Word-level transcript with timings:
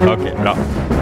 Ok, 0.00 0.22
bra. 0.40 0.54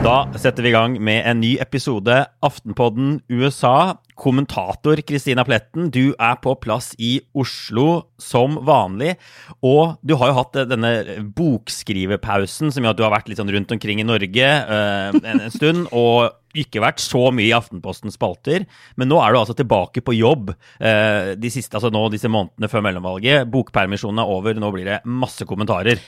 Da 0.02 0.14
setter 0.34 0.64
vi 0.64 0.72
i 0.72 0.74
gang 0.74 0.96
med 0.98 1.22
en 1.22 1.38
ny 1.38 1.52
episode 1.62 2.16
Aftenpodden 2.42 3.20
USA. 3.30 3.94
Kommentator 4.18 4.98
Kristina 5.06 5.44
Pletten, 5.46 5.92
du 5.94 6.16
er 6.18 6.34
på 6.42 6.56
plass 6.58 6.90
i 6.98 7.20
Oslo 7.38 8.08
som 8.18 8.56
vanlig. 8.66 9.14
Og 9.62 9.94
du 10.02 10.16
har 10.18 10.32
jo 10.32 10.38
hatt 10.40 10.58
denne 10.72 10.90
bokskrivepausen 11.38 12.74
som 12.74 12.82
gjør 12.82 12.96
at 12.96 12.98
du 12.98 13.04
har 13.06 13.14
vært 13.14 13.30
litt 13.30 13.38
sånn 13.38 13.54
rundt 13.54 13.78
omkring 13.78 14.02
i 14.02 14.08
Norge 14.08 14.50
uh, 14.66 15.14
en, 15.14 15.44
en 15.46 15.54
stund. 15.54 15.86
og 15.94 16.34
ikke 16.58 16.82
vært 16.82 16.98
så 17.04 17.28
mye 17.30 17.52
i 17.52 17.54
Aftenpostens 17.54 18.16
spalter, 18.18 18.64
men 18.98 19.10
nå 19.10 19.20
er 19.22 19.30
du 19.30 19.38
altså 19.38 19.54
tilbake 19.54 20.02
på 20.02 20.14
jobb 20.16 20.48
eh, 20.80 21.34
de 21.38 21.50
siste, 21.52 21.76
altså 21.76 21.90
nå 21.92 22.06
disse 22.10 22.30
månedene 22.32 22.70
før 22.72 22.82
mellomvalget. 22.88 23.44
Bokpermisjonen 23.52 24.24
er 24.24 24.32
over, 24.32 24.56
nå 24.58 24.72
blir 24.74 24.88
det 24.88 25.02
masse 25.06 25.46
kommentarer. 25.46 26.00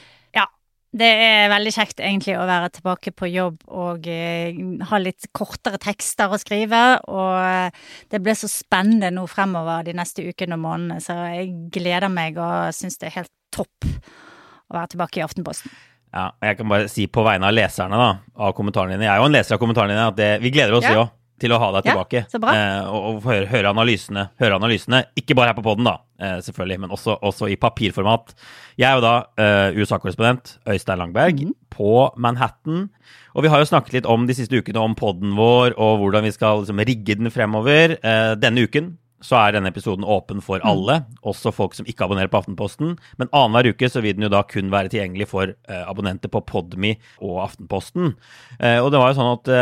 Det 0.91 1.07
er 1.07 1.51
veldig 1.53 1.71
kjekt 1.71 2.01
egentlig 2.03 2.35
å 2.35 2.47
være 2.49 2.71
tilbake 2.75 3.13
på 3.15 3.29
jobb 3.31 3.61
og 3.79 4.09
eh, 4.11 4.57
ha 4.91 4.99
litt 4.99 5.29
kortere 5.37 5.79
tekster 5.79 6.33
å 6.35 6.39
skrive. 6.41 6.81
Og 7.07 7.77
det 8.11 8.19
blir 8.25 8.35
så 8.39 8.51
spennende 8.51 9.13
nå 9.15 9.23
fremover 9.31 9.87
de 9.87 9.95
neste 9.95 10.25
ukene 10.27 10.59
og 10.59 10.65
månedene, 10.65 10.99
så 11.05 11.15
jeg 11.31 11.53
gleder 11.77 12.11
meg 12.11 12.41
og 12.43 12.75
syns 12.75 12.99
det 12.99 13.13
er 13.13 13.21
helt 13.21 13.33
topp 13.55 13.87
å 13.87 14.75
være 14.81 14.93
tilbake 14.97 15.21
i 15.21 15.25
Aftenposten. 15.27 15.71
Ja, 16.11 16.33
og 16.35 16.43
Jeg 16.49 16.59
kan 16.59 16.71
bare 16.73 16.91
si 16.91 17.07
på 17.07 17.23
vegne 17.23 17.47
av 17.47 17.55
leserne 17.55 17.95
da, 17.95 18.11
av 18.43 18.55
kommentarene 18.59 18.97
dine 18.97 19.07
Jeg 19.07 19.13
er 19.15 19.21
jo 19.23 19.29
en 19.29 19.37
leser 19.37 19.55
av 19.55 19.61
kommentarene 19.63 19.95
dine 19.95 20.09
at 20.11 20.17
det, 20.19 20.31
vi 20.43 20.51
gleder 20.51 20.75
oss 20.75 20.89
Ja. 20.89 20.97
jo 20.97 21.05
til 21.41 21.55
å 21.55 21.59
ha 21.63 21.71
deg 21.77 21.89
Ja, 21.89 21.97
tilbake. 21.97 22.41
bra. 22.41 22.55
Eh, 22.55 22.89
og 22.91 23.09
og 23.11 23.27
høre, 23.27 23.49
høre, 23.51 23.73
analysene, 23.73 24.29
høre 24.41 24.59
analysene. 24.61 25.05
Ikke 25.19 25.35
bare 25.39 25.53
her 25.53 25.59
på 25.59 25.65
poden, 25.67 25.89
da, 25.89 25.99
eh, 26.21 26.39
selvfølgelig, 26.45 26.81
men 26.85 26.95
også, 26.95 27.19
også 27.21 27.51
i 27.51 27.57
papirformat. 27.57 28.35
Jeg 28.79 28.89
er 28.91 29.01
jo 29.01 29.05
da 29.05 29.15
eh, 29.41 29.81
USA-korrespondent 29.81 30.59
Øystein 30.69 31.01
Langberg 31.01 31.45
mm. 31.49 31.55
på 31.75 31.93
Manhattan. 32.17 32.89
Og 33.35 33.45
vi 33.45 33.51
har 33.53 33.63
jo 33.63 33.69
snakket 33.69 34.01
litt 34.01 34.09
om 34.11 34.27
de 34.27 34.35
siste 34.37 34.57
ukene 34.59 34.83
om 34.83 34.97
poden 34.99 35.37
vår 35.39 35.77
og 35.79 36.01
hvordan 36.03 36.27
vi 36.27 36.33
skal 36.35 36.65
liksom, 36.65 36.83
rigge 36.87 37.19
den 37.21 37.31
fremover. 37.31 37.99
Eh, 38.03 38.35
denne 38.41 38.67
uken 38.67 38.97
så 39.21 39.37
er 39.37 39.53
denne 39.53 39.69
episoden 39.69 40.07
åpen 40.09 40.41
for 40.41 40.63
alle, 40.65 41.03
også 41.29 41.53
folk 41.53 41.75
som 41.77 41.89
ikke 41.89 42.07
abonnerer 42.07 42.31
på 42.33 42.41
Aftenposten. 42.41 42.95
Men 43.21 43.29
annenhver 43.37 43.75
uke 43.75 43.91
så 43.93 44.01
vil 44.01 44.17
den 44.17 44.25
jo 44.25 44.33
da 44.33 44.41
kun 44.49 44.73
være 44.73 44.93
tilgjengelig 44.93 45.29
for 45.29 45.53
eh, 45.53 45.83
abonnenter 45.85 46.33
på 46.33 46.41
Podme 46.49 46.95
og 47.21 47.43
Aftenposten. 47.45 48.15
Eh, 48.59 48.79
og 48.81 48.91
det 48.95 49.03
var 49.03 49.13
jo 49.13 49.19
sånn 49.21 49.35
at 49.35 49.53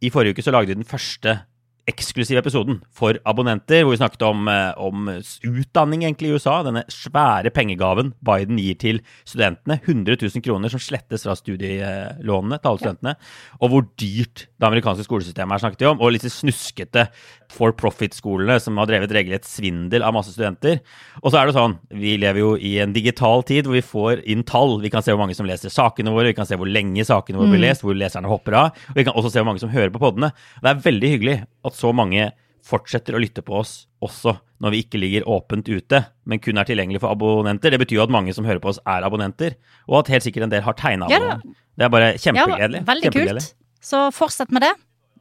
i 0.00 0.10
forrige 0.10 0.30
uke 0.30 0.42
så 0.42 0.50
lagde 0.50 0.66
vi 0.66 0.74
den 0.74 0.84
første 0.84 1.38
eksklusive 1.88 2.40
episoden 2.40 2.80
for 2.92 3.16
abonnenter, 3.28 3.84
hvor 3.84 3.94
vi 3.94 4.00
snakket 4.00 4.22
om, 4.26 4.48
eh, 4.48 4.72
om 4.76 5.08
utdanning 5.08 6.04
egentlig 6.04 6.30
i 6.30 6.34
USA. 6.36 6.62
Denne 6.62 6.84
svære 6.88 7.50
pengegaven 7.50 8.12
Biden 8.22 8.58
gir 8.58 8.78
til 8.78 9.00
studentene. 9.24 9.80
100 9.80 10.16
000 10.20 10.42
kroner 10.42 10.68
som 10.68 10.80
slettes 10.80 11.24
fra 11.24 11.36
studielånene 11.38 12.60
til 12.60 12.70
alle 12.70 12.82
studentene. 12.82 13.16
Og 13.60 13.70
hvor 13.70 13.86
dyrt 13.96 14.46
det 14.60 14.66
amerikanske 14.68 15.06
skolesystemet 15.06 15.56
er, 15.56 15.62
snakket 15.64 15.80
vi 15.80 15.90
om. 15.90 16.00
Og 16.00 16.12
disse 16.12 16.30
snuskete 16.30 17.08
for 17.50 17.72
profit-skolene 17.72 18.60
som 18.62 18.78
har 18.78 18.86
drevet 18.86 19.12
regelrett 19.14 19.48
svindel 19.48 20.04
av 20.06 20.14
masse 20.14 20.34
studenter. 20.34 20.80
Og 21.22 21.32
så 21.32 21.40
er 21.40 21.48
det 21.48 21.56
sånn, 21.56 21.78
vi 21.90 22.16
lever 22.20 22.42
jo 22.42 22.54
i 22.56 22.76
en 22.82 22.94
digital 22.94 23.42
tid 23.46 23.66
hvor 23.66 23.78
vi 23.78 23.84
får 23.84 24.24
inn 24.30 24.44
tall. 24.46 24.78
Vi 24.82 24.92
kan 24.92 25.02
se 25.02 25.14
hvor 25.14 25.22
mange 25.22 25.36
som 25.38 25.48
leser 25.48 25.72
sakene 25.72 26.14
våre, 26.14 26.30
vi 26.30 26.38
kan 26.38 26.48
se 26.48 26.58
hvor 26.60 26.70
lenge 26.70 27.04
sakene 27.08 27.40
våre 27.40 27.54
blir 27.54 27.64
lest, 27.66 27.84
hvor 27.84 27.96
leserne 27.96 28.30
hopper 28.30 28.58
av. 28.58 28.84
Og 28.92 29.00
vi 29.00 29.06
kan 29.08 29.16
også 29.16 29.32
se 29.32 29.42
hvor 29.42 29.50
mange 29.50 29.62
som 29.62 29.72
hører 29.72 29.92
på 29.94 30.02
podene. 30.02 30.32
Det 30.60 30.70
er 30.70 30.84
veldig 30.86 31.12
hyggelig 31.16 31.36
at 31.70 31.78
så 31.78 31.92
mange 31.96 32.30
fortsetter 32.66 33.16
å 33.16 33.20
lytte 33.22 33.42
på 33.46 33.56
oss 33.62 33.86
også 34.04 34.34
når 34.60 34.74
vi 34.74 34.82
ikke 34.84 34.98
ligger 35.00 35.24
åpent 35.32 35.64
ute, 35.72 36.02
men 36.28 36.38
kun 36.44 36.58
er 36.60 36.68
tilgjengelig 36.68 37.00
for 37.00 37.14
abonnenter. 37.14 37.72
Det 37.72 37.78
betyr 37.80 37.96
jo 37.96 38.02
at 38.04 38.12
mange 38.12 38.34
som 38.36 38.44
hører 38.44 38.60
på 38.60 38.68
oss, 38.74 38.80
er 38.84 39.06
abonnenter, 39.06 39.54
og 39.88 40.02
at 40.02 40.10
helt 40.12 40.26
sikkert 40.26 40.44
en 40.44 40.52
del 40.52 40.62
har 40.66 40.76
tegna 40.76 41.08
Ja 41.08 41.38
Det 41.40 41.86
er 41.86 41.92
bare 41.94 42.10
Ja, 42.12 42.34
veldig 42.36 42.84
Kjempegledelig. 42.84 43.46
kult. 43.48 43.54
Så 43.80 44.02
fortsett 44.12 44.52
med 44.52 44.66
det. 44.66 44.74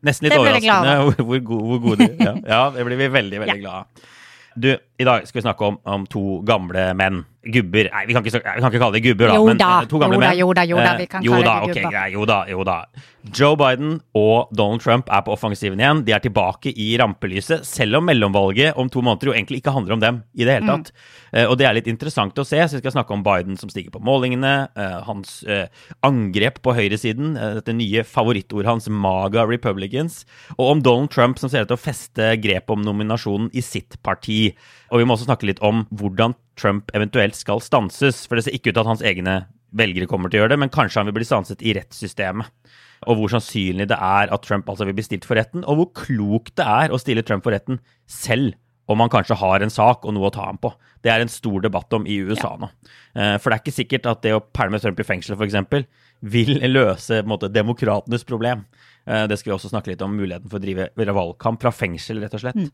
Nesten 0.03 0.27
litt 0.27 0.33
Det 0.35 0.39
overraskende 0.43 0.97
hvor, 1.05 1.23
hvor, 1.29 1.39
go- 1.47 1.63
hvor 1.69 1.79
gode 1.87 2.09
ja, 2.19 2.33
ja, 2.47 2.59
det 2.75 2.85
blir 2.87 2.99
vi 2.99 3.07
veldig, 3.16 3.39
veldig 3.45 3.55
Ja. 3.55 3.61
glad 3.63 3.73
av. 3.73 4.05
Du, 4.59 4.69
i 4.99 5.05
dag 5.07 5.25
skal 5.27 5.39
vi 5.39 5.45
snakke 5.47 5.63
om, 5.65 5.77
om 5.87 6.05
to 6.11 6.41
gamle 6.47 6.89
menn. 6.99 7.21
Gubber. 7.49 7.87
Nei, 7.87 8.01
vi 8.05 8.13
kan 8.13 8.19
ikke, 8.27 8.35
vi 8.35 8.59
kan 8.61 8.67
ikke 8.67 8.79
kalle 8.81 8.97
det 8.97 9.01
gubber, 9.05 9.29
da. 9.31 9.35
Jo 9.39 9.45
da, 9.55 9.67
men, 9.79 9.87
to 9.87 9.99
gamle 10.01 10.17
jo 10.17 10.19
da, 10.19 10.27
menn. 10.27 10.39
jo 10.41 10.47
da, 10.57 10.63
jo 10.67 10.75
da, 10.83 10.89
vi 10.99 11.05
Eh, 11.05 11.07
kan 11.13 11.23
jo 11.23 11.31
kalle 11.31 11.45
da, 11.47 11.53
det 11.55 11.69
ok, 11.71 11.77
gubber. 11.79 12.09
jo 12.11 12.25
da, 12.27 12.39
jo 12.51 12.65
da. 12.67 12.75
Joe 13.35 13.55
Biden 13.59 13.93
og 14.15 14.51
Donald 14.55 14.81
Trump 14.83 15.07
er 15.11 15.23
på 15.23 15.31
offensiven 15.33 15.79
igjen. 15.79 16.01
De 16.07 16.11
er 16.15 16.19
tilbake 16.23 16.73
i 16.75 16.89
rampelyset, 16.99 17.63
selv 17.67 17.95
om 18.01 18.05
mellomvalget 18.11 18.75
om 18.79 18.91
to 18.91 18.99
måneder 19.03 19.31
jo 19.31 19.35
egentlig 19.37 19.61
ikke 19.61 19.71
handler 19.75 19.95
om 19.95 20.03
dem 20.03 20.19
i 20.35 20.43
det 20.43 20.57
hele 20.59 20.67
Mm. 20.67 20.83
tatt. 20.83 20.91
Mm. 21.31 21.47
og 21.49 21.57
det 21.59 21.66
er 21.69 21.73
litt 21.77 21.87
interessant 21.87 22.33
å 22.35 22.45
se, 22.45 22.57
så 22.57 22.75
vi 22.75 22.81
skal 22.83 22.91
snakke 22.91 23.11
om 23.13 23.23
Biden 23.23 23.57
som 23.57 23.69
stiger 23.69 23.91
på 23.91 24.01
målingene, 24.03 24.67
eh, 24.75 24.99
hans 25.05 25.43
eh, 25.47 25.67
angrep 26.03 26.59
på 26.61 26.73
høyresiden, 26.75 27.37
eh, 27.37 27.53
dette 27.59 27.73
nye 27.75 28.03
favorittordet 28.03 28.66
hans, 28.66 28.89
MAGA 28.89 29.45
Republicans, 29.47 30.25
og 30.57 30.71
om 30.75 30.81
Donald 30.81 31.09
Trump 31.11 31.39
som 31.39 31.47
ser 31.49 31.61
ut 31.63 31.67
til 31.71 31.77
å 31.77 31.79
feste 31.79 32.35
grep 32.41 32.69
om 32.69 32.81
nominasjonen 32.83 33.49
i 33.53 33.61
sitt 33.61 33.95
parti. 34.03 34.55
Og 34.91 35.01
vi 35.01 35.05
må 35.07 35.16
også 35.16 35.27
snakke 35.29 35.47
litt 35.50 35.61
om 35.66 35.83
hvordan 35.94 36.35
Trump 36.59 36.91
eventuelt 36.97 37.38
skal 37.38 37.61
stanses, 37.63 38.25
for 38.27 38.35
det 38.38 38.47
ser 38.47 38.57
ikke 38.57 38.72
ut 38.72 38.77
til 38.77 38.83
at 38.83 38.91
hans 38.91 39.05
egne 39.05 39.35
velgere 39.75 40.09
kommer 40.09 40.31
til 40.31 40.39
å 40.39 40.44
gjøre 40.44 40.55
det, 40.55 40.61
men 40.63 40.72
kanskje 40.73 41.01
han 41.01 41.09
vil 41.09 41.19
bli 41.19 41.27
stanset 41.27 41.61
i 41.61 41.75
rettssystemet. 41.77 42.50
Og 43.07 43.19
hvor 43.19 43.31
sannsynlig 43.31 43.88
det 43.88 43.95
er 43.95 44.31
at 44.33 44.44
Trump 44.44 44.67
altså 44.67 44.88
vil 44.88 44.97
bli 44.97 45.05
stilt 45.05 45.28
for 45.28 45.39
retten, 45.39 45.61
og 45.63 45.78
hvor 45.79 45.91
klokt 46.01 46.55
det 46.59 46.66
er 46.67 46.91
å 46.91 46.99
stille 46.99 47.23
Trump 47.23 47.45
for 47.45 47.55
retten 47.55 47.79
selv 48.09 48.57
om 48.89 49.03
han 49.03 49.11
kanskje 49.13 49.38
har 49.38 49.61
en 49.61 49.72
sak 49.72 50.05
og 50.07 50.16
noe 50.16 50.31
å 50.31 50.33
ta 50.33 50.47
ham 50.47 50.57
på. 50.57 50.72
Det 51.05 51.11
er 51.13 51.22
en 51.22 51.29
stor 51.31 51.61
debatt 51.61 51.94
om 51.94 52.07
i 52.09 52.17
USA 52.25 52.55
nå. 52.57 52.72
Eh, 53.13 53.35
For 53.38 53.51
det 53.51 53.59
er 53.59 53.61
ikke 53.61 53.75
sikkert 53.75 54.09
at 54.09 54.23
det 54.25 54.33
å 54.33 54.41
pælme 54.41 54.79
Trump 54.81 54.99
i 54.99 55.05
fengsel 55.05 55.38
f.eks. 55.38 55.85
vil 56.25 56.57
løse 56.73 57.22
måte, 57.29 57.51
demokratenes 57.53 58.25
problem. 58.25 58.66
Eh, 59.05 59.28
Det 59.29 59.38
skal 59.38 59.51
vi 59.51 59.57
også 59.59 59.69
snakke 59.69 59.94
litt 59.94 60.01
om, 60.01 60.17
muligheten 60.17 60.49
for 60.49 60.57
å 60.57 60.66
drive 60.66 60.90
valgkamp 60.97 61.61
fra 61.61 61.72
fengsel, 61.72 62.23
rett 62.23 62.34
og 62.34 62.41
slett. 62.41 62.73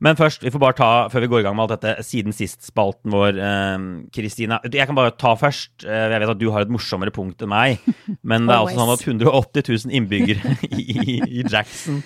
Men 0.00 0.16
først, 0.16 0.40
vi 0.42 0.50
får 0.54 0.62
bare 0.62 0.76
ta, 0.78 0.90
før 1.12 1.20
vi 1.26 1.28
går 1.28 1.42
i 1.42 1.44
gang 1.44 1.56
med 1.58 1.66
alt 1.66 1.74
dette, 1.80 2.04
siden 2.08 2.32
sist-spalten 2.32 3.12
vår, 3.12 3.36
eh, 3.36 3.84
Kristina. 4.16 4.60
jeg 4.64 4.86
kan 4.88 4.96
bare 4.96 5.12
ta 5.12 5.34
først. 5.36 5.84
eh, 5.84 6.08
jeg 6.14 6.20
vet 6.20 6.30
at 6.34 6.38
du 6.40 6.50
har 6.50 6.62
et 6.64 6.72
morsommere 6.72 7.12
punkt 7.12 7.42
enn 7.42 7.52
meg. 7.52 7.78
Men 8.24 8.46
det 8.46 8.56
er 8.56 8.64
altså 8.64 8.80
sånn 8.80 8.94
at 8.96 9.06
180 9.06 9.68
000 9.86 9.96
innbyggere 10.00 10.56
i, 10.72 11.20
i 11.40 11.44
Jackson 11.44 12.02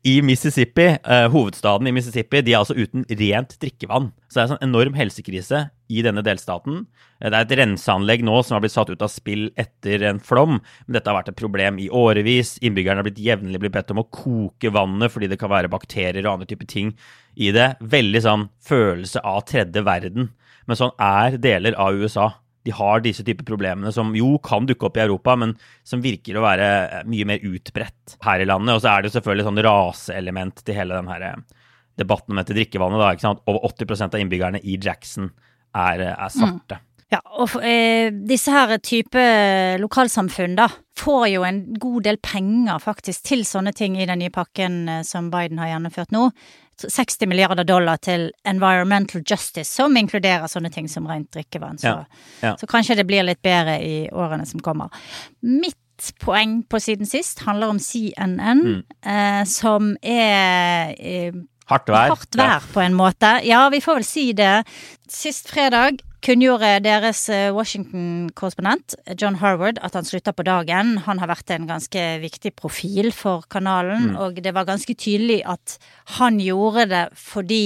i 0.00 0.22
Mississippi, 0.24 0.86
eh, 0.96 1.26
hovedstaden 1.28 1.84
i 1.86 1.92
Mississippi, 1.92 2.40
de 2.40 2.54
er 2.54 2.62
altså 2.62 2.72
uten 2.72 3.02
rent 3.20 3.50
drikkevann. 3.60 4.06
Så 4.30 4.32
det 4.32 4.40
er 4.40 4.46
en 4.46 4.52
sånn 4.54 4.62
enorm 4.70 4.94
helsekrise 4.96 5.58
i 5.92 6.00
denne 6.06 6.22
delstaten. 6.24 6.86
Eh, 7.20 7.28
Det 7.28 7.36
er 7.36 7.44
et 7.44 7.52
renseanlegg 7.60 8.22
nå 8.24 8.38
som 8.42 8.54
har 8.56 8.62
blitt 8.64 8.72
satt 8.72 8.88
ut 8.88 9.02
av 9.04 9.12
spill 9.12 9.50
etter 9.60 10.02
en 10.08 10.18
flom, 10.24 10.56
men 10.86 10.96
dette 10.96 11.04
har 11.12 11.18
vært 11.20 11.28
et 11.34 11.36
problem 11.36 11.76
i 11.84 11.90
årevis. 11.92 12.54
Innbyggerne 12.64 13.02
har 13.02 13.08
blitt 13.10 13.20
jevnlig 13.20 13.60
blitt 13.60 13.76
bedt 13.76 13.92
om 13.92 14.00
å 14.00 14.08
koke 14.08 14.72
vannet 14.72 15.12
fordi 15.12 15.28
det 15.28 15.38
kan 15.38 15.52
være 15.52 15.68
bakterier 15.68 16.24
og 16.24 16.32
andre 16.38 16.48
typer 16.48 16.66
ting 16.66 16.94
i 17.36 17.50
det. 17.54 17.74
Veldig 17.80 18.22
sånn 18.24 18.46
følelse 18.66 19.22
av 19.26 19.44
tredje 19.48 19.82
verden. 19.86 20.30
Men 20.66 20.78
sånn 20.78 20.94
er 21.02 21.38
deler 21.40 21.76
av 21.80 21.98
USA 21.98 22.30
de 22.62 22.72
har 22.76 23.00
disse 23.04 23.24
typer 23.24 23.46
problemene 23.48 23.92
som 23.94 24.12
jo 24.16 24.34
kan 24.44 24.66
dukke 24.68 24.88
opp 24.88 24.98
i 24.98 25.04
Europa, 25.06 25.36
men 25.40 25.54
som 25.86 26.02
virker 26.04 26.36
å 26.36 26.44
være 26.44 26.68
eh, 26.82 27.06
mye 27.08 27.28
mer 27.28 27.46
utbredt 27.46 28.18
her 28.26 28.44
i 28.44 28.48
landet. 28.48 28.74
Og 28.76 28.84
så 28.84 28.92
er 28.92 29.06
det 29.06 29.14
selvfølgelig 29.14 29.48
sånn 29.48 29.62
raseelement 29.64 30.60
til 30.66 30.76
hele 30.76 31.00
den 31.00 31.08
her 31.10 31.26
eh, 31.30 31.64
debatten 32.00 32.34
om 32.34 32.42
dette 32.42 32.56
drikkevannet. 32.56 33.00
da, 33.00 33.14
ikke 33.16 33.28
sant? 33.28 33.42
Over 33.48 33.64
80% 33.72 34.14
av 34.14 34.22
innbyggerne 34.22 34.60
i 34.60 34.76
Jackson 34.76 35.32
er, 35.72 36.04
eh, 36.04 36.14
er 36.14 36.36
svarte. 36.36 36.80
Mm. 36.82 36.86
Ja, 37.10 37.18
og 37.42 37.56
eh, 37.66 38.12
disse 38.28 38.52
her 38.54 38.76
type 38.84 39.22
lokalsamfunn, 39.82 40.54
da, 40.60 40.68
får 41.00 41.24
jo 41.32 41.46
en 41.48 41.62
god 41.80 42.04
del 42.06 42.20
penger 42.22 42.78
faktisk 42.84 43.24
til 43.32 43.42
sånne 43.48 43.72
ting 43.74 43.96
i 43.96 44.06
den 44.06 44.20
nye 44.20 44.30
pakken 44.30 45.00
som 45.08 45.32
Biden 45.32 45.58
har 45.58 45.72
gjennomført 45.72 46.12
nå. 46.12 46.28
60 46.88 47.28
milliarder 47.28 47.66
dollar 47.68 48.00
til 48.02 48.30
environmental 48.48 49.22
justice, 49.26 49.68
som 49.68 49.96
inkluderer 49.96 50.48
sånne 50.50 50.70
ting 50.72 50.88
som 50.88 51.08
rent 51.10 51.30
drikkevann. 51.34 51.78
Så, 51.82 51.92
ja, 51.92 52.24
ja. 52.44 52.56
så 52.60 52.68
kanskje 52.70 52.98
det 53.00 53.06
blir 53.08 53.26
litt 53.26 53.42
bedre 53.44 53.78
i 53.84 54.08
årene 54.12 54.46
som 54.48 54.62
kommer. 54.64 54.92
Mitt 55.44 55.78
poeng 56.22 56.62
på 56.64 56.80
siden 56.80 57.08
sist 57.08 57.42
handler 57.44 57.74
om 57.74 57.80
CNN, 57.82 58.62
mm. 58.64 58.82
eh, 59.04 59.42
som 59.48 59.94
er 60.00 60.94
eh, 60.96 61.40
Hardt 61.70 61.90
vær. 61.92 62.10
Hardt 62.10 62.34
vær, 62.34 62.56
ja. 62.56 62.70
på 62.74 62.82
en 62.82 62.96
måte. 62.98 63.28
Ja, 63.46 63.68
vi 63.70 63.78
får 63.84 64.00
vel 64.00 64.06
si 64.06 64.24
det. 64.34 64.64
Sist 65.10 65.52
fredag 65.52 66.00
kunngjorde 66.24 66.72
deres 66.84 67.22
eh, 67.32 67.50
Washington-korrespondent 67.54 68.96
John 69.20 69.38
Harvard 69.40 69.80
at 69.84 69.96
han 69.98 70.08
slutta 70.08 70.34
på 70.36 70.46
dagen. 70.46 70.98
Han 71.06 71.20
har 71.22 71.30
vært 71.32 71.52
en 71.54 71.68
ganske 71.70 72.06
viktig 72.22 72.54
profil 72.58 73.12
for 73.16 73.46
kanalen, 73.50 74.12
mm. 74.12 74.16
og 74.20 74.40
det 74.44 74.54
var 74.56 74.68
ganske 74.68 74.94
tydelig 74.94 75.42
at 75.48 75.78
han 76.18 76.40
gjorde 76.42 76.88
det 76.90 77.04
fordi 77.18 77.64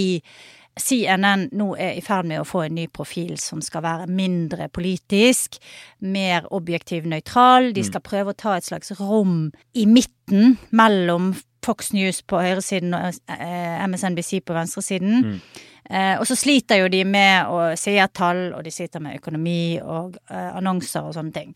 CNN 0.81 1.49
nå 1.55 1.69
er 1.79 1.95
i 1.95 2.03
ferd 2.03 2.27
med 2.27 2.43
å 2.43 2.47
få 2.49 2.65
en 2.65 2.75
ny 2.75 2.89
profil 2.91 3.37
som 3.39 3.61
skal 3.63 3.85
være 3.85 4.09
mindre 4.11 4.67
politisk, 4.75 5.61
mer 6.03 6.49
objektiv 6.55 7.07
nøytral. 7.07 7.71
De 7.75 7.85
mm. 7.85 7.89
skal 7.91 8.03
prøve 8.03 8.35
å 8.35 8.39
ta 8.39 8.57
et 8.59 8.67
slags 8.67 8.91
rom 8.99 9.53
i 9.79 9.87
midten 9.87 10.57
mellom 10.75 11.33
Fox 11.65 11.95
News 11.95 12.21
på 12.27 12.41
høyresiden 12.43 12.95
og 12.97 13.15
eh, 13.31 13.87
MSNBC 13.87 14.43
på 14.45 14.57
venstresiden. 14.57 15.15
Mm. 15.25 15.39
Eh, 15.91 16.15
og 16.17 16.25
så 16.29 16.37
sliter 16.39 16.81
jo 16.81 16.93
de 16.93 17.03
med 17.05 17.51
å 17.51 17.75
seertall, 17.77 18.47
og 18.57 18.65
de 18.65 18.73
sliter 18.73 19.03
med 19.05 19.19
økonomi 19.21 19.77
og 19.83 20.17
eh, 20.31 20.51
annonser 20.57 21.11
og 21.11 21.17
sånne 21.17 21.35
ting. 21.35 21.53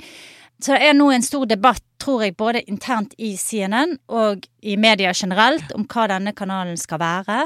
Så 0.59 0.75
det 0.75 0.89
er 0.89 0.97
nå 0.97 1.07
en 1.15 1.23
stor 1.25 1.47
debatt, 1.47 1.85
tror 2.03 2.25
jeg, 2.27 2.37
både 2.39 2.65
internt 2.67 3.15
i 3.23 3.37
CNN 3.39 3.95
og 4.11 4.47
i 4.67 4.75
media 4.81 5.13
generelt 5.15 5.71
om 5.77 5.87
hva 5.87 6.09
denne 6.11 6.35
kanalen 6.37 6.79
skal 6.81 7.01
være. 7.03 7.45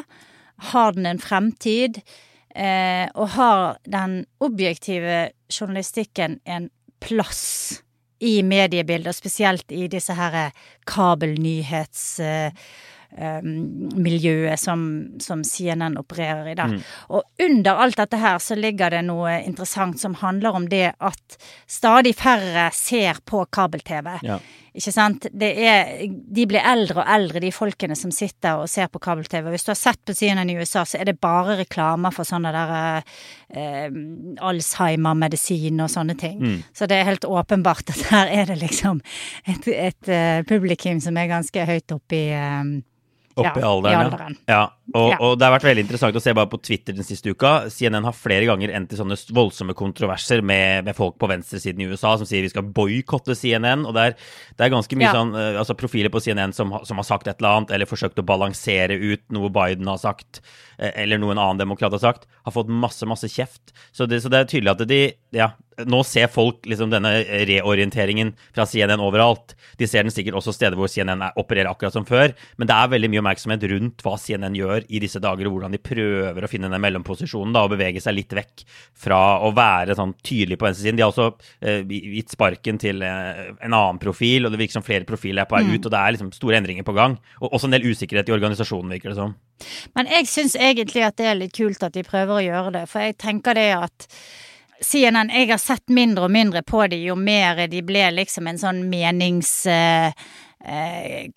Har 0.73 0.95
den 0.97 1.09
en 1.11 1.21
fremtid? 1.21 2.01
Eh, 2.55 3.07
og 3.15 3.35
har 3.37 3.79
den 3.89 4.23
objektive 4.45 5.31
journalistikken 5.53 6.39
en 6.45 6.71
plass 7.01 7.83
i 8.23 8.41
mediebildet, 8.47 9.17
spesielt 9.17 9.73
i 9.73 9.89
disse 9.93 10.17
her 10.17 10.57
kabelnyhets... 10.89 12.09
Eh, 12.21 12.65
miljøet 13.13 14.61
som, 14.61 14.85
som, 15.21 15.43
CNN 15.45 15.99
opererer 16.01 16.49
i. 16.53 16.57
Da. 16.57 16.69
Mm. 16.71 16.81
Og 17.13 17.45
under 17.45 17.83
alt 17.85 18.01
dette 18.01 18.21
her 18.23 18.39
så 18.41 18.57
ligger 18.57 18.95
det 18.95 19.03
noe 19.05 19.35
interessant 19.43 20.01
som 20.01 20.17
handler 20.23 20.57
om 20.57 20.69
det 20.71 20.95
at 20.97 21.39
stadig 21.69 22.15
færre 22.17 22.71
ser 22.73 23.21
på 23.29 23.45
kabel-TV. 23.53 24.15
Ja. 24.25 24.41
Ikke 24.73 24.93
sant? 24.95 25.27
Er, 25.29 25.91
de 26.09 26.45
blir 26.49 26.65
eldre 26.65 27.03
og 27.03 27.11
eldre, 27.13 27.43
de 27.45 27.51
folkene 27.53 27.97
som 27.99 28.13
sitter 28.15 28.63
og 28.63 28.71
ser 28.73 28.89
på 28.89 29.03
kabel-TV. 29.05 29.51
Hvis 29.53 29.67
du 29.67 29.73
har 29.75 29.77
sett 29.77 30.01
på 30.09 30.15
CNN 30.17 30.49
i 30.49 30.57
USA, 30.57 30.87
så 30.89 31.03
er 31.03 31.11
det 31.11 31.19
bare 31.21 31.59
reklamer 31.59 32.15
for 32.15 32.25
sånne 32.25 32.55
der 32.55 32.73
eh, 33.53 33.93
Alzheimer-medisin 34.41 35.83
og 35.85 35.93
sånne 35.93 36.17
ting. 36.17 36.39
Mm. 36.41 36.63
Så 36.73 36.89
det 36.89 36.97
er 36.97 37.11
helt 37.11 37.29
åpenbart 37.29 37.93
at 37.93 38.07
her 38.15 38.33
er 38.33 38.49
det 38.49 38.63
liksom 38.63 39.03
et, 39.45 39.69
et, 39.69 39.69
et 39.91 40.13
uh, 40.15 40.41
publikum 40.49 41.05
som 41.05 41.21
er 41.21 41.29
ganske 41.29 41.69
høyt 41.69 41.93
oppe 41.93 42.17
i 42.17 42.25
um, 42.33 42.79
Oppe 43.35 43.61
ja, 43.61 43.61
i 43.61 43.63
alderen, 43.63 44.01
i 44.01 44.05
alderen. 44.05 44.37
ja. 44.47 44.63
Og, 44.93 45.09
ja. 45.15 45.19
og, 45.25 45.39
det 45.41 45.47
har 45.47 45.55
vært 45.55 45.67
veldig 45.71 45.85
interessant 45.87 46.17
å 46.19 46.23
se 46.23 46.35
bare 46.37 46.51
på 46.53 46.61
Twitter 46.61 46.97
den 46.97 47.07
siste 47.07 47.33
uka. 47.33 47.53
CNN 47.73 48.05
har 48.05 48.17
flere 48.17 48.49
ganger 48.49 48.75
endt 48.77 48.93
i 48.93 48.99
sånne 48.99 49.17
voldsomme 49.33 49.77
kontroverser 49.79 50.45
med, 50.45 50.85
med 50.89 50.97
folk 50.99 51.17
på 51.21 51.31
venstresiden 51.31 51.81
i 51.81 51.89
USA 51.89 52.15
som 52.21 52.29
sier 52.29 52.45
vi 52.45 52.53
skal 52.53 52.69
boikotte 52.77 53.37
CNN. 53.39 53.87
Og 53.89 53.97
det 53.97 54.05
er, 54.11 54.19
det 54.59 54.67
er 54.67 54.75
ganske 54.75 54.99
mye 55.01 55.09
ja. 55.09 55.15
sånn 55.17 55.33
uh, 55.37 55.61
altså 55.63 55.77
profiler 55.81 56.13
på 56.13 56.21
CNN 56.25 56.53
som, 56.57 56.75
som, 56.85 57.01
har 57.01 57.09
sagt 57.09 57.31
et 57.31 57.41
eller 57.41 57.63
annet, 57.63 57.75
eller 57.77 57.89
forsøkt 57.89 58.21
å 58.21 58.27
balansere 58.29 59.01
ut 59.01 59.25
noe 59.33 59.53
Biden 59.55 59.89
har 59.89 60.01
sagt, 60.03 60.43
uh, 60.77 60.91
eller 60.93 61.21
noe 61.23 61.33
en 61.37 61.43
annen 61.43 61.65
demokrat 61.65 61.97
har 61.97 62.05
sagt, 62.05 62.29
har 62.45 62.57
fått 62.57 62.73
masse, 62.73 63.09
masse 63.09 63.31
kjeft. 63.33 63.73
Så 63.97 64.09
det, 64.11 64.21
så 64.25 64.33
det 64.33 64.43
er 64.43 64.53
tydelig 64.53 64.77
at 64.77 64.89
de 64.89 65.03
Ja, 65.33 65.55
nå 65.89 66.03
ser 66.05 66.29
folk 66.29 66.67
liksom 66.69 66.91
denne 66.93 67.11
reorienteringen 67.49 68.35
fra 68.53 68.67
CNN 68.69 69.01
overalt. 69.01 69.55
De 69.81 69.89
ser 69.89 70.05
den 70.05 70.13
sikkert 70.13 70.37
også 70.41 70.53
steder 70.55 70.77
hvor 70.79 70.91
CNN 70.91 71.25
opererer 71.41 71.71
akkurat 71.71 71.97
som 71.97 72.05
før, 72.09 72.35
men 72.61 72.69
det 72.69 72.77
er 72.77 72.93
veldig 72.93 73.11
mye 73.13 73.23
oppmerksomhet 73.23 73.65
rundt 73.73 74.05
hva 74.05 74.17
CNN 74.21 74.59
gjør 74.59 74.82
i 74.89 75.01
disse 75.03 75.21
dager, 75.23 75.49
og 75.49 75.57
hvordan 75.57 75.75
de 75.75 75.81
prøver 75.83 76.45
å 76.45 76.51
finne 76.51 76.71
den 76.73 76.83
mellomposisjonen 76.83 77.55
da, 77.55 77.65
og 77.65 77.75
bevege 77.75 78.03
seg 78.03 78.17
litt 78.17 78.35
vekk 78.37 78.65
fra 79.05 79.21
å 79.45 79.53
være 79.57 79.97
sånn 79.99 80.15
tydelig 80.25 80.59
på 80.61 80.69
venstresiden. 80.69 80.99
De 80.99 81.05
har 81.05 81.13
også 81.13 81.29
eh, 81.61 81.95
gitt 82.19 82.35
sparken 82.35 82.81
til 82.83 83.03
eh, 83.07 83.43
en 83.55 83.73
annen 83.73 84.01
profil, 84.03 84.47
og 84.47 84.55
det 84.55 84.63
virker 84.63 84.81
som 84.81 84.87
flere 84.87 85.09
profiler 85.09 85.45
er 85.45 85.51
på 85.51 85.59
vei 85.59 85.65
mm. 85.69 85.75
ut, 85.75 85.89
og 85.89 85.95
det 85.95 86.03
er 86.03 86.17
liksom 86.17 86.31
store 86.37 86.61
endringer 86.61 86.87
på 86.87 86.97
gang. 86.97 87.19
Og 87.41 87.51
også 87.51 87.71
en 87.71 87.77
del 87.77 87.89
usikkerhet 87.91 88.31
i 88.31 88.37
organisasjonen, 88.37 88.95
virker 88.97 89.13
det 89.13 89.21
som. 89.21 89.37
Men 89.97 90.09
jeg 90.11 90.31
syns 90.31 90.57
egentlig 90.59 91.05
at 91.07 91.19
det 91.21 91.29
er 91.31 91.39
litt 91.39 91.57
kult 91.57 91.85
at 91.87 91.95
de 91.95 92.07
prøver 92.07 92.39
å 92.39 92.47
gjøre 92.47 92.77
det, 92.79 92.87
for 92.91 93.07
jeg 93.07 93.21
tenker 93.23 93.59
det 93.59 93.71
at 93.79 94.09
CNN 94.83 95.31
Jeg 95.31 95.51
har 95.51 95.61
sett 95.63 95.93
mindre 95.95 96.27
og 96.27 96.33
mindre 96.35 96.63
på 96.67 96.87
de 96.91 96.99
jo 97.05 97.15
mer 97.15 97.69
de 97.71 97.83
ble 97.87 98.09
liksom 98.19 98.51
en 98.51 98.59
sånn 98.59 98.83
menings... 98.91 99.67
eh, 99.67 100.11
eh 100.63 101.31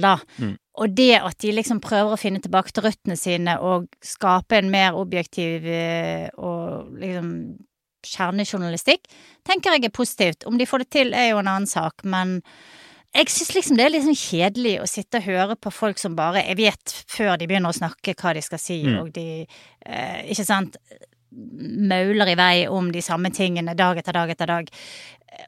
da. 0.00 0.18
Mm. 0.38 0.56
Og 0.80 0.92
det 0.96 1.14
at 1.20 1.38
de 1.44 1.52
liksom 1.52 1.80
prøver 1.84 2.14
å 2.14 2.20
finne 2.20 2.40
tilbake 2.42 2.72
til 2.72 2.86
røttene 2.86 3.16
sine 3.18 3.58
og 3.60 3.88
skape 4.04 4.56
en 4.58 4.70
mer 4.72 4.96
objektiv 4.96 5.66
eh, 5.68 6.28
og 6.40 6.94
liksom 7.00 7.32
kjernejournalistikk, 8.06 9.04
tenker 9.44 9.76
jeg 9.76 9.90
er 9.90 9.92
positivt. 9.92 10.46
Om 10.48 10.56
de 10.56 10.68
får 10.68 10.84
det 10.84 10.90
til, 10.96 11.12
er 11.12 11.34
jo 11.34 11.42
en 11.42 11.50
annen 11.52 11.68
sak, 11.68 12.00
men 12.08 12.38
jeg 13.12 13.28
syns 13.34 13.52
liksom 13.56 13.76
det 13.76 13.84
er 13.84 13.92
litt 13.92 14.06
sånn 14.06 14.16
kjedelig 14.16 14.74
å 14.80 14.88
sitte 14.88 15.20
og 15.20 15.26
høre 15.26 15.56
på 15.58 15.72
folk 15.74 15.98
som 15.98 16.14
bare 16.14 16.44
Jeg 16.44 16.60
vet 16.60 16.92
før 17.10 17.32
de 17.40 17.48
begynner 17.50 17.72
å 17.72 17.76
snakke 17.76 18.14
hva 18.14 18.36
de 18.36 18.42
skal 18.46 18.60
si, 18.62 18.76
mm. 18.86 18.98
og 19.02 19.10
de 19.16 19.24
eh, 19.42 20.20
Ikke 20.30 20.46
sant 20.46 20.78
mauler 21.30 22.32
i 22.32 22.36
vei 22.38 22.54
om 22.70 22.88
de 22.90 23.02
samme 23.02 23.30
tingene 23.34 23.76
dag 23.78 23.98
etter 23.98 24.16
dag 24.16 24.30
etter 24.32 24.50
dag. 24.50 24.70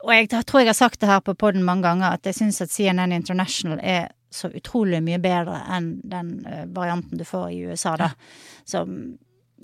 Og 0.03 0.13
jeg 0.15 0.29
tror 0.31 0.63
jeg 0.63 0.71
har 0.71 0.79
sagt 0.79 1.01
det 1.03 1.11
her 1.11 1.23
på 1.25 1.35
poden 1.39 1.65
mange 1.67 1.87
ganger, 1.89 2.15
at 2.15 2.27
jeg 2.27 2.39
syns 2.39 2.61
at 2.63 2.71
CNN 2.71 3.15
International 3.15 3.81
er 3.83 4.13
så 4.35 4.49
utrolig 4.49 5.03
mye 5.05 5.21
bedre 5.23 5.59
enn 5.77 5.95
den 6.09 6.33
eh, 6.49 6.65
varianten 6.73 7.21
du 7.21 7.25
får 7.29 7.51
i 7.53 7.61
USA, 7.69 7.97
da. 8.01 8.11
Så 8.65 8.85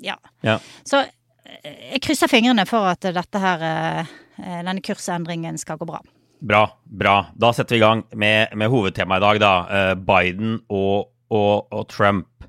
ja. 0.03 0.19
ja. 0.47 0.59
Så 0.85 1.03
eh, 1.03 1.93
jeg 1.95 2.03
krysser 2.05 2.31
fingrene 2.31 2.67
for 2.69 2.91
at 2.91 3.09
dette 3.17 3.43
her, 3.43 3.65
eh, 3.65 4.15
denne 4.39 4.85
kursendringen 4.85 5.59
skal 5.61 5.81
gå 5.81 5.89
bra. 5.89 6.03
Bra. 6.39 6.63
Bra. 6.85 7.17
Da 7.35 7.53
setter 7.55 7.75
vi 7.75 7.81
i 7.81 7.87
gang 7.87 8.05
med, 8.15 8.55
med 8.55 8.71
hovedtemaet 8.71 9.23
i 9.23 9.27
dag, 9.27 9.41
da. 9.43 9.95
Biden 9.99 10.61
og, 10.69 11.11
og, 11.35 11.67
og 11.75 11.89
Trump. 11.91 12.47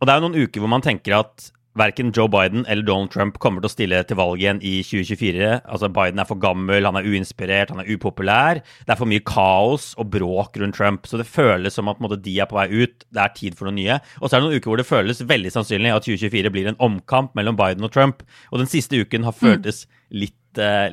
Og 0.00 0.06
det 0.06 0.12
er 0.12 0.20
jo 0.20 0.26
noen 0.26 0.42
uker 0.42 0.60
hvor 0.60 0.72
man 0.72 0.84
tenker 0.84 1.20
at 1.22 1.48
verken 1.78 2.12
Joe 2.12 2.28
Biden 2.28 2.66
eller 2.66 2.84
Donald 2.84 3.10
Trump 3.12 3.38
kommer 3.42 3.62
til 3.62 3.70
å 3.70 3.72
stille 3.72 4.00
til 4.08 4.18
valg 4.18 4.42
igjen 4.42 4.60
i 4.64 4.74
2024. 4.84 5.48
Altså, 5.62 5.90
Biden 5.92 6.20
er 6.20 6.28
for 6.28 6.40
gammel, 6.42 6.88
han 6.88 6.98
er 6.98 7.08
uinspirert, 7.08 7.72
han 7.72 7.82
er 7.82 7.90
upopulær. 7.94 8.60
Det 8.84 8.94
er 8.94 9.00
for 9.00 9.10
mye 9.10 9.24
kaos 9.26 9.92
og 10.00 10.10
bråk 10.12 10.58
rundt 10.60 10.76
Trump. 10.76 11.08
Så 11.08 11.20
det 11.20 11.28
føles 11.30 11.76
som 11.78 11.90
at 11.92 12.02
måte, 12.02 12.20
de 12.22 12.36
er 12.40 12.50
på 12.50 12.58
vei 12.58 12.68
ut. 12.84 13.06
Det 13.08 13.24
er 13.24 13.34
tid 13.38 13.58
for 13.58 13.68
noe 13.68 13.78
nye. 13.78 13.98
Og 14.20 14.28
så 14.28 14.36
er 14.36 14.42
det 14.42 14.48
noen 14.50 14.60
uker 14.60 14.72
hvor 14.72 14.82
det 14.82 14.88
føles 14.88 15.24
veldig 15.32 15.54
sannsynlig 15.54 15.94
at 15.94 16.08
2024 16.08 16.54
blir 16.54 16.70
en 16.72 16.80
omkamp 16.82 17.36
mellom 17.38 17.58
Biden 17.58 17.88
og 17.88 17.94
Trump. 17.94 18.22
Og 18.52 18.62
den 18.62 18.70
siste 18.70 19.00
uken 19.00 19.28
har 19.28 19.36
føltes 19.36 19.86
litt 20.12 20.36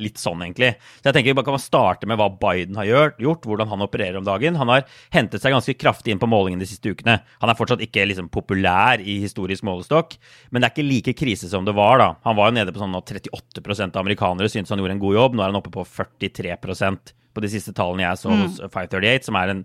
litt, 0.00 0.18
sånn, 0.20 0.42
egentlig. 0.44 0.72
Så 1.00 1.08
jeg 1.08 1.16
tenker 1.16 1.30
vi 1.30 1.36
bare 1.38 1.48
kan 1.48 1.62
starte 1.62 2.08
med 2.08 2.18
hva 2.20 2.28
Biden 2.40 2.78
har 2.78 2.88
gjort, 2.88 3.46
hvordan 3.46 3.70
han 3.70 3.84
opererer 3.84 4.18
om 4.20 4.26
dagen. 4.26 4.58
Han 4.60 4.72
har 4.72 4.86
hentet 5.14 5.42
seg 5.42 5.54
ganske 5.54 5.76
kraftig 5.78 6.14
inn 6.14 6.22
på 6.22 6.28
målingen 6.30 6.62
de 6.62 6.68
siste 6.68 6.92
ukene. 6.94 7.18
Han 7.42 7.52
er 7.52 7.58
fortsatt 7.58 7.84
ikke 7.84 8.06
liksom 8.08 8.30
populær 8.32 9.02
i 9.02 9.20
historisk 9.24 9.66
målestokk, 9.66 10.16
men 10.50 10.62
det 10.62 10.70
er 10.70 10.74
ikke 10.74 10.88
like 10.88 11.16
krise 11.18 11.50
som 11.52 11.68
det 11.68 11.76
var 11.76 12.00
da. 12.02 12.10
Han 12.26 12.38
var 12.38 12.50
jo 12.50 12.58
nede 12.60 12.74
på 12.74 12.82
sånn 12.82 12.98
at 12.98 13.14
38% 13.14 13.96
av 13.96 14.04
amerikanere 14.04 14.52
syntes 14.52 14.72
han 14.72 14.82
gjorde 14.82 14.98
en 14.98 15.04
god 15.04 15.18
jobb. 15.18 15.36
Nå 15.36 15.44
er 15.44 15.52
han 15.52 15.60
oppe 15.60 15.74
på 15.74 15.86
43% 15.86 17.14
på 17.30 17.44
de 17.44 17.50
siste 17.52 17.74
tallene 17.76 18.08
jeg 18.08 18.20
så 18.22 18.34
hos 18.34 18.58
538, 18.62 19.28
som 19.28 19.38
er 19.38 19.52
en 19.52 19.64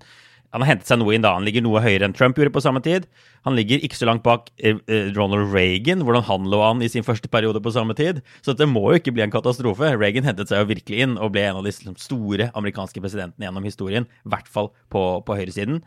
han 0.56 0.64
har 0.64 0.70
hentet 0.70 0.88
seg 0.88 1.02
noe 1.02 1.12
inn 1.12 1.24
da. 1.26 1.34
Han 1.36 1.44
ligger 1.44 1.66
noe 1.66 1.82
høyere 1.84 2.08
enn 2.08 2.14
Trump 2.16 2.38
gjorde 2.40 2.54
på 2.56 2.62
samme 2.64 2.80
tid. 2.80 3.10
Han 3.44 3.58
ligger 3.58 3.82
ikke 3.84 3.98
så 4.00 4.08
langt 4.08 4.24
bak 4.24 4.48
eh, 4.56 4.78
eh, 4.88 5.10
Ronald 5.12 5.52
Reagan, 5.52 6.06
hvordan 6.08 6.24
han 6.30 6.48
lå 6.48 6.62
an 6.64 6.84
i 6.86 6.88
sin 6.88 7.04
første 7.04 7.28
periode 7.28 7.60
på 7.60 7.74
samme 7.76 7.92
tid. 7.98 8.22
Så 8.40 8.56
det 8.56 8.70
må 8.72 8.86
jo 8.88 9.02
ikke 9.02 9.12
bli 9.18 9.26
en 9.26 9.34
katastrofe. 9.34 9.92
Reagan 10.00 10.24
hentet 10.24 10.48
seg 10.48 10.64
jo 10.64 10.70
virkelig 10.72 11.02
inn 11.04 11.18
og 11.20 11.34
ble 11.36 11.44
en 11.50 11.60
av 11.60 11.68
de 11.68 11.74
liksom, 11.74 11.98
store 12.00 12.48
amerikanske 12.56 13.04
presidentene 13.04 13.50
gjennom 13.50 13.68
historien. 13.68 14.08
I 14.24 14.32
hvert 14.32 14.48
fall 14.48 14.72
på, 14.88 15.04
på 15.28 15.38
høyresiden. 15.42 15.84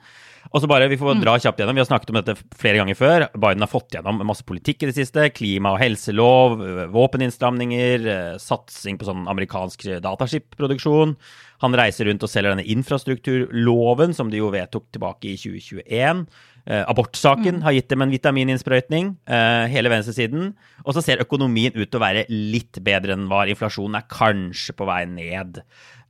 Og 0.52 0.60
så 0.60 0.68
bare, 0.70 0.86
Vi 0.92 1.00
får 1.00 1.16
dra 1.24 1.38
kjapt 1.40 1.58
gjennom. 1.60 1.80
Vi 1.80 1.86
har 1.86 1.88
snakket 1.88 2.12
om 2.12 2.20
dette 2.20 2.36
flere 2.60 2.82
ganger 2.82 3.00
før. 3.00 3.26
Biden 3.40 3.64
har 3.64 3.72
fått 3.72 3.96
gjennom 3.96 4.20
masse 4.28 4.44
politikk 4.44 4.84
i 4.84 4.92
det 4.92 4.98
siste. 5.00 5.30
Klima- 5.32 5.72
og 5.74 5.80
helselov, 5.80 6.60
våpeninnstramninger, 6.92 8.36
satsing 8.36 9.00
på 9.00 9.08
sånn 9.08 9.24
amerikansk 9.32 9.88
dataskipproduksjon. 10.04 11.16
Han 11.64 11.74
reiser 11.74 12.06
rundt 12.08 12.22
og 12.22 12.30
selger 12.30 12.54
denne 12.54 12.66
infrastrukturloven, 12.70 14.14
som 14.14 14.30
de 14.30 14.38
jo 14.40 14.52
vedtok 14.54 14.86
tilbake 14.94 15.32
i 15.32 15.36
2021. 15.40 16.24
Eh, 16.68 16.82
abortsaken 16.84 17.58
mm. 17.58 17.62
har 17.64 17.74
gitt 17.74 17.88
dem 17.90 18.04
en 18.04 18.12
vitamininnsprøytning, 18.12 19.14
eh, 19.26 19.66
hele 19.72 19.90
venstresiden. 19.92 20.52
Og 20.84 20.94
så 20.94 21.02
ser 21.04 21.24
økonomien 21.24 21.74
ut 21.74 21.88
til 21.88 21.98
å 21.98 22.04
være 22.04 22.26
litt 22.28 22.78
bedre 22.84 23.16
enn 23.16 23.24
den 23.24 23.30
var. 23.32 23.50
Inflasjonen 23.50 23.98
er 23.98 24.10
kanskje 24.12 24.76
på 24.76 24.86
vei 24.88 25.02
ned. 25.10 25.62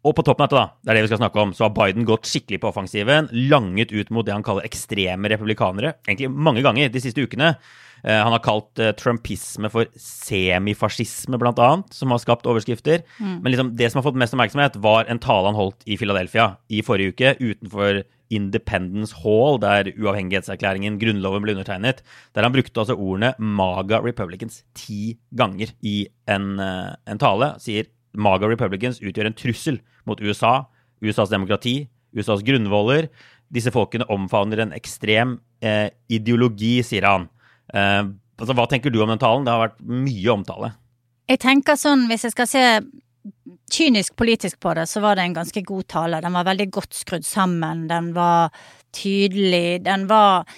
Og 0.06 0.14
på 0.14 0.22
toppen 0.26 0.44
av 0.44 0.50
dette, 0.50 0.60
da, 0.60 0.66
det 0.82 0.92
er 0.92 0.98
det 0.98 1.06
vi 1.06 1.10
skal 1.12 1.22
snakke 1.22 1.42
om, 1.42 1.52
så 1.54 1.66
har 1.66 1.74
Biden 1.74 2.06
gått 2.06 2.28
skikkelig 2.28 2.60
på 2.62 2.70
offensiven. 2.70 3.30
Langet 3.50 3.94
ut 3.94 4.12
mot 4.14 4.26
det 4.26 4.34
han 4.34 4.46
kaller 4.46 4.66
ekstreme 4.66 5.30
republikanere. 5.30 5.96
Egentlig 6.06 6.30
mange 6.30 6.62
ganger 6.66 6.90
de 6.92 7.02
siste 7.02 7.24
ukene. 7.24 7.54
Eh, 8.04 8.18
han 8.18 8.34
har 8.34 8.42
kalt 8.44 8.82
uh, 8.82 8.92
trumpisme 8.98 9.70
for 9.72 9.88
semifascisme, 9.98 11.38
annet, 11.38 11.94
som 11.94 12.12
har 12.14 12.22
skapt 12.22 12.46
overskrifter. 12.46 13.02
Mm. 13.18 13.40
Men 13.42 13.52
liksom, 13.52 13.72
det 13.78 13.90
som 13.90 14.00
har 14.00 14.08
fått 14.08 14.20
mest 14.20 14.36
oppmerksomhet, 14.36 14.78
var 14.84 15.08
en 15.08 15.22
tale 15.22 15.50
han 15.50 15.58
holdt 15.58 15.82
i 15.86 15.98
Philadelphia 15.98 16.52
i 16.68 16.82
forrige 16.86 17.14
uke, 17.14 17.34
utenfor 17.40 18.02
Independence 18.34 19.16
Hall, 19.22 19.56
der 19.62 19.88
uavhengighetserklæringen, 19.96 20.98
Grunnloven, 21.00 21.42
ble 21.44 21.54
undertegnet. 21.56 22.02
Der 22.36 22.44
han 22.44 22.52
brukte 22.52 22.80
altså 22.80 22.96
ordene 22.96 23.34
'Maga 23.38 24.02
Republicans' 24.04 24.62
ti 24.74 25.18
ganger 25.34 25.72
i 25.82 26.08
en, 26.28 26.58
uh, 26.60 26.94
en 27.08 27.18
tale. 27.18 27.54
Sier 27.58 27.88
'Maga 28.14 28.46
Republicans' 28.46 29.00
utgjør 29.00 29.26
en 29.26 29.38
trussel 29.38 29.80
mot 30.06 30.20
USA, 30.20 30.68
USAs 31.02 31.30
demokrati, 31.30 31.88
USAs 32.16 32.42
grunnvoller. 32.42 33.08
Disse 33.52 33.72
folkene 33.72 34.08
omfavner 34.12 34.60
en 34.60 34.74
ekstrem 34.76 35.38
eh, 35.64 35.88
ideologi, 36.12 36.82
sier 36.84 37.06
han. 37.08 37.28
Eh, 37.74 38.04
altså, 38.38 38.56
hva 38.56 38.68
tenker 38.70 38.94
du 38.94 39.00
om 39.02 39.12
den 39.12 39.20
talen? 39.22 39.46
Det 39.46 39.54
har 39.54 39.66
vært 39.66 39.82
mye 39.84 40.32
omtale. 40.34 40.72
Jeg 41.28 41.42
tenker 41.42 41.76
sånn, 41.76 42.06
hvis 42.08 42.24
jeg 42.24 42.34
skal 42.34 42.48
se 42.48 42.64
kynisk 43.72 44.16
politisk 44.16 44.60
på 44.60 44.72
det, 44.78 44.86
så 44.88 45.02
var 45.04 45.18
det 45.18 45.28
en 45.28 45.36
ganske 45.36 45.62
god 45.66 45.88
tale. 45.92 46.22
Den 46.24 46.36
var 46.36 46.48
veldig 46.48 46.68
godt 46.72 46.96
skrudd 46.96 47.26
sammen. 47.28 47.86
Den 47.90 48.12
var 48.16 48.54
tydelig. 48.96 49.82
Den 49.84 50.06
var 50.08 50.48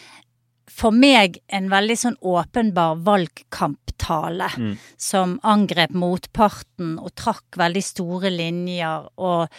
for 0.70 0.94
meg 0.94 1.40
en 1.52 1.66
veldig 1.72 1.96
sånn 1.98 2.18
åpenbar 2.22 3.00
valgkamptale 3.04 4.48
mm. 4.54 4.70
som 5.00 5.34
angrep 5.42 5.92
motparten 5.98 6.94
og 7.02 7.12
trakk 7.18 7.58
veldig 7.60 7.82
store 7.84 8.30
linjer, 8.32 9.10
og 9.20 9.50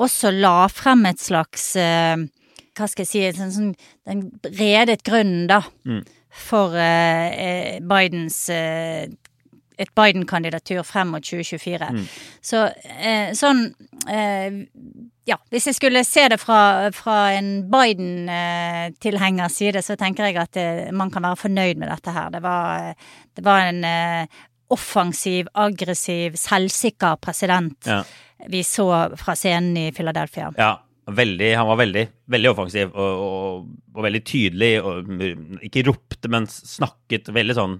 også 0.00 0.32
la 0.34 0.64
frem 0.72 1.04
et 1.12 1.20
slags 1.22 1.74
uh, 1.78 2.16
Hva 2.74 2.88
skal 2.90 3.04
jeg 3.04 3.12
si, 3.12 3.22
sånn, 3.36 3.52
sånn, 3.54 3.72
den 4.08 4.24
redet 4.56 5.04
grunnen, 5.06 5.46
da. 5.52 5.62
Mm 5.86 6.02
for 6.34 6.74
eh, 6.76 7.26
eh, 7.46 7.80
Bidens 7.80 8.48
eh, 8.50 9.06
et 9.78 9.90
Biden-kandidatur 9.94 10.84
frem 10.86 11.08
mot 11.10 11.24
2024. 11.24 11.88
Mm. 11.90 12.02
Så 12.42 12.68
sånn 13.34 13.64
Ja, 15.26 15.38
hvis 15.50 15.66
jeg 15.66 15.74
skulle 15.74 16.02
se 16.06 16.28
det 16.30 16.36
fra, 16.38 16.92
fra 16.94 17.16
en 17.34 17.48
Biden-tilhengers 17.72 19.56
side, 19.58 19.82
så 19.82 19.96
tenker 19.98 20.28
jeg 20.28 20.38
at 20.38 20.60
man 20.94 21.10
kan 21.10 21.26
være 21.26 21.40
fornøyd 21.40 21.80
med 21.80 21.90
dette 21.90 22.14
her. 22.14 22.30
Det 22.30 22.42
var, 22.44 22.92
det 23.34 23.44
var 23.48 23.66
en 23.72 23.82
offensiv, 24.70 25.48
aggressiv, 25.54 26.36
selvsikker 26.38 27.18
president 27.24 27.90
ja. 27.90 28.02
vi 28.52 28.62
så 28.62 28.86
fra 29.18 29.34
scenen 29.34 29.74
i 29.80 29.88
Philadelphia. 29.96 30.52
Ja, 30.60 30.76
Veldig, 31.04 31.50
han 31.58 31.68
var 31.68 31.76
veldig, 31.82 32.04
veldig 32.32 32.50
offensiv 32.54 32.94
og, 32.94 33.24
og, 33.24 33.66
og, 33.92 34.00
veldig 34.06 34.22
tydelig. 34.24 34.72
Og 34.80 35.64
ikke 35.68 35.84
ropte, 35.90 36.30
men 36.32 36.48
snakket 36.48 37.28
veldig 37.34 37.56
sånn 37.58 37.78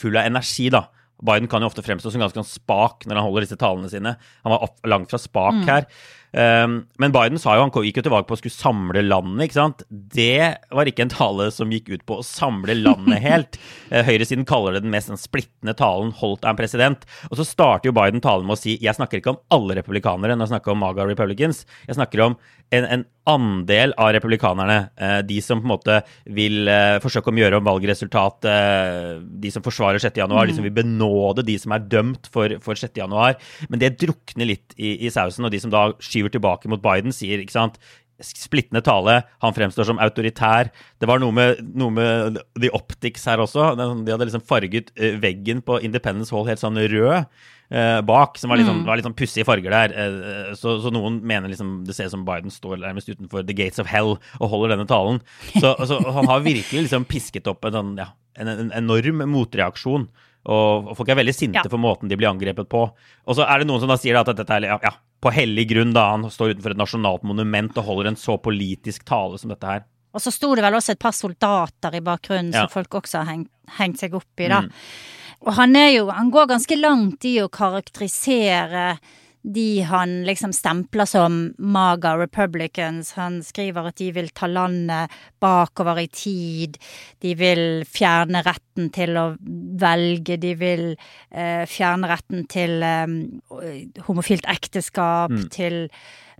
full 0.00 0.18
av 0.18 0.28
energi, 0.30 0.70
da. 0.74 0.86
Biden 1.24 1.48
kan 1.48 1.62
jo 1.62 1.70
ofte 1.70 1.84
fremstå 1.84 2.10
som 2.10 2.22
ganske 2.24 2.42
spak 2.48 3.06
når 3.06 3.20
han 3.20 3.26
holder 3.28 3.46
disse 3.46 3.58
talene 3.60 3.90
sine. 3.92 4.16
Han 4.44 4.54
var 4.54 4.72
langt 4.90 5.12
fra 5.12 5.20
spak 5.22 5.60
mm. 5.62 5.68
her. 5.70 5.86
Um, 6.34 6.80
men 6.98 7.12
Biden 7.14 7.38
sa 7.38 7.54
jo, 7.54 7.62
han 7.62 7.86
gikk 7.86 8.00
jo 8.00 8.04
til 8.08 8.14
valg 8.14 8.26
på 8.26 8.34
å 8.34 8.40
skulle 8.40 8.54
samle 8.56 9.04
landet. 9.06 9.46
ikke 9.46 9.58
sant? 9.58 9.84
Det 9.88 10.66
var 10.74 10.90
ikke 10.90 11.06
en 11.06 11.12
tale 11.12 11.48
som 11.54 11.70
gikk 11.72 11.92
ut 11.92 12.04
på 12.08 12.18
å 12.18 12.26
samle 12.26 12.74
landet 12.80 13.22
helt. 13.22 13.58
Uh, 13.92 14.02
høyresiden 14.08 14.46
kaller 14.48 14.76
det 14.76 14.84
den 14.84 14.94
mest 14.94 15.12
splittende 15.22 15.76
talen 15.78 16.10
holdt 16.18 16.44
av 16.44 16.54
en 16.54 16.60
president. 16.60 17.06
Og 17.30 17.38
så 17.38 17.46
starter 17.46 17.90
jo 17.90 17.96
Biden 17.96 18.24
talen 18.24 18.48
med 18.48 18.58
å 18.58 18.60
si 18.60 18.76
jeg 18.82 18.96
snakker 18.98 19.22
ikke 19.22 19.36
om 19.36 19.42
alle 19.54 19.78
republikanere 19.78 20.34
når 20.34 20.48
jeg 20.48 20.54
snakker 20.56 20.74
om 20.74 20.82
MAGA 20.82 21.06
Republicans. 21.12 21.64
Jeg 21.86 21.98
snakker 22.00 22.26
om 22.26 22.38
en, 22.74 22.86
en 22.88 23.04
andel 23.30 23.94
av 24.00 24.10
republikanerne. 24.16 24.78
Uh, 24.98 25.20
de 25.26 25.38
som 25.44 25.62
på 25.62 25.68
en 25.68 25.74
måte 25.76 26.00
vil 26.34 26.66
uh, 26.66 26.98
forsøke 27.04 27.30
å 27.30 27.38
gjøre 27.44 27.62
om 27.62 27.68
valgresultatet. 27.70 29.22
de 29.40 29.50
som 29.52 29.62
forsvarer 29.64 30.02
6. 30.02 30.18
januar, 30.18 30.44
mm. 30.44 30.50
de 30.50 30.58
som 30.58 30.66
vil 30.66 30.74
benåde 30.74 31.44
de 31.46 31.56
som 31.60 31.72
er 31.76 31.86
dømt 31.86 32.28
for, 32.32 32.56
for 32.64 32.78
6. 32.78 32.96
januar. 32.98 33.38
Men 33.70 33.80
det 33.82 33.94
drukner 34.02 34.48
litt 34.48 34.74
i, 34.76 34.96
i 35.06 35.12
sausen, 35.12 35.46
og 35.46 35.54
de 35.54 35.60
som 35.62 35.72
da 35.72 35.86
skyver 36.02 36.23
skyver 36.24 36.34
tilbake 36.38 36.70
mot 36.72 36.82
Biden, 36.82 37.14
sier 37.14 37.42
ikke 37.42 37.56
sant, 37.56 37.78
splittende 38.22 38.82
tale. 38.84 39.22
Han 39.42 39.54
fremstår 39.54 39.88
som 39.88 39.98
autoritær. 40.02 40.70
Det 41.00 41.08
var 41.10 41.20
noe 41.22 41.34
med, 41.34 41.62
noe 41.74 41.90
med 41.94 42.38
The 42.60 42.70
Optics 42.74 43.26
her 43.26 43.42
også. 43.42 43.74
De 43.76 44.12
hadde 44.12 44.28
liksom 44.28 44.44
farget 44.46 44.92
eh, 44.94 45.18
veggen 45.20 45.62
på 45.66 45.80
Independence 45.82 46.34
Hall 46.34 46.46
helt 46.48 46.62
sånn 46.62 46.78
rød 46.78 47.26
eh, 47.74 48.00
bak, 48.06 48.38
som 48.38 48.52
var 48.52 48.60
litt 48.60 48.70
sånn, 48.70 48.84
mm. 48.86 49.04
sånn 49.08 49.18
pussige 49.18 49.46
farger 49.48 49.74
der. 49.74 49.96
Eh, 49.98 50.52
så, 50.58 50.76
så, 50.82 50.92
noen 50.94 51.18
mener 51.26 51.50
liksom 51.50 51.80
det 51.88 51.96
ser 51.96 52.10
ut 52.10 52.14
som 52.14 52.26
Biden 52.28 52.54
står 52.54 52.78
nærmest 52.84 53.10
utenfor 53.10 53.46
The 53.46 53.56
Gates 53.56 53.82
of 53.82 53.90
Hell 53.90 54.14
og 54.14 54.52
holder 54.52 54.76
denne 54.76 54.88
talen. 54.90 55.18
Så, 55.56 55.74
så 55.88 55.98
han 56.04 56.30
har 56.30 56.46
virkelig 56.46 56.86
liksom 56.86 57.08
pisket 57.10 57.50
opp 57.50 57.66
en, 57.66 57.78
sånn, 57.80 57.96
ja, 57.98 58.12
en, 58.38 58.52
en 58.54 58.70
enorm 58.84 59.26
motreaksjon. 59.34 60.06
Og, 60.44 60.92
folk 60.98 61.08
er 61.08 61.18
veldig 61.22 61.34
sinte 61.34 61.62
ja. 61.62 61.70
for 61.70 61.80
måten 61.80 62.10
de 62.10 62.18
blir 62.20 62.28
angrepet 62.28 62.68
på. 62.68 62.84
Og 63.24 63.38
så 63.38 63.46
er 63.48 63.62
det 63.62 63.68
noen 63.70 63.80
som 63.80 63.90
da 63.90 63.96
sier 64.00 64.18
at 64.20 64.28
dette 64.28 64.58
er 64.58 64.68
ja, 64.68 64.92
på 65.24 65.32
hellig 65.32 65.66
grunn, 65.70 65.94
da 65.96 66.10
han 66.12 66.28
står 66.30 66.54
utenfor 66.54 66.74
et 66.74 66.82
nasjonalt 66.82 67.24
monument 67.24 67.80
og 67.80 67.88
holder 67.88 68.12
en 68.12 68.20
så 68.20 68.36
politisk 68.42 69.06
tale 69.08 69.40
som 69.40 69.54
dette 69.54 69.70
her. 69.70 69.86
Og 70.14 70.22
så 70.22 70.30
sto 70.30 70.52
det 70.54 70.62
vel 70.62 70.76
også 70.76 70.94
et 70.94 71.02
par 71.02 71.16
soldater 71.16 71.96
i 71.96 72.04
bakgrunnen 72.04 72.52
ja. 72.54 72.64
som 72.64 72.74
folk 72.76 73.00
også 73.00 73.22
har 73.22 73.32
hengt, 73.32 73.50
hengt 73.80 74.02
seg 74.04 74.14
opp 74.14 74.44
i, 74.44 74.50
da. 74.52 74.62
Mm. 74.66 74.70
Og 75.44 75.56
han 75.58 75.76
er 75.76 75.90
jo 75.92 76.06
Han 76.14 76.30
går 76.32 76.46
ganske 76.54 76.76
langt 76.78 77.26
i 77.28 77.34
å 77.42 77.50
karakterisere 77.52 78.94
de 79.44 79.84
han 79.84 80.22
liksom 80.24 80.52
stempler 80.56 81.04
som 81.04 81.54
maga 81.58 82.14
republicans. 82.16 83.12
Han 83.12 83.42
skriver 83.44 83.90
at 83.90 84.00
de 84.00 84.08
vil 84.16 84.30
ta 84.32 84.48
landet 84.48 85.12
bakover 85.40 86.00
i 86.00 86.08
tid. 86.08 86.78
De 87.20 87.34
vil 87.36 87.84
fjerne 87.84 88.40
retten 88.46 88.88
til 88.94 89.18
å 89.20 89.26
velge. 89.84 90.38
De 90.40 90.54
vil 90.56 90.86
eh, 91.30 91.64
fjerne 91.68 92.08
retten 92.08 92.46
til 92.48 92.80
eh, 92.88 94.00
homofilt 94.08 94.48
ekteskap, 94.48 95.34
mm. 95.34 95.48
til 95.52 95.82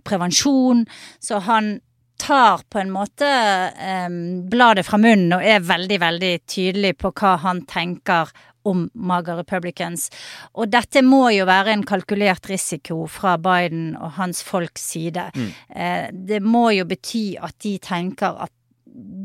prevensjon. 0.05 0.85
Så 1.21 1.43
han 1.45 1.75
tar 2.17 2.63
på 2.71 2.79
en 2.79 2.93
måte 2.95 3.29
eh, 3.29 4.09
bladet 4.49 4.87
fra 4.87 4.97
munnen 4.97 5.37
og 5.37 5.45
er 5.45 5.61
veldig, 5.61 6.01
veldig 6.01 6.35
tydelig 6.49 6.95
på 6.97 7.13
hva 7.13 7.37
han 7.45 7.65
tenker 7.69 8.33
om 8.65 8.87
MAGA 8.93 9.37
Republicans. 9.39 10.09
Og 10.57 10.69
dette 10.73 11.03
må 11.05 11.29
jo 11.35 11.47
være 11.49 11.75
en 11.75 11.85
kalkulert 11.87 12.49
risiko 12.49 13.05
fra 13.11 13.35
Biden 13.41 13.93
og 13.99 14.15
hans 14.19 14.43
folks 14.45 14.89
side. 14.93 15.29
Mm. 15.35 15.49
Eh, 15.69 16.05
det 16.33 16.41
må 16.43 16.69
jo 16.75 16.87
bety 16.89 17.25
at 17.41 17.57
de 17.63 17.77
tenker 17.83 18.37
at 18.47 18.53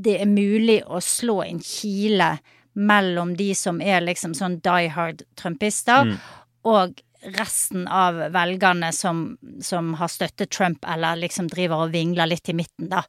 det 0.04 0.16
er 0.22 0.30
mulig 0.30 0.80
å 0.86 0.98
slå 1.04 1.42
en 1.44 1.60
kile 1.62 2.34
mellom 2.74 3.36
de 3.38 3.52
som 3.58 3.80
er 3.82 4.02
liksom 4.02 4.34
sånn 4.34 4.58
die 4.64 4.90
hard 4.94 5.22
trumpister, 5.38 6.06
mm. 6.06 6.18
og 6.70 7.00
resten 7.20 7.84
av 7.88 8.16
velgerne 8.32 8.92
som, 8.96 9.36
som, 9.62 9.94
har 10.00 10.08
støttet 10.08 10.50
Trump, 10.50 10.84
eller 10.88 11.18
liksom 11.20 11.50
driver 11.52 11.84
og 11.84 11.92
vingler 11.92 12.30
litt 12.30 12.48
i 12.48 12.56
midten, 12.56 12.88
da. 12.92 13.02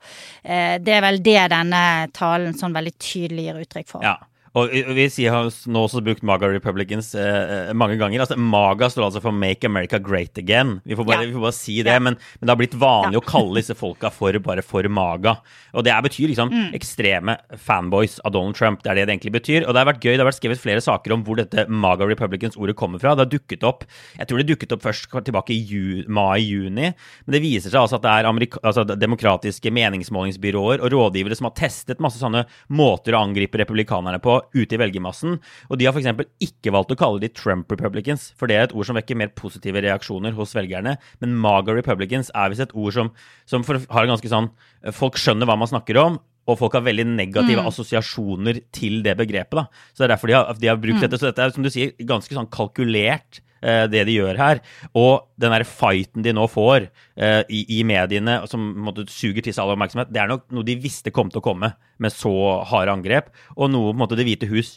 Eh, 0.43 0.75
det 0.83 0.97
er 0.97 1.05
vel 1.05 1.21
det 1.23 1.39
denne 1.53 1.83
talen 2.15 2.57
sånn 2.57 2.75
veldig 2.75 2.93
tydelig 2.99 3.47
gir 3.47 3.61
uttrykk 3.63 3.89
for. 3.93 4.05
Ja. 4.05 4.17
Og 4.53 4.67
vi 4.67 5.05
har 5.31 5.45
nå 5.71 5.81
også 5.87 6.01
brukt 6.03 6.23
MAGA 6.27 6.49
Republicans 6.51 7.13
eh, 7.15 7.69
mange 7.73 7.95
ganger. 7.97 8.19
Altså, 8.19 8.35
MAGA 8.35 8.89
står 8.91 9.05
altså 9.05 9.21
for 9.23 9.31
Make 9.31 9.63
America 9.63 9.97
Great 9.97 10.37
Again. 10.37 10.81
Vi 10.83 10.95
får 10.99 11.05
bare, 11.07 11.21
Ja. 11.23 11.27
vi 11.29 11.33
får 11.37 11.41
bare 11.45 11.55
si 11.55 11.75
det, 11.81 11.93
Ja. 11.93 11.99
men, 11.99 12.17
men 12.39 12.45
det 12.47 12.49
har 12.49 12.57
blitt 12.59 12.75
vanlig 12.75 13.13
Ja. 13.15 13.19
å 13.21 13.25
kalle 13.25 13.55
disse 13.61 13.73
folka 13.79 14.11
for 14.11 14.33
bare 14.39 14.61
for 14.61 14.83
MAGA. 14.83 15.37
Og 15.73 15.85
det 15.85 15.93
er, 15.93 16.01
betyr 16.01 16.27
liksom 16.27 16.51
Mm. 16.51 16.73
ekstreme 16.75 17.37
fanboys 17.55 18.19
av 18.25 18.33
Donald 18.33 18.55
Trump. 18.55 18.83
Det 18.83 18.91
er 18.91 18.95
det 18.95 19.07
det 19.07 19.21
egentlig 19.21 19.33
betyr. 19.39 19.67
Og 19.67 19.73
det 19.73 19.85
har 19.85 19.93
vært 19.93 20.01
gøy, 20.03 20.17
det 20.17 20.19
har 20.19 20.27
vært 20.31 20.41
skrevet 20.41 20.59
flere 20.59 20.81
saker 20.83 21.13
om 21.13 21.23
hvor 21.23 21.37
dette 21.37 21.67
MAGA 21.69 22.05
Republicans-ordet 22.11 22.75
kommer 22.75 22.99
fra. 22.99 23.15
Det 23.15 23.23
har 23.31 23.39
dukket 23.39 23.63
opp 23.63 23.85
Jeg 24.19 24.27
tror 24.27 24.37
det 24.43 24.47
dukket 24.47 24.71
opp 24.73 24.81
først 24.83 25.07
tilbake 25.23 25.51
i 25.55 25.63
ju, 25.63 26.03
mai-juni, 26.09 26.93
men 27.25 27.31
det 27.31 27.41
viser 27.41 27.69
seg 27.71 27.79
altså 27.81 27.95
at 27.95 28.01
det 28.03 28.11
er 28.11 28.27
amerika, 28.27 28.59
altså 28.63 28.83
demokratiske 28.85 29.71
meningsmålingsbyråer 29.71 30.81
og 30.83 30.91
rådgivere 30.91 31.35
som 31.37 31.45
har 31.47 31.55
testet 31.55 31.99
masse 32.03 32.19
sånne 32.19 32.45
måter 32.69 33.13
å 33.15 33.23
angripe 33.25 33.57
republikanerne 33.57 34.19
på 34.21 34.40
ute 34.55 34.75
i 34.75 34.81
velgermassen. 34.81 35.37
Og 35.69 35.79
de 35.79 35.87
har 35.87 35.95
f.eks. 35.95 36.25
ikke 36.43 36.73
valgt 36.75 36.93
å 36.95 36.99
kalle 36.99 37.21
de 37.23 37.31
Trump 37.33 37.71
Republicans, 37.71 38.29
for 38.39 38.51
det 38.51 38.57
er 38.57 38.67
et 38.67 38.75
ord 38.75 38.89
som 38.89 38.97
vekker 38.99 39.19
mer 39.19 39.31
positive 39.37 39.83
reaksjoner 39.83 40.35
hos 40.37 40.55
velgerne. 40.57 40.97
Men 41.23 41.37
MAGA 41.43 41.77
Republicans 41.77 42.33
er 42.35 42.51
visst 42.51 42.65
et 42.67 42.75
ord 42.75 42.95
som, 42.95 43.13
som 43.49 43.65
for, 43.67 43.81
har 43.91 44.07
en 44.07 44.15
ganske 44.15 44.31
sånn 44.31 44.51
Folk 44.97 45.19
skjønner 45.21 45.45
hva 45.45 45.53
man 45.61 45.69
snakker 45.69 45.99
om. 46.01 46.15
Og 46.49 46.57
folk 46.57 46.73
har 46.73 46.81
veldig 46.81 47.05
negative 47.05 47.61
assosiasjoner 47.69 48.63
til 48.73 49.03
det 49.05 49.13
begrepet. 49.19 49.59
da. 49.59 49.67
Så 49.93 50.01
det 50.01 50.07
er 50.07 50.13
derfor 50.15 50.31
de 50.31 50.35
har, 50.39 50.55
de 50.57 50.69
har 50.71 50.79
brukt 50.81 51.03
dette. 51.03 51.19
Så 51.21 51.29
dette 51.29 51.43
er 51.43 51.53
som 51.53 51.65
du 51.65 51.69
sier, 51.69 51.93
ganske 52.01 52.33
sånn 52.33 52.49
kalkulert, 52.49 53.37
eh, 53.37 53.50
det 53.91 54.03
de 54.07 54.17
gjør 54.17 54.39
her. 54.39 54.61
Og 54.97 55.27
den 55.41 55.53
der 55.53 55.65
fighten 55.67 56.25
de 56.25 56.33
nå 56.33 56.47
får 56.49 56.87
eh, 57.15 57.41
i, 57.49 57.63
i 57.79 57.83
mediene, 57.87 58.39
som 58.49 58.63
måte, 58.85 59.05
suger 59.11 59.45
til 59.45 59.53
seg 59.53 59.63
all 59.65 59.75
oppmerksomhet, 59.75 60.11
det 60.13 60.23
er 60.23 60.31
nok 60.31 60.47
noe 60.51 60.65
de 60.67 60.79
visste 60.81 61.13
kom 61.13 61.29
til 61.29 61.41
å 61.41 61.45
komme 61.45 61.73
med 62.01 62.13
så 62.15 62.33
harde 62.71 62.93
angrep. 62.97 63.31
Og 63.57 63.71
noe 63.73 63.93
måte 63.97 64.17
Det 64.19 64.25
hvite 64.27 64.49
hus 64.51 64.75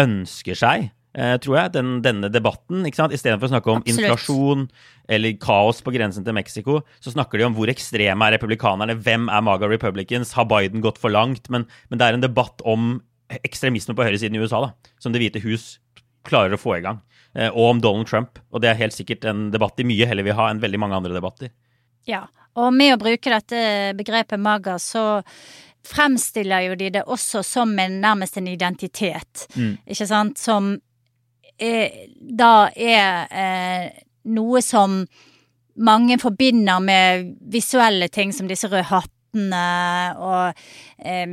ønsker 0.00 0.56
seg. 0.58 0.90
eh, 1.14 1.36
tror 1.38 1.54
jeg, 1.60 1.72
den, 1.76 1.90
denne 2.02 2.26
debatten. 2.32 2.82
ikke 2.88 2.98
sant? 2.98 3.12
Istedenfor 3.14 3.46
å 3.46 3.52
snakke 3.52 3.70
om 3.70 3.82
Absolutt. 3.84 4.00
inflasjon 4.02 4.64
eller 5.06 5.36
kaos 5.38 5.78
på 5.84 5.92
grensen 5.94 6.24
til 6.26 6.34
Mexico, 6.34 6.80
så 6.98 7.12
snakker 7.14 7.38
de 7.38 7.46
om 7.46 7.54
hvor 7.54 7.70
ekstreme 7.70 8.26
er 8.26 8.34
republikanerne, 8.38 8.96
hvem 8.98 9.28
er 9.30 9.44
MAGA 9.46 9.68
Republicans, 9.70 10.32
har 10.34 10.48
Biden 10.50 10.82
gått 10.82 10.98
for 10.98 11.14
langt? 11.14 11.46
Men, 11.54 11.68
men 11.90 12.00
det 12.00 12.08
er 12.08 12.18
en 12.18 12.24
debatt 12.24 12.64
om 12.66 12.96
ekstremisme 13.44 13.94
på 13.94 14.04
høyresiden 14.04 14.34
i 14.36 14.42
USA, 14.42 14.64
da, 14.66 14.92
som 14.98 15.14
Det 15.14 15.22
hvite 15.22 15.42
hus 15.44 15.78
klarer 16.26 16.56
å 16.56 16.60
få 16.60 16.78
i 16.78 16.84
gang. 16.84 17.02
Eh, 17.34 17.50
og 17.50 17.74
om 17.74 17.82
Donald 17.82 18.08
Trump. 18.10 18.38
Og 18.54 18.62
det 18.62 18.70
er 18.70 18.80
helt 18.80 18.96
sikkert 18.96 19.26
en 19.30 19.48
debatt 19.54 19.76
de 19.78 19.86
mye 19.88 20.08
heller 20.08 20.26
vil 20.26 20.38
ha 20.38 20.48
enn 20.50 20.62
veldig 20.62 20.80
mange 20.80 21.00
andre 21.00 21.16
debatter. 21.16 21.52
Ja, 22.08 22.24
og 22.60 22.74
med 22.76 22.94
å 22.94 23.00
bruke 23.00 23.32
dette 23.32 23.92
begrepet 23.98 24.40
maga, 24.40 24.78
så 24.78 25.22
fremstiller 25.84 26.68
jo 26.68 26.76
de 26.80 26.90
det 26.94 27.04
også 27.10 27.42
som 27.44 27.72
en, 27.80 27.98
nærmest 28.00 28.38
en 28.40 28.48
identitet, 28.48 29.46
ikke 29.84 30.06
sant, 30.08 30.40
som 30.40 30.70
er, 31.60 32.06
da 32.08 32.70
er 32.72 33.28
eh, 33.28 33.90
noe 34.32 34.62
som 34.64 35.02
mange 35.74 36.18
forbinder 36.22 36.80
med 36.80 37.34
visuelle 37.52 38.08
ting 38.08 38.32
som 38.32 38.48
disse 38.48 38.70
røde 38.70 38.86
hattene 38.88 39.64
og 40.22 40.64
eh, 41.04 41.26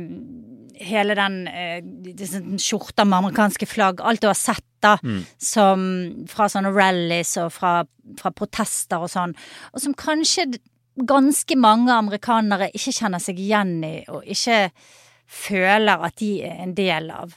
hele 0.82 1.14
den 1.18 1.36
eh, 1.48 1.82
skjorta 2.60 3.04
med 3.06 3.18
amerikanske 3.22 3.66
flagg, 3.70 4.02
alt 4.02 4.22
du 4.22 4.28
har 4.30 4.38
sett 4.38 4.66
da, 4.82 4.96
som 5.38 5.82
fra 6.26 6.48
sånne 6.50 6.72
rallies 6.74 7.36
og 7.38 7.52
fra, 7.54 7.84
fra 8.18 8.32
protester 8.34 9.04
og 9.04 9.10
sånn, 9.12 9.34
og 9.70 9.82
som 9.84 9.94
kanskje 9.94 10.48
ganske 11.08 11.56
mange 11.56 11.94
amerikanere 11.94 12.72
ikke 12.74 12.92
kjenner 12.98 13.22
seg 13.22 13.38
igjen 13.40 13.76
i, 13.86 13.94
og 14.10 14.26
ikke 14.26 14.72
føler 15.32 16.02
at 16.04 16.18
de 16.20 16.32
er 16.44 16.58
en 16.66 16.74
del 16.76 17.10
av. 17.14 17.32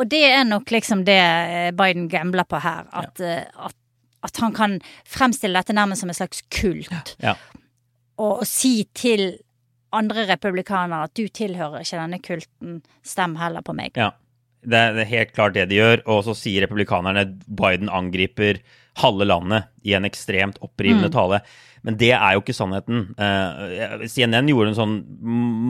Og 0.00 0.08
det 0.08 0.22
er 0.30 0.44
nok 0.48 0.70
liksom 0.72 1.02
det 1.04 1.18
eh, 1.20 1.70
Biden 1.76 2.06
gambler 2.08 2.46
på 2.48 2.62
her, 2.64 2.86
at, 2.92 3.20
ja. 3.20 3.42
at, 3.68 3.76
at 4.24 4.40
han 4.40 4.54
kan 4.56 4.78
fremstille 5.04 5.58
dette 5.58 5.76
nærmest 5.76 6.00
som 6.06 6.12
en 6.12 6.16
slags 6.16 6.44
kult 6.48 7.16
Ja. 7.20 7.34
og, 8.16 8.38
og 8.38 8.46
si 8.48 8.86
til 8.94 9.34
andre 9.96 10.26
republikanere 10.30 11.08
at 11.08 11.14
du 11.18 11.26
tilhører 11.28 11.84
ikke 11.84 12.00
denne 12.00 12.20
kulten, 12.24 12.78
stem 13.06 13.36
heller 13.40 13.64
på 13.64 13.74
meg. 13.76 13.98
Ja, 13.98 14.12
det 14.62 14.78
er 14.78 15.10
helt 15.10 15.34
klart 15.34 15.56
det 15.56 15.68
de 15.70 15.80
gjør. 15.80 16.04
Og 16.10 16.22
så 16.28 16.36
sier 16.38 16.66
republikanerne 16.66 17.26
Biden 17.46 17.90
angriper 17.92 18.62
halve 19.00 19.24
landet 19.24 19.70
i 19.88 19.94
en 19.96 20.06
ekstremt 20.08 20.60
opprivende 20.64 21.10
tale. 21.12 21.40
Men 21.82 21.96
det 21.98 22.12
er 22.14 22.36
jo 22.36 22.42
ikke 22.44 22.54
sannheten. 22.54 23.08
Eh, 23.18 24.04
CNN 24.06 24.50
gjorde 24.50 24.70
en 24.70 24.78
sånn 24.78 24.96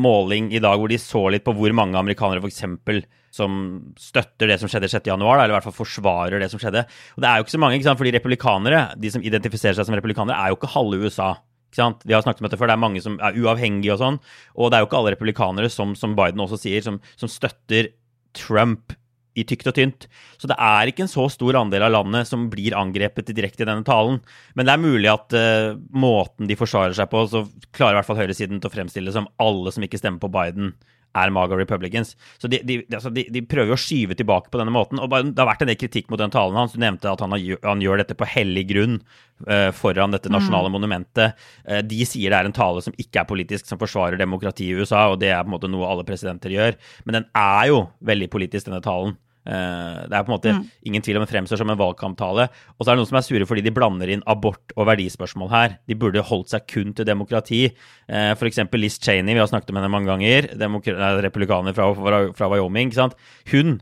måling 0.03 0.51
i 0.53 0.61
dag 0.61 0.81
hvor 0.81 0.91
de 0.93 0.99
så 1.01 1.25
litt 1.33 1.45
på 1.47 1.55
hvor 1.57 1.73
mange 1.77 1.97
amerikanere 1.97 2.43
f.eks. 2.43 3.07
som 3.33 3.55
støtter 3.97 4.51
det 4.51 4.59
som 4.61 4.69
skjedde 4.69 4.91
6. 4.93 5.09
januar, 5.09 5.39
eller 5.39 5.55
i 5.55 5.57
hvert 5.57 5.69
fall 5.71 5.79
forsvarer 5.79 6.43
det 6.43 6.51
som 6.53 6.61
skjedde. 6.61 6.85
Og 7.17 7.25
det 7.25 7.31
er 7.31 7.41
jo 7.41 7.47
ikke 7.47 7.55
så 7.55 7.63
mange, 7.63 7.79
ikke 7.79 7.89
sant? 7.89 8.03
fordi 8.03 8.13
republikanere, 8.19 8.83
de 9.01 9.15
som 9.15 9.25
identifiserer 9.25 9.79
seg 9.79 9.89
som 9.89 9.97
republikanere, 9.97 10.37
er 10.37 10.53
jo 10.53 10.61
ikke 10.61 10.75
halve 10.75 11.01
USA. 11.07 11.31
Vi 11.73 12.15
har 12.15 12.25
snakket 12.25 12.43
om 12.43 12.49
dette 12.49 12.61
før, 12.61 12.71
det 12.71 12.77
er 12.77 12.85
mange 12.85 13.03
som 13.05 13.19
er 13.23 13.37
uavhengige 13.39 13.95
og 13.95 14.03
sånn. 14.03 14.19
Og 14.57 14.71
det 14.71 14.79
er 14.79 14.85
jo 14.85 14.91
ikke 14.91 14.99
alle 15.01 15.15
republikanere, 15.15 15.71
som, 15.73 15.97
som 15.99 16.17
Biden 16.19 16.43
også 16.45 16.61
sier, 16.61 16.85
som, 16.85 17.01
som 17.17 17.31
støtter 17.31 17.93
Trump 18.37 18.95
i 19.39 19.45
tykt 19.49 19.69
og 19.71 19.77
tynt. 19.77 20.07
Så 20.41 20.49
det 20.51 20.57
er 20.61 20.91
ikke 20.91 21.07
en 21.07 21.11
så 21.11 21.25
stor 21.33 21.57
andel 21.63 21.87
av 21.87 21.95
landet 21.95 22.29
som 22.29 22.49
blir 22.53 22.77
angrepet 22.77 23.33
direkte 23.33 23.65
i 23.65 23.69
denne 23.69 23.87
talen. 23.87 24.21
Men 24.57 24.69
det 24.69 24.75
er 24.75 24.83
mulig 24.83 25.09
at 25.13 25.37
uh, 25.37 25.79
måten 25.97 26.51
de 26.51 26.59
forsvarer 26.59 26.97
seg 26.97 27.09
på, 27.13 27.25
så 27.31 27.47
klarer 27.73 27.97
i 27.97 28.01
hvert 28.01 28.11
fall 28.11 28.21
høyresiden 28.21 28.61
til 28.61 28.69
å 28.69 28.75
fremstille 28.75 29.09
det 29.09 29.17
som 29.17 29.31
alle 29.43 29.73
som 29.73 29.87
ikke 29.87 30.01
stemmer 30.01 30.21
på 30.23 30.33
Biden, 30.33 30.75
er 31.19 31.33
MAGA 31.35 31.57
Republicans. 31.59 32.15
Så 32.41 32.49
de, 32.49 32.61
de, 32.67 32.79
altså 32.93 33.13
de, 33.15 33.27
de 33.33 33.43
prøver 33.47 33.73
jo 33.73 33.79
å 33.79 33.81
skyve 33.81 34.17
tilbake 34.19 34.53
på 34.53 34.61
denne 34.61 34.75
måten. 34.75 35.01
Og 35.03 35.11
det 35.13 35.39
har 35.39 35.51
vært 35.51 35.65
en 35.65 35.73
del 35.73 35.81
kritikk 35.81 36.11
mot 36.13 36.21
den 36.21 36.33
talen 36.33 36.59
hans. 36.59 36.77
Du 36.77 36.81
nevnte 36.83 37.11
at 37.11 37.23
han, 37.25 37.35
har, 37.35 37.59
han 37.67 37.85
gjør 37.85 38.03
dette 38.03 38.17
på 38.19 38.29
hellig 38.29 38.65
grunn 38.71 39.01
uh, 39.49 39.71
foran 39.77 40.15
dette 40.15 40.33
nasjonale 40.33 40.73
monumentet. 40.73 41.39
Uh, 41.67 41.81
de 41.87 42.03
sier 42.09 42.33
det 42.33 42.41
er 42.41 42.51
en 42.51 42.57
tale 42.57 42.85
som 42.85 42.97
ikke 42.97 43.23
er 43.23 43.29
politisk, 43.29 43.69
som 43.69 43.81
forsvarer 43.81 44.21
demokratiet 44.21 44.73
i 44.73 44.81
USA, 44.81 45.09
og 45.13 45.21
det 45.23 45.33
er 45.33 45.45
på 45.45 45.53
en 45.53 45.57
måte 45.57 45.73
noe 45.73 45.91
alle 45.91 46.07
presidenter 46.09 46.55
gjør. 46.55 46.79
Men 47.07 47.21
den 47.21 47.29
er 47.39 47.69
jo 47.73 47.85
veldig 48.13 48.33
politisk, 48.33 48.71
denne 48.71 48.83
talen. 48.85 49.17
Eh, 49.43 50.03
det 50.07 50.15
er 50.15 50.23
på 50.23 50.31
en 50.31 50.37
måte 50.37 50.55
ingen 50.87 51.03
tvil 51.03 51.19
om 51.19 51.25
det 51.25 51.33
fremstår 51.33 51.59
som 51.59 51.73
en 51.73 51.79
valgkamptale. 51.81 52.49
Og 52.77 52.85
så 52.85 52.93
er 52.93 52.95
det 52.95 53.03
noen 53.03 53.11
som 53.11 53.19
er 53.19 53.27
sure 53.27 53.49
fordi 53.49 53.65
de 53.67 53.75
blander 53.75 54.13
inn 54.15 54.25
abort 54.31 54.75
og 54.77 54.87
verdispørsmål 54.91 55.53
her. 55.53 55.79
De 55.91 55.99
burde 55.99 56.25
holdt 56.29 56.53
seg 56.55 56.67
kun 56.71 56.93
til 56.97 57.09
demokrati. 57.09 57.63
F.eks. 58.07 58.39
for 58.41 58.51
eksempel 58.51 58.85
Liz 58.85 59.01
Cheney, 59.03 59.35
vi 59.35 59.43
har 59.43 59.51
snakket 59.51 59.73
om 59.73 59.81
henne 59.81 59.93
mange 59.93 60.11
ganger, 60.11 60.53
eh, 60.55 61.23
republikaner 61.27 61.77
fra, 61.77 61.91
fra, 61.99 62.23
fra 62.39 62.53
Wyoming. 62.55 62.93
Ikke 62.93 63.03
sant? 63.03 63.19
Hun 63.51 63.81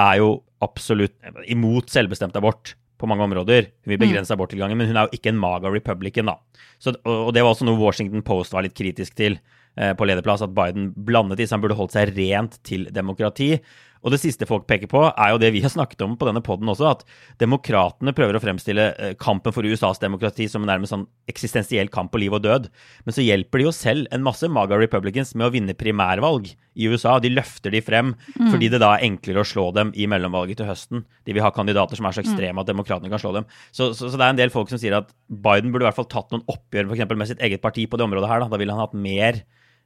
er 0.00 0.20
jo 0.22 0.34
absolutt 0.64 1.16
imot 1.50 1.90
selvbestemt 1.92 2.36
abort 2.38 2.74
på 3.00 3.08
mange 3.08 3.24
områder. 3.24 3.70
Hun 3.84 3.94
vil 3.94 4.00
begrense 4.00 4.34
aborttilgangen, 4.34 4.76
men 4.78 4.90
hun 4.90 4.98
er 5.00 5.08
jo 5.08 5.16
ikke 5.16 5.32
en 5.32 5.40
MAGA 5.40 5.72
republican, 5.72 6.28
da. 6.28 6.36
Så, 6.80 6.94
og 7.08 7.32
det 7.36 7.42
var 7.44 7.54
også 7.54 7.66
noe 7.68 7.80
Washington 7.80 8.24
Post 8.24 8.54
var 8.54 8.64
litt 8.66 8.76
kritisk 8.76 9.16
til 9.18 9.38
eh, 9.76 9.92
på 9.96 10.08
lederplass, 10.08 10.44
at 10.44 10.52
Biden 10.56 10.90
blandet 10.94 11.40
i, 11.40 11.46
seg. 11.46 11.56
han 11.56 11.64
burde 11.64 11.78
holdt 11.80 11.96
seg 11.96 12.12
rent 12.16 12.58
til 12.66 12.86
demokrati. 12.94 13.54
Og 14.00 14.14
det 14.14 14.20
siste 14.22 14.46
folk 14.48 14.64
peker 14.68 14.88
på, 14.88 15.02
er 15.10 15.32
jo 15.32 15.40
det 15.40 15.50
vi 15.52 15.60
har 15.64 15.72
snakket 15.72 16.00
om 16.06 16.14
på 16.16 16.28
denne 16.28 16.40
poden 16.44 16.68
også, 16.72 16.88
at 16.94 17.02
demokratene 17.42 18.14
prøver 18.16 18.38
å 18.38 18.42
fremstille 18.42 18.86
eh, 18.96 19.12
kampen 19.20 19.52
for 19.52 19.66
USAs 19.66 20.00
demokrati 20.00 20.46
som 20.48 20.64
en 20.64 20.70
nærmest 20.72 20.94
sånn 20.94 21.04
eksistensiell 21.28 21.90
kamp 21.92 22.12
på 22.14 22.22
liv 22.22 22.34
og 22.36 22.40
død. 22.46 22.70
Men 23.04 23.16
så 23.16 23.24
hjelper 23.24 23.60
de 23.60 23.66
jo 23.68 23.74
selv 23.76 24.08
en 24.14 24.24
masse 24.24 24.48
MAGA 24.48 24.78
Republicans 24.80 25.34
med 25.36 25.48
å 25.50 25.52
vinne 25.52 25.76
primærvalg 25.76 26.48
i 26.50 26.88
USA. 26.88 27.18
De 27.20 27.32
løfter 27.32 27.74
de 27.74 27.82
frem 27.84 28.14
fordi 28.38 28.70
det 28.72 28.80
da 28.80 28.94
er 28.94 29.04
enklere 29.10 29.42
å 29.42 29.48
slå 29.48 29.68
dem 29.76 29.92
i 29.92 30.06
mellomvalget 30.10 30.62
til 30.62 30.70
høsten. 30.70 31.04
De 31.28 31.36
vil 31.36 31.44
ha 31.44 31.52
kandidater 31.52 31.98
som 31.98 32.08
er 32.08 32.16
så 32.16 32.22
ekstreme 32.24 32.62
at 32.62 32.70
demokratene 32.70 33.12
kan 33.12 33.20
slå 33.20 33.34
dem. 33.36 33.48
Så, 33.68 33.92
så, 33.92 34.08
så 34.08 34.16
det 34.16 34.24
er 34.24 34.32
en 34.32 34.40
del 34.40 34.54
folk 34.54 34.72
som 34.72 34.80
sier 34.80 34.96
at 34.96 35.12
Biden 35.28 35.74
burde 35.74 35.84
i 35.84 35.90
hvert 35.90 35.98
fall 35.98 36.08
tatt 36.08 36.32
noen 36.32 36.46
oppgjør 36.48 36.88
for 36.88 36.96
eksempel, 36.96 37.20
med 37.20 37.28
sitt 37.28 37.42
eget 37.44 37.60
parti 37.64 37.84
på 37.90 38.00
det 38.00 38.06
området 38.08 38.30
her. 38.32 38.44
Da, 38.44 38.48
da 38.54 38.62
ville 38.62 38.76
han 38.76 38.84
hatt 38.86 38.96
mer 38.96 39.42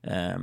eh, 0.06 0.38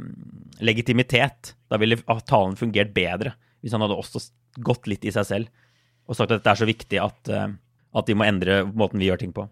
legitimitet. 0.59 1.53
Da 1.71 1.79
ville 1.79 2.01
talen 2.27 2.59
fungert 2.59 2.91
bedre 2.97 3.37
hvis 3.61 3.73
han 3.75 3.83
hadde 3.85 3.97
også 3.97 4.21
gått 4.65 4.89
litt 4.91 5.05
i 5.05 5.13
seg 5.15 5.27
selv 5.27 5.49
og 6.09 6.17
sagt 6.17 6.31
at 6.31 6.41
dette 6.41 6.51
er 6.51 6.59
så 6.59 6.67
viktig 6.67 6.99
at, 6.99 7.29
eh, 7.31 7.49
at 7.95 8.07
de 8.07 8.15
må 8.17 8.25
endre 8.27 8.61
måten 8.67 8.99
vi 8.99 9.07
gjør 9.07 9.21
ting 9.21 9.33
på. 9.35 9.45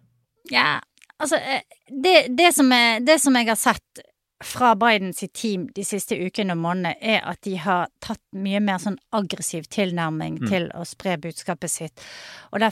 Ja, 0.52 0.80
altså 1.22 1.38
eh, 1.39 1.62
det, 1.88 2.15
det, 2.36 2.50
som 2.56 2.72
er, 2.76 3.00
det 3.06 3.19
som 3.22 3.38
jeg 3.38 3.48
har 3.48 3.60
sett 3.60 4.02
fra 4.43 4.72
Bidens 4.80 5.19
team 5.36 5.67
de 5.76 5.84
siste 5.84 6.15
ukene 6.15 6.56
og 6.56 6.62
månedene, 6.63 6.95
er 7.02 7.24
at 7.28 7.41
de 7.43 7.58
har 7.60 7.89
tatt 8.04 8.22
mye 8.36 8.62
mer 8.63 8.80
sånn 8.80 8.98
aggressiv 9.15 9.67
tilnærming 9.72 10.39
til 10.48 10.69
å 10.80 10.86
spre 10.88 11.17
budskapet 11.19 11.72
sitt. 11.74 12.06
Og 12.56 12.63
det 12.63 12.72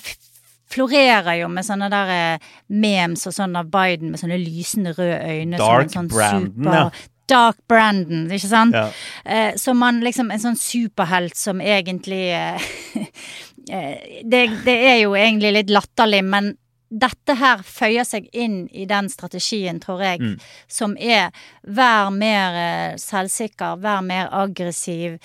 florerer 0.71 1.41
jo 1.41 1.49
med 1.51 1.67
sånne 1.67 1.89
der 1.91 2.13
eh, 2.15 2.47
memes 2.71 3.27
og 3.27 3.35
sånn 3.35 3.55
av 3.59 3.69
Biden 3.71 4.11
med 4.11 4.19
sånne 4.19 4.39
lysende 4.41 4.95
røde 4.97 5.19
øyne. 5.27 5.59
Dark 5.59 5.91
sånn 5.93 6.09
Brandon, 6.11 6.49
super- 6.55 6.79
ja. 6.79 6.89
Dark 7.27 7.57
Brandon, 7.69 8.25
ikke 8.31 8.49
sant? 8.49 8.75
Ja. 8.75 8.87
Eh, 9.25 9.55
som 9.59 9.79
man 9.81 9.99
liksom 10.05 10.31
En 10.31 10.39
sånn 10.39 10.59
superhelt 10.59 11.35
som 11.35 11.59
egentlig 11.61 12.29
eh, 12.35 12.69
eh, 13.69 14.21
det, 14.23 14.45
det 14.65 14.77
er 14.91 15.01
jo 15.03 15.15
egentlig 15.19 15.53
litt 15.59 15.73
latterlig, 15.73 16.23
men 16.23 16.53
dette 16.87 17.35
her 17.35 17.59
føyer 17.67 18.07
seg 18.07 18.29
inn 18.31 18.61
i 18.71 18.85
den 18.87 19.09
strategien, 19.11 19.81
tror 19.83 20.05
jeg, 20.05 20.21
Mm. 20.23 20.37
som 20.71 20.93
er 20.97 21.33
vær 21.67 22.13
mer 22.15 22.55
eh, 22.61 22.95
selvsikker, 23.01 23.75
vær 23.83 24.01
mer 24.07 24.29
aggressiv. 24.31 25.19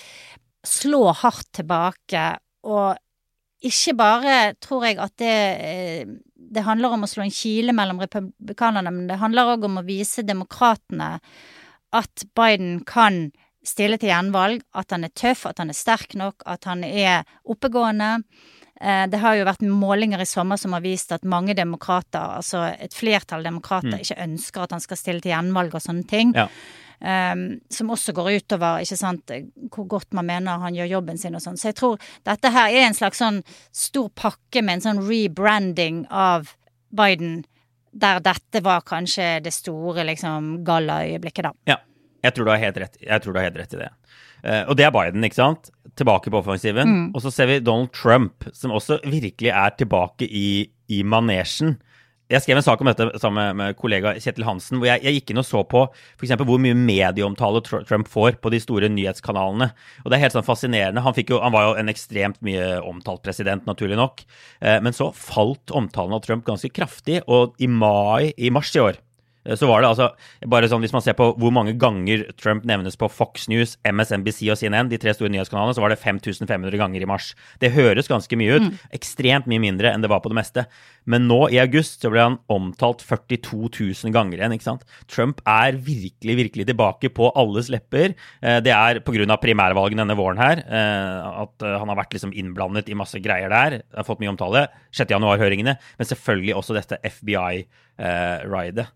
slå 0.65 1.11
hardt 1.11 1.49
tilbake, 1.55 2.37
og 2.63 2.95
ikke 3.63 3.93
bare 3.95 4.53
tror 4.59 4.85
jeg 4.87 4.99
at 4.99 5.15
det 5.19 5.33
eh, 5.59 6.05
det 6.53 6.61
handler 6.67 6.93
om 6.93 7.03
å 7.05 7.07
slå 7.09 7.23
en 7.23 7.33
kile 7.33 7.73
mellom 7.73 7.97
republikanerne, 8.03 8.91
men 8.93 9.07
det 9.09 9.17
handler 9.17 9.55
òg 9.55 9.63
om 9.65 9.79
å 9.79 9.85
vise 9.87 10.21
demokratene 10.27 11.15
at 11.93 12.25
Biden 12.35 12.81
kan 12.89 13.27
stille 13.63 13.97
til 13.99 14.11
gjenvalg, 14.11 14.63
at 14.75 14.91
han 14.91 15.07
er 15.07 15.13
tøff, 15.15 15.45
at 15.47 15.61
han 15.61 15.71
er 15.71 15.77
sterk 15.77 16.17
nok, 16.19 16.43
at 16.49 16.67
han 16.67 16.83
er 16.83 17.23
oppegående. 17.47 18.17
Eh, 18.81 19.05
det 19.07 19.21
har 19.23 19.37
jo 19.37 19.47
vært 19.47 19.63
målinger 19.63 20.21
i 20.23 20.27
sommer 20.27 20.59
som 20.59 20.75
har 20.75 20.83
vist 20.83 21.13
at 21.15 21.27
mange 21.29 21.55
demokrater, 21.55 22.39
altså 22.39 22.65
et 22.73 22.95
flertall 22.95 23.45
demokrater, 23.45 23.93
mm. 23.93 24.01
ikke 24.03 24.23
ønsker 24.25 24.65
at 24.65 24.75
han 24.75 24.83
skal 24.83 24.99
stille 24.99 25.23
til 25.23 25.31
gjenvalg 25.31 25.75
og 25.77 25.85
sånne 25.85 26.07
ting. 26.09 26.33
Ja. 26.37 26.49
Um, 27.03 27.57
som 27.73 27.89
også 27.91 28.13
går 28.15 28.29
utover 28.37 28.79
ikke 28.79 28.95
sant, 28.95 29.31
hvor 29.75 29.87
godt 29.91 30.13
man 30.15 30.29
mener 30.29 30.61
han 30.61 30.75
gjør 30.77 30.87
jobben 30.93 31.17
sin 31.19 31.35
og 31.35 31.41
sånn. 31.43 31.57
Så 31.59 31.73
jeg 31.73 31.75
tror 31.75 31.97
dette 32.23 32.51
her 32.53 32.71
er 32.71 32.85
en 32.85 32.95
slags 32.95 33.19
sånn 33.19 33.41
stor 33.75 34.07
pakke 34.15 34.63
med 34.63 34.77
en 34.77 34.85
sånn 34.85 35.01
rebranding 35.03 36.05
av 36.07 36.53
Biden, 36.95 37.41
der 37.93 38.21
dette 38.25 38.61
var 38.65 38.83
kanskje 38.87 39.37
det 39.45 39.53
store 39.53 40.05
liksom 40.07 40.55
gallaøyeblikket, 40.65 41.49
da. 41.49 41.53
Ja. 41.75 41.79
Jeg 42.23 42.37
tror 42.37 42.47
du 42.47 42.53
har 42.53 42.61
helt 42.61 42.77
rett, 42.79 42.93
jeg 43.03 43.19
tror 43.19 43.33
du 43.35 43.39
har 43.41 43.49
helt 43.49 43.57
rett 43.59 43.73
i 43.75 43.81
det. 43.81 43.89
Uh, 44.43 44.61
og 44.71 44.77
det 44.79 44.85
er 44.85 44.93
Biden, 44.95 45.23
ikke 45.27 45.39
sant? 45.39 45.69
Tilbake 45.99 46.31
på 46.31 46.39
offensiven. 46.39 46.87
Mm. 46.87 47.09
Og 47.15 47.23
så 47.23 47.31
ser 47.35 47.49
vi 47.51 47.57
Donald 47.63 47.91
Trump, 47.95 48.47
som 48.55 48.71
også 48.75 49.01
virkelig 49.03 49.51
er 49.51 49.75
tilbake 49.79 50.27
i, 50.27 50.69
i 50.87 51.01
manesjen. 51.03 51.77
Jeg 52.31 52.39
skrev 52.45 52.59
en 52.59 52.65
sak 52.65 52.79
om 52.81 52.87
dette 52.87 53.07
sammen 53.19 53.57
med 53.59 53.75
kollega 53.75 54.13
Kjetil 54.15 54.45
Hansen, 54.47 54.79
hvor 54.79 54.87
jeg, 54.87 55.03
jeg 55.03 55.19
gikk 55.19 55.33
inn 55.33 55.41
og 55.41 55.47
så 55.47 55.63
på 55.67 55.81
f.eks. 55.91 56.31
hvor 56.39 56.61
mye 56.63 56.77
medieomtale 56.77 57.61
Trump 57.67 58.09
får 58.09 58.39
på 58.39 58.53
de 58.53 58.61
store 58.63 58.89
nyhetskanalene. 58.93 59.69
Og 60.03 60.07
det 60.09 60.17
er 60.17 60.23
helt 60.23 60.37
sånn 60.37 60.47
fascinerende. 60.47 61.03
Han, 61.03 61.17
jo, 61.19 61.41
han 61.43 61.55
var 61.55 61.67
jo 61.67 61.77
en 61.81 61.91
ekstremt 61.91 62.39
mye 62.45 62.77
omtalt 62.79 63.25
president, 63.27 63.67
naturlig 63.67 63.99
nok. 63.99 64.23
Eh, 64.63 64.79
men 64.83 64.95
så 64.95 65.11
falt 65.11 65.73
omtalen 65.75 66.15
av 66.15 66.23
Trump 66.23 66.47
ganske 66.47 66.71
kraftig, 66.71 67.19
og 67.27 67.59
i 67.59 67.67
mai, 67.67 68.31
i 68.39 68.53
mars 68.53 68.71
i 68.77 68.83
år 68.83 69.03
så 69.43 69.67
var 69.67 69.83
det 69.83 69.89
altså 69.91 70.07
bare 70.47 70.69
sånn 70.71 70.83
Hvis 70.83 70.93
man 70.95 71.03
ser 71.03 71.17
på 71.19 71.25
hvor 71.39 71.51
mange 71.51 71.75
ganger 71.79 72.25
Trump 72.39 72.63
nevnes 72.67 72.95
på 72.99 73.09
Fox 73.11 73.49
News, 73.51 73.75
MSNBC 73.83 74.47
og 74.53 74.59
CNN, 74.59 74.91
de 74.91 74.99
tre 75.01 75.13
store 75.15 75.31
nyhetskanalene, 75.33 75.75
så 75.75 75.83
var 75.83 75.91
det 75.91 75.99
5500 75.99 76.79
ganger 76.79 77.03
i 77.03 77.09
mars. 77.09 77.33
Det 77.59 77.73
høres 77.75 78.09
ganske 78.11 78.37
mye 78.39 78.57
ut. 78.57 78.67
Mm. 78.69 78.77
Ekstremt 78.95 79.49
mye 79.51 79.61
mindre 79.63 79.91
enn 79.91 80.03
det 80.03 80.11
var 80.11 80.23
på 80.23 80.31
det 80.31 80.39
meste. 80.39 80.65
Men 81.09 81.27
nå 81.27 81.41
i 81.51 81.59
august 81.61 82.03
så 82.03 82.11
ble 82.13 82.23
han 82.23 82.37
omtalt 82.51 83.03
42 83.03 83.69
000 84.05 84.13
ganger 84.15 84.39
igjen. 84.39 84.55
ikke 84.55 84.69
sant? 84.69 84.85
Trump 85.11 85.41
er 85.49 85.75
virkelig, 85.75 86.37
virkelig 86.39 86.67
tilbake 86.69 87.11
på 87.13 87.31
alles 87.39 87.71
lepper. 87.73 88.15
Eh, 88.41 88.59
det 88.63 88.73
er 88.75 89.01
pga. 89.03 89.37
primærvalgene 89.43 90.03
denne 90.03 90.17
våren 90.19 90.39
her 90.39 90.63
eh, 90.63 91.43
at 91.43 91.63
han 91.63 91.91
har 91.91 91.99
vært 91.99 92.15
liksom 92.15 92.33
innblandet 92.35 92.89
i 92.89 92.97
masse 92.97 93.19
greier 93.23 93.51
der. 93.51 93.81
Har 93.95 94.07
fått 94.07 94.23
mye 94.23 94.31
omtale. 94.31 94.67
6.1-høringene. 94.95 95.75
Men 95.99 96.09
selvfølgelig 96.09 96.55
også 96.59 96.77
dette 96.77 97.01
FBI-ridet 97.03 98.87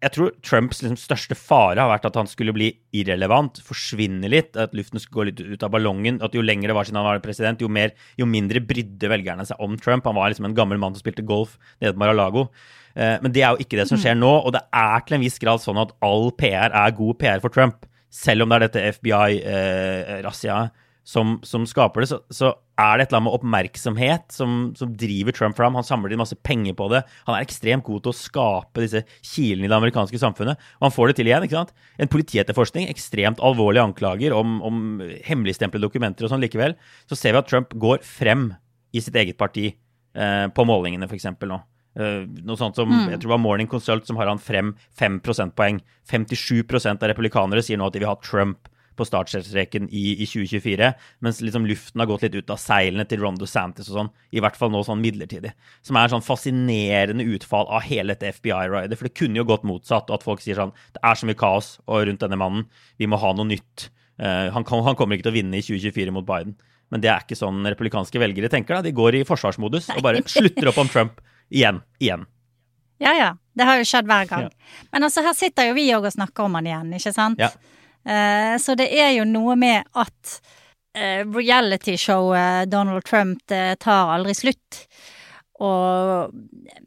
jeg 0.00 0.12
tror 0.14 0.30
Trumps 0.40 0.78
liksom 0.80 0.96
største 0.96 1.36
fare 1.36 1.80
har 1.82 1.90
vært 1.90 2.06
at 2.08 2.16
han 2.16 2.28
skulle 2.28 2.54
bli 2.56 2.70
irrelevant, 2.96 3.58
forsvinne 3.64 4.30
litt, 4.32 4.56
at 4.56 4.72
luften 4.76 5.02
skulle 5.02 5.18
gå 5.18 5.26
litt 5.28 5.42
ut 5.58 5.66
av 5.66 5.74
ballongen. 5.74 6.22
At 6.24 6.36
jo 6.36 6.44
lenger 6.44 6.72
det 6.72 6.76
var 6.78 6.88
siden 6.88 7.02
han 7.02 7.08
var 7.08 7.20
president, 7.24 7.60
jo, 7.60 7.68
mer, 7.68 7.92
jo 8.16 8.28
mindre 8.28 8.62
brydde 8.64 9.10
velgerne 9.12 9.44
seg 9.48 9.60
om 9.60 9.76
Trump. 9.80 10.08
Han 10.08 10.16
var 10.16 10.32
liksom 10.32 10.48
en 10.48 10.56
gammel 10.56 10.80
mann 10.80 10.96
som 10.96 11.04
spilte 11.04 11.26
golf 11.28 11.58
nede 11.82 11.92
på 11.92 12.00
Mar-a-Lago. 12.00 12.46
Eh, 12.96 13.18
men 13.20 13.34
det 13.36 13.44
er 13.44 13.52
jo 13.52 13.66
ikke 13.66 13.76
det 13.82 13.90
som 13.90 14.00
skjer 14.00 14.16
nå, 14.16 14.32
og 14.40 14.56
det 14.56 14.64
er 14.72 15.04
til 15.04 15.18
en 15.18 15.24
viss 15.26 15.36
grad 15.42 15.60
sånn 15.60 15.82
at 15.84 15.92
all 16.06 16.30
PR 16.40 16.72
er 16.72 16.96
god 16.96 17.20
PR 17.20 17.44
for 17.44 17.52
Trump. 17.52 17.84
Selv 18.10 18.46
om 18.46 18.50
det 18.50 18.56
er 18.56 18.66
dette 18.66 18.86
FBI-razziaet. 18.96 20.72
Eh, 20.72 20.86
som, 21.10 21.38
som, 21.46 21.64
skaper 21.66 22.04
det, 22.04 22.08
så, 22.12 22.18
så, 22.30 22.52
er 22.80 22.96
det 22.96 23.04
et 23.04 23.10
eller 23.10 23.18
annet 23.18 23.26
med 23.26 23.36
oppmerksomhet 23.36 24.32
som, 24.32 24.52
som, 24.78 24.92
driver 24.96 25.34
Trump 25.36 25.56
fram. 25.58 25.74
Han 25.76 25.84
samler 25.84 26.14
inn 26.14 26.20
masse 26.22 26.38
penger 26.46 26.76
på 26.78 26.86
det. 26.92 27.02
Han 27.26 27.34
er 27.36 27.44
ekstremt 27.44 27.84
god 27.84 28.04
til 28.04 28.12
å 28.12 28.16
skape 28.16 28.84
disse 28.84 29.02
kilene 29.18 29.66
i 29.66 29.70
det 29.72 29.76
amerikanske 29.76 30.20
samfunnet. 30.22 30.60
Og 30.78 30.86
han 30.86 30.94
får 30.94 31.10
det 31.10 31.18
til 31.18 31.30
igjen. 31.32 31.44
ikke 31.44 31.58
sant? 31.58 31.74
En 32.00 32.12
politietterforskning, 32.12 32.86
ekstremt 32.92 33.42
alvorlige 33.44 33.84
anklager 33.90 34.36
om, 34.36 34.60
om 34.64 35.02
hemmeligstemplede 35.26 35.88
dokumenter 35.88 36.24
og 36.24 36.32
sånn 36.32 36.44
likevel. 36.44 36.78
Så 37.10 37.18
ser 37.18 37.34
vi 37.34 37.42
at 37.42 37.50
Trump 37.50 37.74
går 37.74 38.00
frem 38.06 38.52
i 38.94 39.02
sitt 39.02 39.18
eget 39.18 39.38
parti 39.40 39.66
eh, 39.68 40.46
på 40.54 40.66
målingene, 40.68 41.10
f.eks. 41.10 41.28
nå. 41.50 41.60
Uh, 41.98 42.22
noe 42.46 42.54
sånt 42.54 42.78
som, 42.78 42.86
mm. 42.86 43.08
jeg 43.10 43.18
tror 43.18 43.26
det 43.26 43.32
var 43.32 43.40
Morning 43.42 43.66
Consult 43.66 44.06
som 44.06 44.18
har 44.20 44.28
han 44.30 44.38
frem 44.38 44.76
5 45.00 45.18
prosentpoeng. 45.26 45.82
57% 46.06 47.02
av 47.02 47.10
republikanere 47.10 47.64
sier 47.66 47.80
nå 47.80 47.90
at 47.90 47.96
de 47.96 48.04
vil 48.04 48.12
ha 48.12 48.18
Trump 48.22 48.70
på 49.00 49.06
startstreken 49.08 49.88
i, 49.88 50.04
i, 50.20 50.28
2024, 50.28 50.90
mens 51.24 51.40
liksom 51.44 51.66
luften 51.68 52.02
har 52.02 52.08
gått 52.10 52.26
litt 52.26 52.36
ut 52.38 52.52
av 52.52 52.60
seilene 52.60 53.06
til 53.08 53.22
Rondo 53.24 53.48
Santis 53.48 53.88
og 53.90 53.96
sånn, 53.96 54.10
i 54.36 54.42
hvert 54.44 54.58
fall 54.60 54.72
nå 54.72 54.82
sånn 54.86 55.00
midlertidig. 55.02 55.54
Som 55.86 55.98
er 56.00 56.12
sånn 56.12 56.24
fascinerende 56.24 57.26
utfall 57.34 57.68
av 57.72 57.86
hele 57.88 58.14
dette 58.14 58.34
FBI-ridet. 58.36 58.98
For 58.98 59.08
det 59.08 59.16
kunne 59.16 59.40
jo 59.40 59.48
gått 59.48 59.66
motsatt, 59.68 60.12
at 60.12 60.26
folk 60.26 60.44
sier 60.44 60.58
sånn 60.60 60.74
Det 60.94 61.02
er 61.06 61.16
så 61.16 61.28
mye 61.28 61.38
kaos 61.38 61.78
rundt 61.88 62.22
denne 62.22 62.38
mannen, 62.40 62.66
vi 63.00 63.08
må 63.10 63.18
ha 63.20 63.32
noe 63.36 63.48
nytt. 63.48 63.88
Uh, 64.20 64.50
han, 64.52 64.66
kan, 64.68 64.82
han, 64.84 64.96
kommer 64.98 65.16
ikke 65.16 65.30
til 65.30 65.32
å 65.32 65.38
vinne 65.38 65.56
i 65.56 65.64
2024 65.64 66.12
mot 66.12 66.26
Biden. 66.28 66.58
Men 66.90 67.02
det 67.02 67.08
er 67.12 67.24
ikke 67.24 67.38
sånn 67.38 67.62
republikanske 67.64 68.20
velgere 68.20 68.50
tenker. 68.52 68.76
da. 68.76 68.84
De 68.84 68.92
går 68.94 69.20
i 69.20 69.24
forsvarsmodus 69.28 69.88
og 69.96 70.04
bare 70.04 70.22
slutter 70.34 70.70
opp 70.72 70.80
om 70.82 70.90
Trump 70.90 71.22
igjen. 71.48 71.80
Igjen. 72.02 72.26
Ja 73.00 73.14
ja, 73.16 73.28
det 73.56 73.64
har 73.64 73.80
jo 73.80 73.86
skjedd 73.88 74.08
hver 74.10 74.28
gang. 74.28 74.48
Ja. 74.50 74.86
Men 74.92 75.06
altså, 75.06 75.24
her 75.24 75.36
sitter 75.36 75.70
jo 75.70 75.76
vi 75.78 75.86
òg 75.96 76.04
og 76.04 76.12
snakker 76.12 76.44
om 76.44 76.58
han 76.58 76.68
igjen, 76.68 76.90
ikke 76.98 77.14
sant? 77.16 77.40
Ja. 77.40 77.48
Eh, 78.04 78.58
så 78.58 78.74
det 78.74 78.88
er 78.96 79.12
jo 79.18 79.26
noe 79.28 79.56
med 79.60 79.84
at 79.98 80.40
eh, 80.96 81.26
realityshowet 81.26 82.70
Donald 82.70 83.04
Trump 83.04 83.42
det 83.50 83.80
tar 83.84 84.14
aldri 84.14 84.34
slutt. 84.34 84.84
Og 85.60 86.32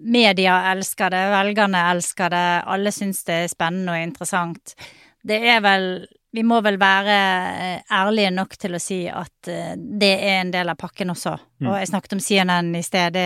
media 0.02 0.58
elsker 0.72 1.14
det, 1.14 1.22
velgerne 1.30 1.84
elsker 1.92 2.34
det, 2.34 2.48
alle 2.74 2.94
syns 2.94 3.22
det 3.28 3.44
er 3.44 3.52
spennende 3.52 3.94
og 3.94 4.08
interessant. 4.08 4.76
Det 5.22 5.40
er 5.54 5.64
vel 5.64 5.88
Vi 6.34 6.42
må 6.42 6.58
vel 6.66 6.80
være 6.82 7.16
eh, 7.62 7.82
ærlige 7.94 8.32
nok 8.34 8.56
til 8.58 8.74
å 8.74 8.80
si 8.82 9.04
at 9.06 9.50
det 9.78 10.14
er 10.16 10.40
en 10.40 10.52
del 10.56 10.72
av 10.72 10.80
pakken 10.82 11.14
også. 11.14 11.36
Mm. 11.62 11.68
Og 11.68 11.76
jeg 11.78 11.92
snakket 11.92 12.16
om 12.16 12.24
CNN 12.26 12.72
i 12.74 12.82
sted. 12.82 13.20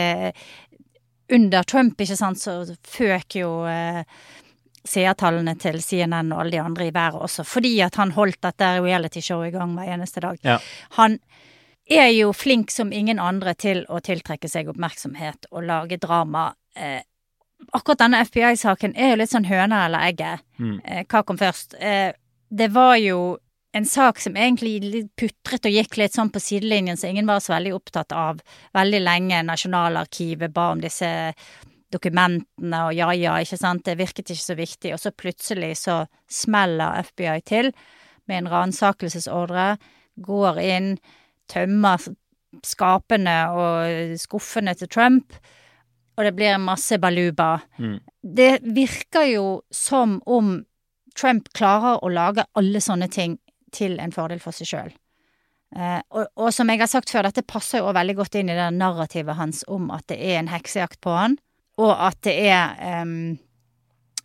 under 1.31 1.63
Trump, 1.63 2.01
ikke 2.01 2.17
sant, 2.19 2.39
så 2.39 2.65
føk 2.83 3.35
jo 3.39 3.63
seertallene 4.87 5.55
til 5.59 5.81
CNN 5.83 6.31
og 6.33 6.43
alle 6.43 6.57
de 6.57 6.61
andre 6.63 6.87
i 6.87 6.93
været 6.95 7.21
også, 7.27 7.45
fordi 7.47 7.75
at 7.85 7.99
han 7.99 8.13
holdt 8.15 8.41
dette 8.43 8.71
realityshowet 8.81 9.51
i 9.51 9.57
gang 9.57 9.75
hver 9.77 9.93
eneste 9.97 10.23
dag. 10.23 10.39
Ja. 10.43 10.57
Han 10.97 11.19
er 11.87 12.09
jo 12.11 12.33
flink 12.35 12.71
som 12.71 12.91
ingen 12.93 13.19
andre 13.19 13.53
til 13.55 13.85
å 13.89 14.01
tiltrekke 14.03 14.49
seg 14.51 14.69
oppmerksomhet 14.71 15.47
og 15.51 15.67
lage 15.67 15.99
drama. 16.03 16.49
Eh, 16.75 17.01
akkurat 17.71 18.03
denne 18.03 18.23
FBI-saken 18.27 18.95
er 18.95 19.13
jo 19.13 19.19
litt 19.21 19.33
sånn 19.33 19.47
høna 19.47 19.85
eller 19.87 20.07
egget. 20.09 20.43
Mm. 20.59 20.79
Eh, 20.83 21.03
hva 21.07 21.23
kom 21.23 21.39
først? 21.39 21.77
Eh, 21.79 22.11
det 22.49 22.71
var 22.75 22.97
jo 22.99 23.37
en 23.77 23.85
sak 23.85 24.19
som 24.19 24.37
egentlig 24.39 25.05
putret 25.19 25.67
og 25.67 25.75
gikk 25.75 25.97
litt 25.99 26.15
sånn 26.15 26.31
på 26.33 26.41
sidelinjen, 26.41 26.97
så 26.97 27.11
ingen 27.11 27.27
var 27.29 27.41
så 27.43 27.53
veldig 27.53 27.73
opptatt 27.75 28.15
av 28.15 28.39
veldig 28.75 29.01
lenge. 29.03 29.43
Nasjonalarkivet 29.45 30.53
ba 30.53 30.71
om 30.73 30.81
disse 30.81 31.09
dokumentene 31.93 32.81
og 32.87 32.95
ja 32.95 33.11
ja, 33.15 33.37
ikke 33.41 33.59
sant, 33.59 33.85
det 33.87 33.97
virket 33.99 34.31
ikke 34.33 34.43
så 34.43 34.57
viktig, 34.57 34.93
og 34.95 35.01
så 35.01 35.13
plutselig 35.15 35.71
så 35.83 36.01
smeller 36.29 37.03
FBI 37.07 37.39
til 37.47 37.71
med 38.27 38.41
en 38.41 38.49
ransakelsesordre, 38.51 39.77
går 40.19 40.59
inn, 40.59 40.89
tømmer 41.47 42.09
skapene 42.65 43.37
og 43.55 44.17
skuffene 44.19 44.73
til 44.75 44.91
Trump, 44.91 45.37
og 46.17 46.25
det 46.25 46.33
blir 46.35 46.57
masse 46.59 46.97
baluba. 46.99 47.59
Mm. 47.77 47.99
Det 48.21 48.51
virker 48.75 49.27
jo 49.29 49.47
som 49.71 50.17
om 50.25 50.57
Trump 51.17 51.51
klarer 51.55 52.01
å 52.03 52.09
lage 52.11 52.45
alle 52.57 52.81
sånne 52.83 53.07
ting 53.13 53.37
til 53.73 53.99
en 54.01 54.13
fordel 54.13 54.41
for 54.41 54.55
seg 54.55 54.69
sjøl. 54.69 54.91
Eh, 55.75 55.99
og, 56.15 56.29
og, 56.39 56.49
som 56.55 56.69
jeg 56.71 56.81
har 56.81 56.89
sagt 56.89 57.11
før, 57.11 57.27
dette 57.27 57.45
passer 57.47 57.81
jo 57.81 57.93
veldig 57.95 58.15
godt 58.17 58.37
inn 58.39 58.51
i 58.51 58.57
det 58.57 58.69
narrativet 58.75 59.37
hans 59.37 59.63
om 59.67 59.91
at 59.93 60.07
det 60.11 60.17
er 60.19 60.39
en 60.39 60.51
heksejakt 60.51 60.99
på 61.03 61.15
han 61.15 61.37
og 61.77 61.91
at 61.93 62.21
det 62.25 62.35
er 62.49 63.03
um, 63.03 63.35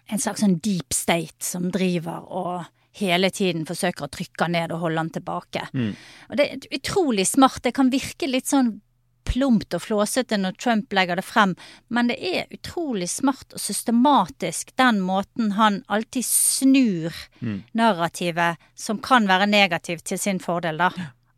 en 0.08 0.20
slags 0.20 0.42
sånn 0.44 0.58
deep 0.64 0.94
state 0.96 1.44
som 1.44 1.70
driver 1.72 2.24
og 2.28 2.64
hele 3.00 3.30
tiden 3.32 3.64
forsøker 3.68 4.06
å 4.06 4.12
trykke 4.12 4.46
han 4.46 4.56
ned 4.56 4.72
og 4.74 4.84
holde 4.84 5.00
han 5.00 5.12
tilbake. 5.12 5.66
Mm. 5.72 5.92
Og 6.28 6.38
det 6.38 6.48
er 6.48 6.78
utrolig 6.78 7.26
smart. 7.28 7.62
Det 7.64 7.72
kan 7.76 7.92
virke 7.92 8.28
litt 8.28 8.50
sånn 8.50 8.74
plumpt 9.28 9.74
og 9.76 9.84
flåsete 9.84 10.36
når 10.40 10.56
Trump 10.60 10.92
legger 10.92 11.16
det 11.16 11.24
frem, 11.24 11.54
men 11.88 12.10
det 12.10 12.18
er 12.18 12.50
utrolig 12.52 13.08
smart 13.08 13.54
og 13.54 13.62
systematisk 13.62 14.74
den 14.76 14.98
måten 15.04 15.54
han 15.56 15.80
alltid 15.86 16.26
snur 16.26 17.14
mm. 17.40 17.62
narrativet 17.78 18.60
som 18.74 19.00
kan 19.00 19.28
være 19.30 19.46
negativt 19.48 20.04
til 20.10 20.20
sin 20.20 20.42
fordel, 20.42 20.82
da. 20.82 20.90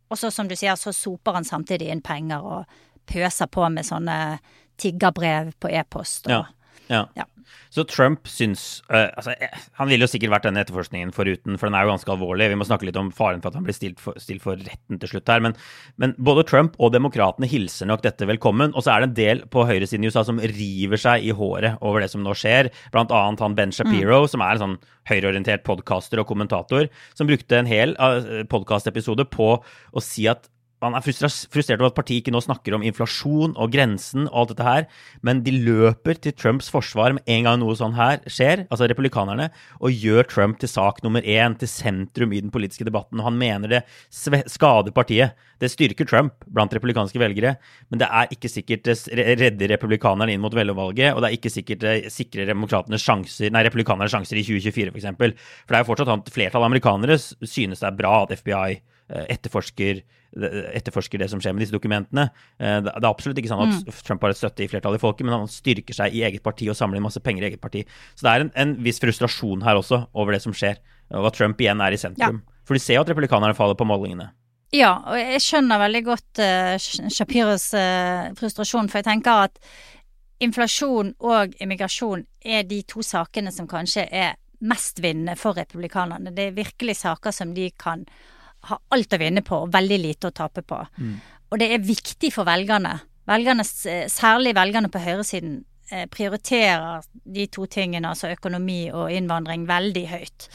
Og 0.09 0.19
så 0.19 0.31
som 0.33 0.49
du 0.49 0.57
sier, 0.57 0.75
så 0.75 0.93
soper 0.93 1.37
han 1.37 1.47
samtidig 1.47 1.91
inn 1.93 2.03
penger 2.05 2.43
og 2.43 2.81
pøser 3.05 3.49
på 3.53 3.69
med 3.69 3.85
sånne 3.85 4.17
tiggerbrev 4.81 5.53
på 5.59 5.71
e-post. 5.71 6.29
Ja. 6.31 6.45
Ja. 6.87 7.07
Ja. 7.17 7.25
Så 7.69 7.83
Trump 7.83 8.27
syns 8.29 8.83
uh, 8.93 9.09
altså, 9.17 9.33
eh, 9.41 9.63
Han 9.79 9.89
ville 9.89 10.05
jo 10.05 10.09
sikkert 10.09 10.31
vært 10.31 10.45
denne 10.47 10.61
etterforskningen 10.63 11.11
foruten, 11.15 11.57
for 11.59 11.67
den 11.67 11.77
er 11.77 11.85
jo 11.85 11.91
ganske 11.91 12.13
alvorlig. 12.13 12.47
Vi 12.51 12.57
må 12.59 12.67
snakke 12.67 12.87
litt 12.87 12.99
om 12.99 13.11
faren 13.15 13.41
for 13.43 13.51
at 13.51 13.59
han 13.59 13.65
blir 13.67 13.75
stilt 13.75 14.01
for, 14.01 14.17
stilt 14.21 14.43
for 14.43 14.59
retten 14.59 15.01
til 15.01 15.11
slutt 15.11 15.31
her. 15.31 15.43
Men, 15.43 15.57
men 16.01 16.15
både 16.15 16.45
Trump 16.47 16.77
og 16.79 16.93
demokratene 16.95 17.49
hilser 17.51 17.89
nok 17.89 18.05
dette 18.05 18.27
velkommen. 18.29 18.73
Og 18.73 18.85
så 18.85 18.93
er 18.93 19.03
det 19.03 19.09
en 19.09 19.17
del 19.19 19.43
på 19.51 19.67
høyresiden 19.67 20.05
i 20.05 20.11
USA 20.13 20.25
som 20.27 20.39
river 20.39 21.01
seg 21.01 21.27
i 21.27 21.35
håret 21.35 21.81
over 21.85 22.05
det 22.05 22.11
som 22.13 22.23
nå 22.25 22.35
skjer. 22.37 22.71
Blant 22.95 23.13
annet 23.15 23.43
han 23.43 23.59
Ben 23.59 23.75
Shapiro, 23.75 24.23
som 24.31 24.45
er 24.45 24.55
en 24.55 24.63
sånn 24.63 24.79
høyreorientert 25.11 25.65
podkaster 25.67 26.21
og 26.21 26.29
kommentator, 26.31 26.87
som 27.17 27.29
brukte 27.29 27.59
en 27.59 27.69
hel 27.69 27.93
uh, 27.99 28.41
podkastepisode 28.49 29.27
på 29.35 29.51
å 29.59 30.03
si 30.03 30.25
at 30.31 30.47
han 30.83 30.95
er 30.97 31.03
frustrert 31.05 31.79
over 31.79 31.89
at 31.89 31.97
partiet 31.97 32.21
ikke 32.21 32.33
nå 32.35 32.41
snakker 32.43 32.75
om 32.75 32.83
inflasjon 32.85 33.55
og 33.55 33.71
grensen 33.73 34.27
og 34.27 34.41
alt 34.41 34.51
dette 34.51 34.67
her, 34.67 34.87
men 35.25 35.41
de 35.45 35.53
løper 35.55 36.19
til 36.21 36.35
Trumps 36.35 36.67
forsvar 36.73 37.15
med 37.15 37.31
en 37.31 37.47
gang 37.47 37.59
noe 37.61 37.75
sånn 37.79 37.95
her 37.97 38.19
skjer, 38.27 38.65
altså 38.67 38.89
republikanerne, 38.91 39.49
og 39.79 39.95
gjør 39.95 40.27
Trump 40.29 40.59
til 40.61 40.71
sak 40.71 41.01
nummer 41.05 41.23
én, 41.23 41.55
til 41.59 41.71
sentrum 41.71 42.35
i 42.35 42.41
den 42.43 42.51
politiske 42.53 42.87
debatten. 42.87 43.21
Og 43.21 43.29
han 43.29 43.39
mener 43.39 43.71
det 43.71 43.83
skader 44.51 44.93
partiet. 44.95 45.37
Det 45.61 45.71
styrker 45.71 46.07
Trump 46.09 46.43
blant 46.51 46.73
republikanske 46.75 47.19
velgere, 47.21 47.55
men 47.89 48.01
det 48.01 48.09
er 48.11 48.33
ikke 48.35 48.51
sikkert 48.51 48.83
det 48.85 48.97
redder 49.39 49.71
republikanerne 49.71 50.35
inn 50.35 50.43
mot 50.43 50.55
velgervalget, 50.55 51.15
og 51.15 51.23
det 51.23 51.29
er 51.29 51.37
ikke 51.39 51.53
sikkert 51.53 51.85
det 51.85 51.95
sikrer 52.13 52.51
sjanser, 52.51 53.51
nei, 53.53 53.63
republikanernes 53.63 54.11
sjanser 54.11 54.39
i 54.39 54.43
2024, 54.43 54.91
f.eks. 54.91 55.07
For, 55.15 55.47
for 55.63 55.71
det 55.71 55.79
er 55.79 55.85
jo 55.85 55.89
fortsatt 55.89 56.11
sånn 56.11 56.25
at 56.25 56.35
flertallet 56.35 56.61
av 56.61 56.67
amerikanere 56.67 57.17
synes 57.21 57.81
det 57.81 57.87
er 57.87 57.97
bra 57.97 58.17
at 58.25 58.35
FBI 58.35 58.81
etterforsker, 59.09 60.01
etterforsker 60.35 61.21
det 61.21 61.29
som 61.31 61.41
skjer 61.41 61.53
med 61.53 61.63
disse 61.63 61.75
dokumentene. 61.75 62.29
Eh, 62.59 62.79
Det 62.81 62.93
er 62.95 63.09
absolutt 63.09 63.37
ikke 63.37 63.51
sånn 63.51 63.65
at 63.67 64.01
Trump 64.03 64.23
har 64.25 64.33
et 64.33 64.39
støtte 64.39 64.65
i 64.65 64.69
flertallet 64.71 64.99
i 64.99 65.03
folket, 65.03 65.25
men 65.25 65.37
han 65.37 65.51
styrker 65.51 65.93
seg 65.93 66.15
i 66.15 66.23
eget 66.25 66.43
parti 66.43 66.69
og 66.69 66.75
samler 66.75 66.97
inn 66.97 67.05
masse 67.05 67.21
penger 67.21 67.45
i 67.45 67.49
eget 67.51 67.61
parti. 67.61 67.85
Så 68.15 68.25
det 68.25 68.33
er 68.33 68.45
en, 68.45 68.51
en 68.55 68.75
viss 68.83 68.99
frustrasjon 69.03 69.63
her 69.63 69.77
også 69.79 70.07
over 70.13 70.33
det 70.33 70.41
som 70.41 70.55
skjer, 70.55 70.81
og 71.13 71.29
at 71.29 71.37
Trump 71.37 71.61
igjen 71.61 71.81
er 71.81 71.93
i 71.93 72.01
sentrum. 72.01 72.41
For 72.65 72.73
de 72.73 72.81
ser 72.81 72.97
jo 72.97 73.05
at 73.05 73.11
republikanerne 73.13 73.55
faller 73.57 73.77
på 73.77 73.85
målingene. 73.85 74.31
Ja, 74.73 74.95
og 75.05 75.19
jeg 75.19 75.43
skjønner 75.45 75.79
veldig 75.79 76.01
godt 76.03 76.41
uh, 76.41 76.75
Shapiros 76.81 77.69
uh, 77.77 78.33
frustrasjon, 78.35 78.89
for 78.89 78.99
jeg 78.99 79.07
tenker 79.07 79.45
at 79.45 79.59
inflasjon 80.43 81.13
og 81.23 81.53
immigrasjon 81.63 82.25
er 82.43 82.65
de 82.67 82.81
to 82.89 83.05
sakene 83.05 83.53
som 83.55 83.69
kanskje 83.71 84.07
er 84.09 84.33
mestvinnende 84.65 85.37
for 85.39 85.55
republikanerne. 85.55 86.33
Det 86.35 86.49
er 86.49 86.57
virkelig 86.57 86.97
saker 87.03 87.31
som 87.35 87.53
de 87.55 87.69
kan 87.79 88.03
ha 88.69 88.79
alt 88.95 89.13
å 89.13 89.21
vinne 89.21 89.43
på 89.45 89.61
og 89.65 89.73
veldig 89.73 89.99
lite 90.01 90.31
å 90.31 90.35
tape 90.35 90.63
på. 90.65 90.79
Og 91.51 91.61
det 91.61 91.71
er 91.73 91.85
viktig 91.85 92.31
for 92.33 92.47
velgerne. 92.47 92.99
velgerne 93.25 93.63
særlig 93.63 94.55
velgerne 94.55 94.89
på 94.89 95.01
høyresiden 95.01 95.63
eh, 95.91 96.05
prioriterer 96.11 97.05
de 97.11 97.47
to 97.47 97.65
tingene, 97.65 98.09
altså 98.09 98.33
økonomi 98.33 98.91
og 98.91 99.11
innvandring, 99.11 99.67
veldig 99.67 100.07
høyt. 100.09 100.49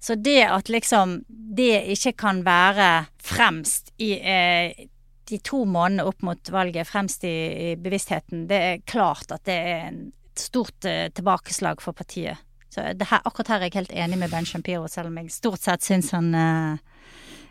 Så 0.00 0.14
det 0.14 0.44
at 0.44 0.68
liksom 0.68 1.20
det 1.28 1.86
ikke 1.96 2.12
kan 2.12 2.44
være 2.44 3.06
fremst 3.22 3.92
i 3.98 4.12
eh, 4.20 4.86
de 5.26 5.38
to 5.42 5.64
månedene 5.64 6.06
opp 6.06 6.22
mot 6.22 6.50
valget, 6.52 6.86
fremst 6.86 7.24
i, 7.26 7.36
i 7.72 7.76
bevisstheten, 7.80 8.46
det 8.50 8.58
er 8.62 8.84
klart 8.86 9.32
at 9.34 9.44
det 9.48 9.56
er 9.56 9.80
en 9.88 10.02
stort 10.38 10.86
eh, 10.86 11.08
tilbakeslag 11.14 11.82
for 11.82 11.96
partiet. 11.96 12.38
Så 12.70 12.84
det 12.94 13.08
her, 13.08 13.22
akkurat 13.24 13.54
her 13.54 13.64
er 13.64 13.70
jeg 13.70 13.78
helt 13.80 13.94
enig 14.04 14.18
med 14.20 14.30
Ben 14.30 14.46
Shampiro, 14.46 14.86
selv 14.90 15.08
om 15.08 15.18
jeg 15.18 15.32
stort 15.32 15.64
sett 15.64 15.86
syns 15.86 16.12
han 16.14 16.34
eh, 16.36 16.95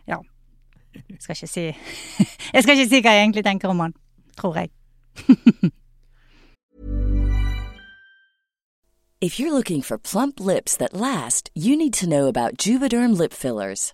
Ja. 0.07 0.17
Jeg 0.95 1.17
skal 1.19 1.35
ikke 1.35 1.47
si 1.47 1.65
Jeg 2.53 2.63
skal 2.63 2.77
ikke 2.77 2.89
si 2.89 3.01
hva 3.01 3.15
jeg 3.15 3.23
egentlig 3.27 3.43
tenker 3.43 3.69
om 3.69 3.79
han, 3.79 3.93
tror 4.37 4.55
jeg. 4.55 4.69
If 9.21 9.39
you're 9.39 9.53
looking 9.53 9.81
for 9.81 9.97
plump 9.97 10.39
lips 10.39 10.75
that 10.77 10.93
last, 10.93 11.49
you 11.55 11.75
need 11.75 11.93
to 11.93 12.05
know 12.05 12.27
about 12.27 12.57
Juvederm 12.57 13.17
lip 13.17 13.33
fillers. 13.33 13.93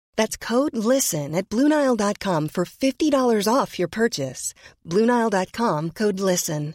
That's 0.17 0.37
code 0.37 0.75
LISTEN 0.75 1.35
at 1.35 1.49
Bluenile.com 1.49 2.49
for 2.49 2.65
$50 2.65 3.47
off 3.47 3.79
your 3.79 3.89
purchase. 3.89 4.53
Bluenile.com 4.85 5.89
code 5.91 6.19
LISTEN. 6.19 6.73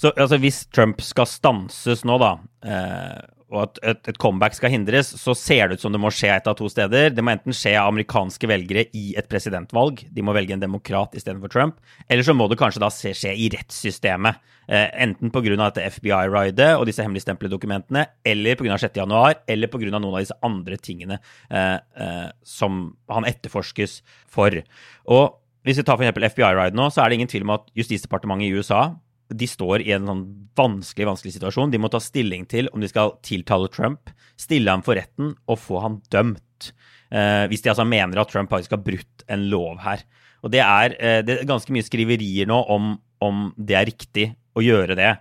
Så 0.00 0.12
altså, 0.16 0.38
hvis 0.38 0.66
Trump 0.66 1.02
skal 1.04 1.26
stanses 1.26 2.04
nå, 2.08 2.16
da, 2.18 2.30
eh, 2.64 3.18
og 3.50 3.62
at 3.64 3.80
et, 3.92 4.00
et 4.12 4.18
comeback 4.22 4.54
skal 4.54 4.70
hindres, 4.72 5.10
så 5.18 5.34
ser 5.36 5.68
det 5.68 5.78
ut 5.78 5.84
som 5.84 5.94
det 5.94 6.00
må 6.02 6.12
skje 6.14 6.30
et 6.36 6.46
av 6.50 6.56
to 6.58 6.68
steder. 6.70 7.10
Det 7.14 7.24
må 7.24 7.32
enten 7.34 7.54
skje 7.56 7.74
av 7.80 7.90
amerikanske 7.90 8.46
velgere 8.50 8.86
i 8.96 9.10
et 9.18 9.28
presidentvalg, 9.30 10.04
de 10.06 10.24
må 10.24 10.34
velge 10.36 10.54
en 10.54 10.62
demokrat 10.62 11.16
istedenfor 11.18 11.50
Trump, 11.52 11.80
eller 12.08 12.26
så 12.26 12.34
må 12.36 12.46
det 12.50 12.60
kanskje 12.60 12.82
da 12.84 12.90
se- 12.94 13.14
skje 13.16 13.34
i 13.34 13.50
rettssystemet. 13.52 14.38
Eh, 14.70 14.86
enten 15.02 15.32
pga. 15.34 15.56
dette 15.56 15.82
FBI-ridet 15.96 16.70
og 16.78 16.86
disse 16.86 17.02
hemmeligstemplede 17.02 17.50
dokumentene, 17.50 18.06
eller 18.24 18.54
pga. 18.54 18.78
6.1, 18.78 19.42
eller 19.50 19.66
pga. 19.66 19.90
noen 19.90 20.14
av 20.14 20.20
disse 20.22 20.38
andre 20.46 20.78
tingene 20.78 21.18
eh, 21.50 21.78
eh, 21.98 22.30
som 22.46 22.96
han 23.10 23.26
etterforskes 23.26 24.00
for. 24.30 24.62
Og 25.10 25.36
hvis 25.66 25.80
vi 25.80 25.84
tar 25.84 25.98
f.eks. 25.98 26.32
FBI-ride 26.32 26.78
nå, 26.78 26.86
så 26.88 27.02
er 27.02 27.10
det 27.10 27.18
ingen 27.18 27.28
tvil 27.28 27.48
om 27.48 27.56
at 27.58 27.66
Justisdepartementet 27.76 28.46
i 28.46 28.54
USA 28.54 28.94
de 29.30 29.46
står 29.48 29.84
i 29.84 29.92
en 29.94 30.08
sånn 30.08 30.22
vanskelig 30.58 31.08
vanskelig 31.08 31.36
situasjon. 31.36 31.72
De 31.72 31.80
må 31.80 31.90
ta 31.92 32.00
stilling 32.02 32.46
til 32.50 32.70
om 32.74 32.82
de 32.82 32.90
skal 32.90 33.14
tiltale 33.26 33.70
Trump, 33.72 34.10
stille 34.40 34.72
ham 34.72 34.84
for 34.86 34.98
retten 34.98 35.34
og 35.46 35.60
få 35.62 35.82
ham 35.84 36.00
dømt. 36.12 36.72
Eh, 37.10 37.44
hvis 37.50 37.64
de 37.64 37.72
altså 37.72 37.86
mener 37.88 38.20
at 38.22 38.30
Trump 38.30 38.50
faktisk 38.52 38.76
har 38.76 38.82
brutt 38.84 39.24
en 39.30 39.48
lov 39.52 39.80
her. 39.84 40.04
Og 40.44 40.52
det 40.54 40.62
er, 40.64 40.96
eh, 40.98 41.20
det 41.26 41.38
er 41.38 41.48
ganske 41.48 41.74
mye 41.74 41.86
skriverier 41.86 42.48
nå 42.50 42.58
om, 42.70 42.94
om 43.20 43.50
det 43.58 43.76
er 43.76 43.90
riktig 43.90 44.30
å 44.56 44.64
gjøre 44.64 44.96
det. 44.98 45.12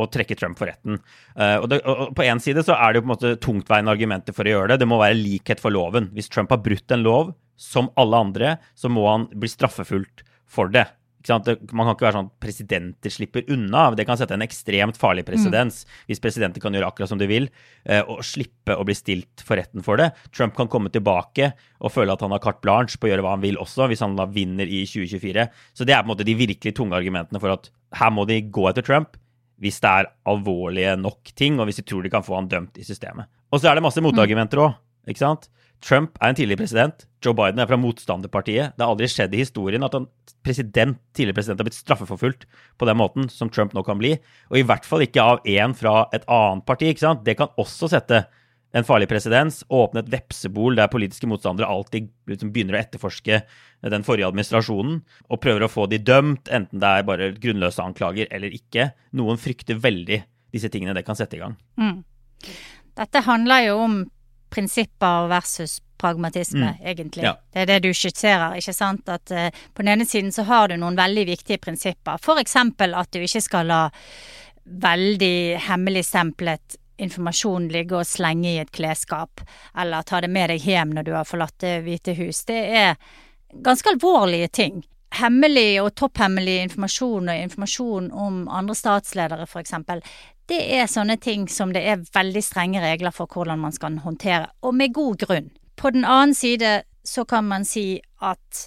Og 0.00 0.08
trekke 0.12 0.36
Trump 0.38 0.56
for 0.58 0.70
retten. 0.70 0.98
Eh, 1.36 1.56
og, 1.58 1.68
det, 1.68 1.82
og 1.84 2.14
På 2.16 2.24
én 2.24 2.40
side 2.40 2.64
så 2.64 2.76
er 2.78 2.92
det 2.92 3.00
jo 3.00 3.04
på 3.04 3.10
en 3.10 3.14
måte 3.14 3.36
tungtveiende 3.44 3.92
argumenter 3.92 4.36
for 4.36 4.48
å 4.48 4.54
gjøre 4.56 4.72
det. 4.72 4.82
Det 4.82 4.88
må 4.88 5.00
være 5.02 5.20
likhet 5.20 5.60
for 5.62 5.74
loven. 5.74 6.08
Hvis 6.16 6.32
Trump 6.32 6.52
har 6.54 6.62
brutt 6.64 6.94
en 6.94 7.04
lov, 7.04 7.34
som 7.62 7.90
alle 8.00 8.18
andre, 8.18 8.56
så 8.74 8.90
må 8.90 9.04
han 9.06 9.28
bli 9.38 9.50
straffefullt 9.50 10.24
for 10.50 10.72
det. 10.72 10.88
Ikke 11.22 11.30
sant? 11.30 11.46
Man 11.70 11.86
kan 11.86 11.94
ikke 11.94 12.06
være 12.08 12.16
sånn 12.16 12.28
at 12.32 12.38
presidenter 12.42 13.12
slipper 13.14 13.46
unna. 13.54 13.84
Det 13.94 14.06
kan 14.08 14.18
sette 14.18 14.34
en 14.34 14.42
ekstremt 14.42 14.98
farlig 14.98 15.22
presedens 15.28 15.84
hvis 16.08 16.18
presidenter 16.22 16.62
kan 16.62 16.74
gjøre 16.74 16.88
akkurat 16.90 17.12
som 17.12 17.20
de 17.20 17.28
vil, 17.30 17.46
eh, 17.86 18.02
og 18.02 18.24
slippe 18.26 18.74
å 18.74 18.82
bli 18.88 18.96
stilt 18.98 19.44
for 19.46 19.60
retten 19.60 19.86
for 19.86 20.02
det. 20.02 20.10
Trump 20.34 20.56
kan 20.58 20.70
komme 20.72 20.90
tilbake 20.90 21.52
og 21.78 21.94
føle 21.94 22.12
at 22.16 22.24
han 22.26 22.34
har 22.34 22.42
carte 22.42 22.64
blanche 22.66 22.98
på 22.98 23.06
å 23.06 23.12
gjøre 23.12 23.22
hva 23.22 23.36
han 23.36 23.44
vil 23.44 23.60
også, 23.62 23.86
hvis 23.86 24.02
han 24.02 24.18
da 24.18 24.26
vinner 24.26 24.66
i 24.66 24.82
2024. 24.82 25.46
Så 25.78 25.86
det 25.86 25.94
er 25.94 26.02
på 26.02 26.10
en 26.10 26.14
måte 26.16 26.26
de 26.26 26.34
virkelig 26.34 26.74
tunge 26.74 26.98
argumentene 26.98 27.38
for 27.38 27.54
at 27.54 27.70
her 28.00 28.10
må 28.10 28.26
de 28.26 28.42
gå 28.42 28.66
etter 28.70 28.82
Trump. 28.82 29.16
hvis 29.62 29.78
det 29.78 29.86
er 29.86 30.08
alvorlige 30.26 30.96
nok 30.98 31.30
ting, 31.38 31.60
og 31.60 31.68
hvis 31.68 31.76
de 31.78 31.84
tror 31.86 32.02
de 32.02 32.10
kan 32.10 32.24
få 32.26 32.34
han 32.34 32.48
dømt 32.50 32.80
i 32.82 32.82
systemet. 32.82 33.28
Og 33.52 33.60
så 33.60 33.70
er 33.70 33.78
det 33.78 33.84
masse 33.84 34.02
motargumenter 34.02 34.58
òg, 34.58 34.72
ikke 35.06 35.22
sant? 35.22 35.46
Trump 35.82 36.18
er 36.20 36.30
en 36.30 36.38
tidligere 36.38 36.62
president. 36.62 37.06
Joe 37.22 37.34
Biden 37.38 37.62
er 37.62 37.68
fra 37.70 37.78
motstanderpartiet. 37.78 38.74
Det 38.76 38.84
har 38.84 38.92
aldri 38.92 39.08
skjedd 39.10 39.34
i 39.34 39.40
historien 39.42 39.82
at 39.86 39.96
en 39.98 40.06
president, 40.46 40.98
tidligere 41.14 41.38
president 41.38 41.62
har 41.62 41.68
blitt 41.68 41.78
straffeforfulgt 41.78 42.46
på 42.78 42.88
den 42.88 42.98
måten 42.98 43.26
som 43.30 43.50
Trump 43.50 43.74
nå 43.74 43.82
kan 43.86 43.98
bli. 43.98 44.14
Og 44.50 44.60
i 44.60 44.66
hvert 44.66 44.86
fall 44.86 45.04
ikke 45.06 45.24
av 45.34 45.42
en 45.48 45.74
fra 45.78 46.06
et 46.14 46.26
annet 46.30 46.66
parti. 46.68 46.90
ikke 46.90 47.06
sant? 47.06 47.24
Det 47.26 47.36
kan 47.38 47.50
også 47.60 47.90
sette 47.90 48.24
en 48.72 48.86
farlig 48.88 49.08
presedens, 49.10 49.60
åpne 49.68 50.00
et 50.00 50.10
vepsebol 50.14 50.78
der 50.78 50.88
politiske 50.88 51.28
motstandere 51.28 51.68
alltid 51.68 52.08
liksom 52.30 52.54
begynner 52.54 52.78
å 52.78 52.80
etterforske 52.80 53.42
den 53.92 54.06
forrige 54.06 54.30
administrasjonen 54.30 55.02
og 55.28 55.42
prøver 55.42 55.66
å 55.66 55.70
få 55.72 55.84
de 55.92 55.98
dømt, 56.00 56.48
enten 56.48 56.80
det 56.80 56.88
er 56.88 57.04
bare 57.04 57.32
grunnløse 57.36 57.84
anklager 57.84 58.30
eller 58.32 58.54
ikke. 58.56 58.88
Noen 59.18 59.40
frykter 59.40 59.76
veldig 59.82 60.22
disse 60.54 60.72
tingene 60.72 60.96
det 60.96 61.04
kan 61.04 61.18
sette 61.18 61.36
i 61.36 61.42
gang. 61.42 61.58
Mm. 61.76 62.00
Dette 62.96 63.24
handler 63.28 63.66
jo 63.66 63.76
om 63.82 64.00
prinsipper 64.52 65.30
versus 65.32 65.80
pragmatisme, 66.02 66.74
Mm. 66.74 66.86
egentlig. 66.92 67.22
Ja. 67.24 67.36
Det 67.54 67.62
er 67.62 67.66
det 67.66 67.80
du 67.84 67.92
skisserer, 67.94 68.56
ikke 68.58 68.74
sant. 68.74 69.08
At 69.08 69.30
uh, 69.30 69.48
på 69.74 69.82
den 69.84 69.92
ene 69.94 70.06
siden 70.06 70.32
så 70.34 70.42
har 70.48 70.68
du 70.68 70.76
noen 70.76 70.98
veldig 70.98 71.26
viktige 71.28 71.58
prinsipper. 71.62 72.18
Eksempel 72.42 72.94
at 72.98 73.10
du 73.14 73.20
ikke 73.22 73.42
skal 73.44 73.66
la 73.70 73.82
veldig 74.64 75.58
hemmeligstemplet 75.68 76.76
informasjon 77.02 77.68
ligge 77.72 77.98
og 77.98 78.06
slenge 78.06 78.52
i 78.52 78.60
et 78.62 78.70
klesskap, 78.70 79.42
eller 79.78 80.02
ta 80.06 80.20
det 80.20 80.30
med 80.30 80.50
deg 80.52 80.62
hjem 80.62 80.92
når 80.94 81.06
du 81.08 81.12
har 81.16 81.26
forlatt 81.26 81.58
Det 81.58 81.82
hvite 81.82 82.14
hus. 82.18 82.44
Det 82.44 82.58
er 82.78 82.96
ganske 83.62 83.90
alvorlige 83.90 84.48
ting. 84.48 84.82
Hemmelig 85.12 85.82
og 85.82 85.94
topphemmelig 85.94 86.62
informasjon 86.62 87.28
og 87.28 87.42
informasjon 87.42 88.12
om 88.12 88.48
andre 88.48 88.74
statsledere, 88.74 89.46
eksempel, 89.60 90.00
det 90.50 90.60
er 90.76 90.90
sånne 90.90 91.16
ting 91.22 91.46
som 91.48 91.72
det 91.74 91.84
er 91.86 92.06
veldig 92.14 92.42
strenge 92.44 92.82
regler 92.82 93.14
for 93.14 93.30
hvordan 93.30 93.60
man 93.62 93.74
skal 93.74 94.00
håndtere, 94.02 94.50
og 94.62 94.74
med 94.74 94.94
god 94.96 95.22
grunn. 95.22 95.50
På 95.78 95.90
den 95.94 96.04
annen 96.04 96.34
side 96.34 96.82
så 97.04 97.24
kan 97.24 97.46
man 97.48 97.64
si 97.66 98.00
at 98.22 98.66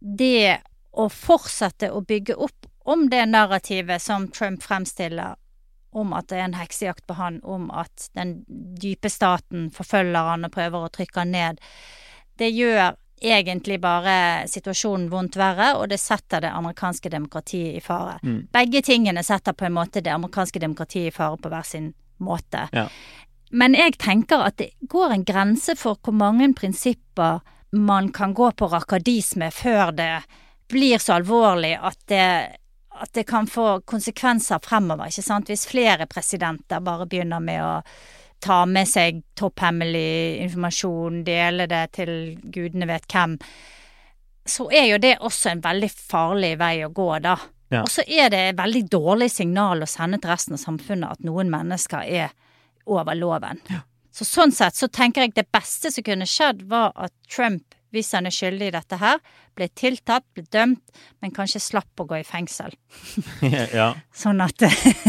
det 0.00 0.60
å 0.92 1.08
fortsette 1.10 1.90
å 1.90 2.04
bygge 2.04 2.36
opp 2.36 2.68
om 2.84 3.08
det 3.10 3.24
narrativet 3.26 4.02
som 4.02 4.28
Trump 4.28 4.62
fremstiller, 4.62 5.36
om 5.94 6.12
at 6.12 6.28
det 6.28 6.40
er 6.40 6.48
en 6.48 6.58
heksejakt 6.58 7.06
på 7.06 7.16
han, 7.16 7.38
om 7.42 7.70
at 7.70 8.08
den 8.18 8.42
dype 8.80 9.10
staten 9.10 9.70
forfølger 9.74 10.30
han 10.32 10.46
og 10.46 10.52
prøver 10.54 10.84
å 10.84 10.92
trykke 10.92 11.22
han 11.22 11.32
ned, 11.34 11.60
det 12.38 12.50
gjør 12.50 12.98
egentlig 13.24 13.80
bare 13.80 14.44
situasjonen 14.50 15.08
vondt 15.12 15.36
verre, 15.40 15.72
og 15.78 15.88
det 15.92 16.00
setter 16.02 16.44
det 16.44 16.52
amerikanske 16.52 17.10
demokratiet 17.10 17.78
i 17.78 17.82
fare. 17.84 18.18
Begge 18.52 18.82
tingene 18.84 19.22
setter 19.24 19.56
på 19.56 19.68
en 19.68 19.76
måte 19.76 20.02
det 20.04 20.12
amerikanske 20.12 20.60
demokratiet 20.62 21.12
i 21.12 21.16
fare 21.16 21.38
på 21.40 21.52
hver 21.52 21.68
sin 21.68 21.92
måte. 22.24 22.68
Ja. 22.72 22.88
Men 23.54 23.76
jeg 23.78 23.98
tenker 24.02 24.42
at 24.48 24.58
det 24.58 24.72
går 24.90 25.14
en 25.14 25.24
grense 25.24 25.76
for 25.78 26.00
hvor 26.02 26.16
mange 26.16 26.48
prinsipper 26.58 27.42
man 27.74 28.10
kan 28.12 28.34
gå 28.34 28.50
på 28.52 28.66
rakadisme 28.70 29.50
før 29.50 29.92
det 29.94 30.22
blir 30.70 30.98
så 30.98 31.18
alvorlig 31.18 31.74
at 31.76 31.98
det, 32.10 32.26
at 32.94 33.12
det 33.14 33.26
kan 33.28 33.46
få 33.46 33.80
konsekvenser 33.86 34.62
fremover, 34.62 35.10
ikke 35.10 35.22
sant. 35.22 35.50
Hvis 35.50 35.66
flere 35.70 36.06
presidenter 36.10 36.82
bare 36.82 37.06
begynner 37.10 37.42
med 37.42 37.62
å 37.62 37.72
ta 38.44 38.64
med 38.68 38.88
seg 38.88 39.22
topphemmelig 39.38 40.42
informasjon, 40.44 41.22
dele 41.26 41.66
det 41.70 41.84
til 41.96 42.12
gudene 42.52 42.88
vet 42.90 43.08
hvem, 43.10 43.38
så 44.44 44.68
er 44.68 44.90
jo 44.90 45.00
det 45.00 45.16
også 45.24 45.54
en 45.54 45.64
veldig 45.64 45.90
farlig 45.96 46.54
vei 46.60 46.76
å 46.84 46.92
gå, 46.92 47.08
da. 47.24 47.38
Ja. 47.72 47.80
Og 47.82 47.90
så 47.90 48.04
er 48.04 48.28
det 48.30 48.42
et 48.50 48.58
veldig 48.58 48.84
dårlig 48.92 49.30
signal 49.32 49.82
å 49.82 49.88
sende 49.88 50.20
til 50.20 50.30
resten 50.30 50.58
av 50.58 50.62
samfunnet 50.62 51.16
at 51.16 51.24
noen 51.26 51.50
mennesker 51.52 52.04
er 52.04 52.34
over 52.84 53.16
loven. 53.16 53.62
Så 54.14 54.26
sånn 54.28 54.52
sett 54.54 54.76
så 54.78 54.90
tenker 54.92 55.24
jeg 55.24 55.34
det 55.34 55.48
beste 55.54 55.90
som 55.90 56.04
kunne 56.06 56.28
skjedd, 56.28 56.62
var 56.70 56.92
at 56.94 57.14
Trump, 57.26 57.64
hvis 57.94 58.12
han 58.16 58.26
er 58.28 58.34
skyldig 58.34 58.68
i 58.68 58.74
dette 58.74 58.98
her, 59.00 59.22
ble 59.54 59.68
tiltatt, 59.78 60.26
ble 60.34 60.44
dømt, 60.52 60.82
men 61.22 61.34
kanskje 61.34 61.62
slapp 61.62 62.02
å 62.02 62.08
gå 62.10 62.18
i 62.20 62.26
fengsel. 62.26 62.74
ja. 63.78 63.92
Sånn 64.14 64.42
at, 64.44 64.66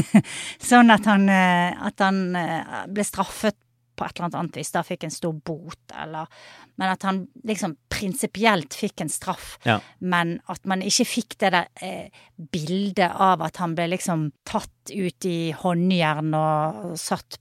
sånn 0.72 0.94
at 0.94 1.08
han, 1.10 1.30
eh, 1.30 1.74
at 1.90 2.04
han 2.06 2.26
eh, 2.40 2.84
ble 2.94 3.06
straffet 3.08 3.58
på 3.96 4.04
et 4.04 4.18
eller 4.20 4.36
annet 4.42 4.58
vis, 4.60 4.74
da 4.76 4.82
fikk 4.84 5.06
en 5.08 5.14
stor 5.14 5.36
bot, 5.48 5.80
eller 5.96 6.28
Men 6.76 6.90
at 6.92 7.06
han 7.08 7.22
liksom 7.48 7.78
prinsipielt 7.88 8.76
fikk 8.76 9.06
en 9.06 9.10
straff, 9.10 9.54
Ja. 9.64 9.78
men 10.04 10.42
at 10.52 10.66
man 10.68 10.82
ikke 10.84 11.06
fikk 11.08 11.38
det 11.40 11.52
der 11.56 11.70
eh, 11.80 12.10
bildet 12.36 13.08
av 13.16 13.42
at 13.46 13.62
han 13.64 13.78
ble 13.78 13.88
liksom 13.94 14.34
tatt 14.44 14.92
ut 14.92 15.26
i 15.26 15.54
håndjern 15.56 16.36
og 16.36 16.98
satt 17.00 17.40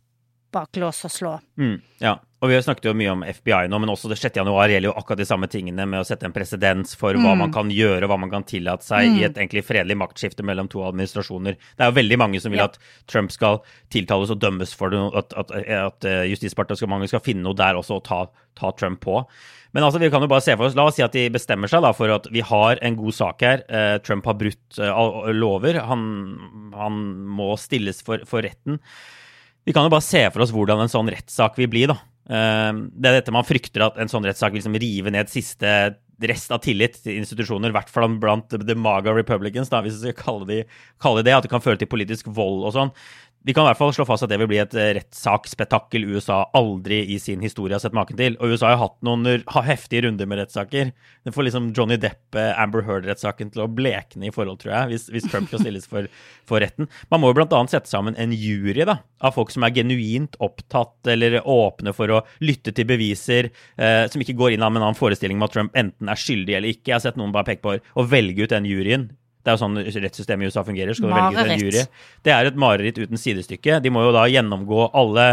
bak 0.55 0.79
lås 0.79 1.03
og 1.09 1.11
slå. 1.11 1.33
Mm, 1.59 1.81
ja. 1.99 2.15
Og 2.45 2.51
vi 2.51 2.57
har 2.59 2.65
snakket 2.67 2.91
jo 2.91 2.93
mye 2.99 3.09
om 3.15 3.23
FBI 3.25 3.71
nå, 3.73 3.79
men 3.81 3.89
også 3.89 4.11
det 4.11 4.19
6. 4.21 4.35
januar 4.37 4.69
gjelder 4.69 4.91
jo 4.91 4.95
akkurat 5.01 5.21
de 5.23 5.25
samme 5.25 5.49
tingene 5.49 5.87
med 5.89 6.03
å 6.03 6.05
sette 6.05 6.27
en 6.29 6.35
presedens 6.35 6.93
for 7.01 7.17
hva 7.17 7.33
man 7.41 7.53
kan 7.55 7.71
gjøre 7.73 8.05
hva 8.11 8.19
man 8.21 8.29
kan 8.29 8.45
tillate 8.45 8.85
seg 8.85 9.07
i 9.17 9.23
et 9.25 9.39
egentlig 9.39 9.63
fredelig 9.65 9.97
maktskifte 9.97 10.45
mellom 10.45 10.69
to 10.69 10.83
administrasjoner. 10.85 11.57
Det 11.57 11.81
er 11.87 11.89
jo 11.89 11.97
veldig 12.03 12.19
mange 12.21 12.43
som 12.45 12.53
vil 12.53 12.61
Ja. 12.61 12.67
at 12.69 12.77
Trump 13.09 13.33
skal 13.33 13.63
tiltales 13.89 14.29
og 14.35 14.43
dømmes 14.45 14.75
for 14.77 14.93
det, 14.93 15.01
at, 15.17 15.33
at, 15.41 15.55
at 15.57 16.05
eh, 16.05 16.27
Justisdepartementet 16.35 17.09
skal 17.15 17.25
finne 17.25 17.43
noe 17.49 17.57
der 17.57 17.81
også 17.81 17.97
og 18.03 18.05
ta, 18.05 18.21
ta 18.61 18.73
Trump 18.77 19.01
på. 19.01 19.25
Men 19.73 19.83
altså, 19.83 19.99
vi 19.99 20.11
kan 20.13 20.21
jo 20.23 20.29
bare 20.29 20.45
se 20.45 20.55
for 20.55 20.67
oss, 20.69 20.77
La 20.77 20.85
oss 20.85 20.95
si 21.01 21.03
at 21.03 21.13
de 21.17 21.25
bestemmer 21.33 21.67
seg 21.67 21.81
da 21.83 21.93
for 21.97 22.13
at 22.13 22.29
vi 22.31 22.45
har 22.45 22.79
en 22.85 22.95
god 23.01 23.15
sak 23.17 23.41
her. 23.43 23.65
Eh, 23.69 23.99
Trump 24.05 24.25
har 24.29 24.37
brutt 24.39 24.79
eh, 24.79 25.33
lover. 25.33 25.81
Han, 25.81 26.05
han 26.77 27.01
må 27.41 27.57
stilles 27.57 28.03
for, 28.05 28.21
for 28.29 28.43
retten. 28.45 28.79
Vi 29.65 29.73
kan 29.73 29.89
jo 29.89 29.91
bare 29.97 30.05
se 30.05 30.21
for 30.31 30.45
oss 30.45 30.53
hvordan 30.53 30.85
en 30.85 30.93
sånn 30.93 31.09
rettssak 31.09 31.57
vil 31.57 31.71
bli, 31.73 31.87
da. 31.89 31.97
Eh, 32.29 32.73
Det 32.73 33.11
er 33.11 33.21
dette 33.21 33.35
man 33.35 33.47
frykter, 33.47 33.87
at 33.89 34.01
en 34.01 34.11
sånn 34.11 34.25
rettssak 34.25 34.55
vil 34.55 34.63
liksom 34.63 34.81
rive 34.81 35.13
ned 35.15 35.33
siste 35.33 35.99
rest 36.25 36.53
av 36.55 36.63
tillit 36.63 36.97
til 37.03 37.19
institusjoner, 37.19 37.73
i 37.73 37.75
hvert 37.75 37.91
fall 37.91 38.07
blant 38.23 38.49
the 38.55 38.77
maga 38.79 39.13
republicans, 39.13 39.69
da, 39.69 39.81
hvis 39.83 39.99
vi 39.99 40.13
skal 40.13 40.21
kalle, 40.23 40.47
de, 40.47 40.61
det, 41.27 41.35
at 41.35 41.43
det 41.43 41.51
kan 41.51 41.65
føre 41.65 41.81
til 41.81 41.91
politisk 41.91 42.31
vold 42.31 42.63
og 42.69 42.73
sånn. 42.77 42.93
Vi 43.45 43.53
kan 43.53 43.67
i 43.67 43.69
hvert 43.69 43.77
fall 43.77 43.91
slå 43.93 44.07
fast 44.09 44.25
at 44.25 44.31
det 44.33 44.39
vil 44.41 44.49
bli 44.49 44.57
et 44.63 44.73
rettssaksspetakkel 44.73 46.07
USA 46.15 46.39
aldri 46.57 47.03
i 47.13 47.19
sin 47.21 47.43
historie 47.45 47.77
har 47.77 47.83
sett 47.83 47.93
maken 47.97 48.17
til. 48.17 48.39
Og 48.41 48.55
USA 48.55 48.71
har 48.71 48.79
hatt 48.81 48.95
noen 49.05 49.27
heftige 49.67 50.07
runder 50.07 50.29
med 50.31 50.39
rettssaker. 50.41 50.95
Det 51.29 51.33
får 51.35 51.51
liksom 51.51 51.67
Johnny 51.77 51.99
Depp, 52.01 52.23
eh, 52.41 52.55
Amber 52.57 52.87
Heard-rettssaken 52.87 53.51
til 53.53 53.67
å 53.67 53.69
blekne 53.69 54.31
i 54.31 54.33
forhold, 54.33 54.63
tror 54.63 54.73
jeg, 54.73 54.95
hvis, 54.95 55.05
hvis 55.13 55.29
Trump 55.29 55.51
skal 55.51 55.61
stilles 55.61 55.85
for, 55.91 56.09
for 56.49 56.65
retten. 56.65 56.89
Man 57.13 57.21
må 57.21 57.35
jo 57.35 57.45
annet 57.45 57.75
sette 57.75 57.93
sammen 57.93 58.17
en 58.17 58.33
jury 58.33 58.87
da, 58.89 58.97
av 59.21 59.37
folk 59.37 59.53
som 59.53 59.67
er 59.69 59.75
genuint 59.77 60.39
opptatt 60.41 61.13
eller 61.13 61.43
åpne 61.45 61.93
for 61.93 62.15
å 62.17 62.23
lytte 62.41 62.73
til 62.73 62.89
beviser, 62.89 63.51
eh, 63.77 64.07
som 64.09 64.25
ikke 64.25 64.39
går 64.41 64.57
inn 64.57 64.65
av 64.65 64.73
en 64.73 64.81
annen 64.87 64.97
forestilling 64.97 65.37
om 65.37 65.45
at 65.45 65.53
Trump 65.53 65.77
enten 65.77 66.09
er 66.09 66.25
skyldig 66.25 66.57
eller 66.57 66.73
ikke. 66.73 66.95
Jeg 66.95 66.97
har 66.97 67.05
sett 67.11 67.21
noen 67.21 67.37
bare 67.37 67.53
peke 67.53 67.65
på 67.69 67.77
å 67.77 68.09
velge 68.09 68.49
ut 68.49 68.57
den 68.57 68.73
juryen. 68.73 69.11
Det 69.45 69.53
er 69.53 69.59
jo 69.59 69.61
sånn 69.61 69.77
rettssystemet 69.77 70.47
i 70.47 70.49
USA 70.49 70.63
fungerer. 70.65 70.97
Skal 70.97 71.11
du 71.11 71.15
velge 71.15 71.43
en 71.45 71.61
jury? 71.61 71.83
Det 72.25 72.33
er 72.33 72.49
et 72.49 72.61
mareritt 72.61 72.97
uten 72.97 73.21
sidestykke. 73.21 73.77
De 73.85 73.93
må 73.93 74.07
jo 74.07 74.15
da 74.17 74.25
gjennomgå 74.33 74.87
alle, 74.97 75.27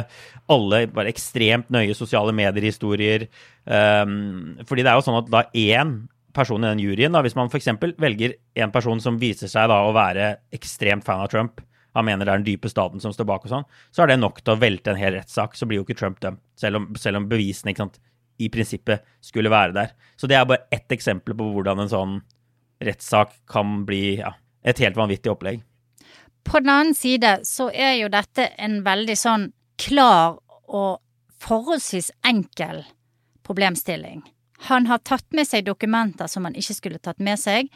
alle 0.52 0.82
bare 0.91 1.13
ekstremt 1.13 1.71
nøye 1.71 1.95
sosiale 1.95 2.36
medier-historier. 2.36 3.30
Um, 3.63 4.58
fordi 4.67 4.84
det 4.84 4.91
er 4.91 5.00
jo 5.00 5.06
sånn 5.08 5.21
at 5.21 5.32
da 5.32 5.45
én 5.56 5.95
person 6.36 6.63
i 6.63 6.74
den 6.74 6.84
juryen, 6.84 7.15
da, 7.15 7.24
hvis 7.24 7.38
man 7.39 7.47
f.eks. 7.52 7.71
velger 8.00 8.36
en 8.63 8.71
person 8.76 9.00
som 9.04 9.19
viser 9.21 9.52
seg 9.52 9.71
da 9.71 9.82
å 9.86 9.95
være 9.95 10.34
ekstremt 10.56 11.08
fan 11.08 11.24
av 11.24 11.32
Trump, 11.32 11.63
han 11.95 12.08
mener 12.08 12.28
det 12.28 12.34
er 12.34 12.39
den 12.39 12.47
dype 12.47 12.71
staten 12.71 13.04
som 13.04 13.15
står 13.15 13.28
bak 13.28 13.47
og 13.47 13.52
sånn, 13.52 13.67
så 13.91 14.04
er 14.04 14.12
det 14.12 14.21
nok 14.21 14.39
til 14.43 14.54
å 14.54 14.60
velte 14.60 14.93
en 14.93 15.00
hel 15.00 15.17
rettssak. 15.17 15.58
Så 15.60 15.67
blir 15.67 15.82
jo 15.82 15.88
ikke 15.88 16.00
Trump 16.00 16.21
dømt, 16.24 16.39
selv 16.60 16.80
om, 16.80 16.91
selv 17.00 17.19
om 17.19 17.28
bevisene 17.32 17.74
ikke 17.74 17.84
sant, 17.84 18.00
i 18.41 18.47
prinsippet 18.52 19.04
skulle 19.24 19.52
være 19.52 19.76
der. 19.76 19.91
Så 20.19 20.30
det 20.30 20.38
er 20.38 20.47
bare 20.47 20.67
ett 20.74 20.91
eksempel 20.95 21.36
på 21.38 21.50
hvordan 21.56 21.84
en 21.84 21.91
sånn 21.91 22.15
rettssak 22.81 23.33
kan 23.49 23.83
bli 23.87 24.19
ja, 24.19 24.33
et 24.65 24.81
helt 24.83 24.97
vanvittig 24.99 25.31
opplegg. 25.31 25.61
På 26.43 26.59
den 26.59 26.73
annen 26.73 26.97
side 26.97 27.39
så 27.45 27.69
er 27.69 27.99
jo 27.99 28.09
dette 28.11 28.49
en 28.57 28.81
veldig 28.85 29.17
sånn 29.17 29.49
klar 29.81 30.39
og 30.71 31.01
forholdsvis 31.41 32.11
enkel 32.27 32.83
problemstilling. 33.45 34.21
Han 34.69 34.85
har 34.89 35.01
tatt 35.05 35.25
med 35.33 35.47
seg 35.49 35.65
dokumenter 35.65 36.29
som 36.29 36.45
han 36.45 36.57
ikke 36.57 36.77
skulle 36.77 37.01
tatt 37.01 37.21
med 37.21 37.39
seg. 37.41 37.69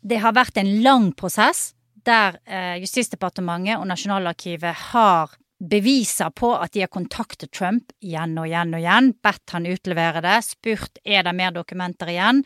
Det 0.00 0.20
har 0.20 0.36
vært 0.36 0.60
en 0.60 0.70
lang 0.84 1.10
prosess 1.12 1.72
der 2.06 2.38
eh, 2.48 2.80
Justisdepartementet 2.82 3.78
og 3.78 3.86
Nasjonalarkivet 3.86 4.88
har 4.92 5.36
beviser 5.62 6.32
på 6.34 6.50
at 6.56 6.72
de 6.74 6.82
har 6.82 6.90
kontaktet 6.90 7.52
Trump 7.54 7.92
igjen 8.02 8.34
og 8.40 8.48
igjen 8.48 8.72
og 8.74 8.82
igjen, 8.82 9.12
bedt 9.22 9.54
han 9.54 9.68
utlevere 9.70 10.22
det, 10.24 10.38
spurt 10.42 10.98
er 11.04 11.22
det 11.22 11.34
mer 11.38 11.54
dokumenter 11.54 12.10
igjen. 12.10 12.42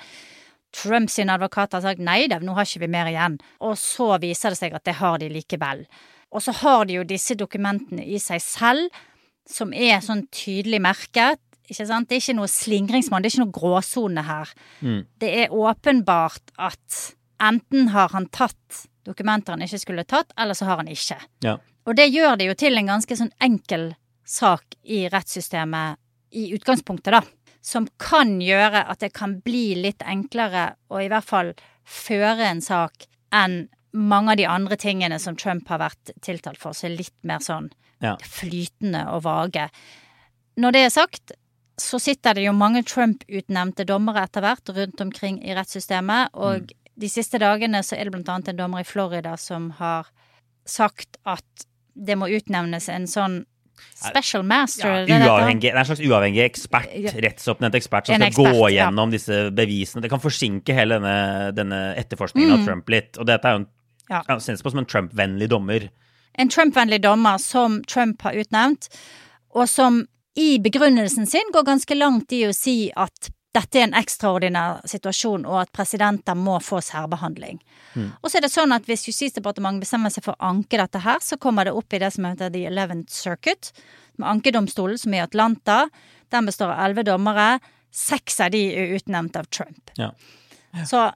Trump 0.77 1.11
sin 1.13 1.33
advokat 1.33 1.77
har 1.77 1.85
sagt 1.85 2.03
nei 2.05 2.27
da, 2.31 2.39
nå 2.43 2.57
har 2.57 2.69
ikke 2.69 2.85
vi 2.85 2.93
mer 2.93 3.11
igjen. 3.11 3.39
Og 3.65 3.77
så 3.81 4.15
viser 4.23 4.53
det 4.53 4.61
seg 4.61 4.77
at 4.77 4.85
det 4.89 4.99
har 5.01 5.19
de 5.23 5.31
likevel. 5.33 5.87
Og 6.35 6.43
så 6.45 6.53
har 6.61 6.85
de 6.87 6.99
jo 6.99 7.07
disse 7.09 7.37
dokumentene 7.39 8.05
i 8.05 8.21
seg 8.21 8.43
selv, 8.45 9.05
som 9.49 9.73
er 9.73 10.03
sånn 10.05 10.27
tydelig 10.35 10.83
merket. 10.83 11.41
Ikke 11.67 11.87
sant? 11.87 12.11
Det 12.11 12.19
er 12.19 12.25
ikke 12.25 12.39
noe 12.39 12.51
slingringsmonn, 12.51 13.23
det 13.23 13.31
er 13.31 13.37
ikke 13.37 13.47
noe 13.47 13.57
gråsone 13.57 14.27
her. 14.27 14.53
Det 15.23 15.33
er 15.45 15.55
åpenbart 15.55 16.53
at 16.59 17.01
enten 17.43 17.91
har 17.95 18.13
han 18.13 18.29
tatt 18.35 18.87
dokumenter 19.07 19.55
han 19.55 19.65
ikke 19.65 19.81
skulle 19.81 20.05
tatt, 20.09 20.35
eller 20.39 20.57
så 20.59 20.69
har 20.69 20.83
han 20.83 20.91
ikke. 20.91 21.19
Ja. 21.47 21.57
Og 21.87 21.97
det 21.99 22.09
gjør 22.11 22.37
det 22.41 22.49
jo 22.49 22.57
til 22.59 22.79
en 22.79 22.91
ganske 22.91 23.19
sånn 23.19 23.33
enkel 23.43 23.93
sak 24.27 24.75
i 24.83 25.07
rettssystemet 25.13 26.01
i 26.37 26.49
utgangspunktet, 26.57 27.15
da. 27.15 27.23
Som 27.67 27.89
kan 27.99 28.37
gjøre 28.41 28.85
at 28.87 29.03
det 29.03 29.13
kan 29.17 29.41
bli 29.43 29.75
litt 29.81 30.05
enklere 30.07 30.77
å 30.87 31.01
i 31.03 31.09
hvert 31.11 31.27
fall 31.27 31.55
føre 31.87 32.47
en 32.47 32.63
sak 32.63 33.09
enn 33.35 33.67
mange 33.97 34.35
av 34.35 34.39
de 34.39 34.47
andre 34.47 34.77
tingene 34.79 35.19
som 35.19 35.39
Trump 35.39 35.69
har 35.73 35.81
vært 35.81 36.13
tiltalt 36.23 36.61
for, 36.61 36.77
som 36.77 36.91
er 36.91 36.99
litt 37.01 37.17
mer 37.27 37.43
sånn 37.43 37.71
Ja. 38.03 38.17
flytende 38.21 39.07
og 39.09 39.23
vage. 39.25 39.71
Når 40.57 40.73
det 40.73 40.81
er 40.85 40.91
sagt, 40.93 41.33
så 41.81 41.99
sitter 42.01 42.35
det 42.35 42.45
jo 42.45 42.53
mange 42.53 42.83
Trump-utnevnte 42.85 43.87
dommere 43.89 44.25
etter 44.25 44.45
hvert 44.45 44.69
rundt 44.69 45.01
omkring 45.01 45.43
i 45.45 45.55
rettssystemet, 45.57 46.31
og 46.35 46.73
de 46.97 47.09
siste 47.09 47.39
dagene 47.39 47.83
så 47.85 47.97
er 47.97 48.05
det 48.05 48.13
blant 48.13 48.29
annet 48.33 48.53
en 48.53 48.61
dommer 48.61 48.85
i 48.85 48.89
Florida 48.89 49.37
som 49.37 49.71
har 49.81 50.09
sagt 50.67 51.19
at 51.25 51.67
det 51.95 52.17
må 52.17 52.29
utnevnes 52.29 52.89
en 52.93 53.07
sånn 53.09 53.45
special 53.95 54.43
master. 54.43 55.05
Ja, 55.09 55.19
uavhengig, 55.27 55.71
en 55.75 55.85
slags 55.85 56.01
uavhengig 56.01 56.43
ekspert, 56.45 56.91
Ja. 56.95 57.11
rettsoppnevnt 57.11 57.75
ekspert, 57.75 58.07
som 58.07 58.15
skal 58.17 58.27
ekspert, 58.29 58.55
gå 58.55 58.71
ja. 58.71 58.85
gjennom 58.85 59.11
disse 59.11 59.51
bevisene. 59.51 60.03
Det 60.03 60.11
kan 60.11 60.21
forsinke 60.21 60.75
hele 60.75 60.99
denne, 61.01 61.53
denne 61.57 61.81
etterforskningen 61.97 62.53
av 62.61 62.65
Trump 62.67 62.89
litt. 62.89 63.17
Og 63.19 63.27
dette 63.27 63.45
er 63.45 63.53
jo 63.53 63.63
en, 63.65 63.67
Mm. 64.07 64.15
Ja. 64.15 64.23
ja, 64.29 64.37
på 64.37 64.71
som 64.71 64.79
en 64.79 64.87
Trump-vennlig 64.87 65.49
dommer. 65.49 65.89
en 66.39 66.49
Trump-vennlig 66.49 67.01
dommer 67.03 67.39
som 67.39 67.83
Trump 67.85 68.23
har 68.23 68.33
utnevnt, 68.35 68.89
og 69.55 69.69
som 69.69 70.07
i 70.37 70.59
begrunnelsen 70.59 71.27
sin 71.27 71.51
går 71.53 71.65
ganske 71.65 71.95
langt 71.97 72.31
i 72.33 72.45
å 72.47 72.55
si 72.55 72.93
at 72.97 73.31
dette 73.57 73.81
er 73.81 73.87
en 73.87 73.97
ekstraordinær 73.97 74.83
situasjon, 74.89 75.47
og 75.49 75.63
at 75.63 75.73
presidenter 75.75 76.37
må 76.39 76.59
få 76.65 76.83
særbehandling. 76.85 77.61
Og 78.21 78.29
så 78.29 78.39
er 78.39 78.45
det 78.45 78.53
sånn 78.53 78.75
at 78.77 78.85
hvis 78.89 79.07
Justisdepartementet 79.09 79.87
bestemmer 79.87 80.13
seg 80.13 80.27
for 80.27 80.37
å 80.37 80.51
anke 80.51 80.77
dette 80.81 81.01
her, 81.01 81.23
så 81.25 81.39
kommer 81.41 81.65
det 81.65 81.73
opp 81.77 81.97
i 81.97 82.01
det 82.03 82.11
som 82.13 82.27
heter 82.29 82.53
The 82.53 82.67
Eleventh 82.69 83.15
Circuit, 83.15 83.73
med 84.21 84.29
ankedomstolen 84.35 85.01
som 85.01 85.15
er 85.15 85.23
i 85.23 85.27
Atlanta. 85.27 85.79
Den 86.33 86.49
består 86.49 86.73
av 86.73 86.85
elleve 86.85 87.07
dommere. 87.09 87.59
Seks 87.93 88.41
av 88.45 88.53
de 88.53 88.63
er 88.77 88.97
utnevnt 88.97 89.37
av 89.41 89.49
Trump. 89.53 89.93
Ja. 89.97 90.11
Så 90.89 91.07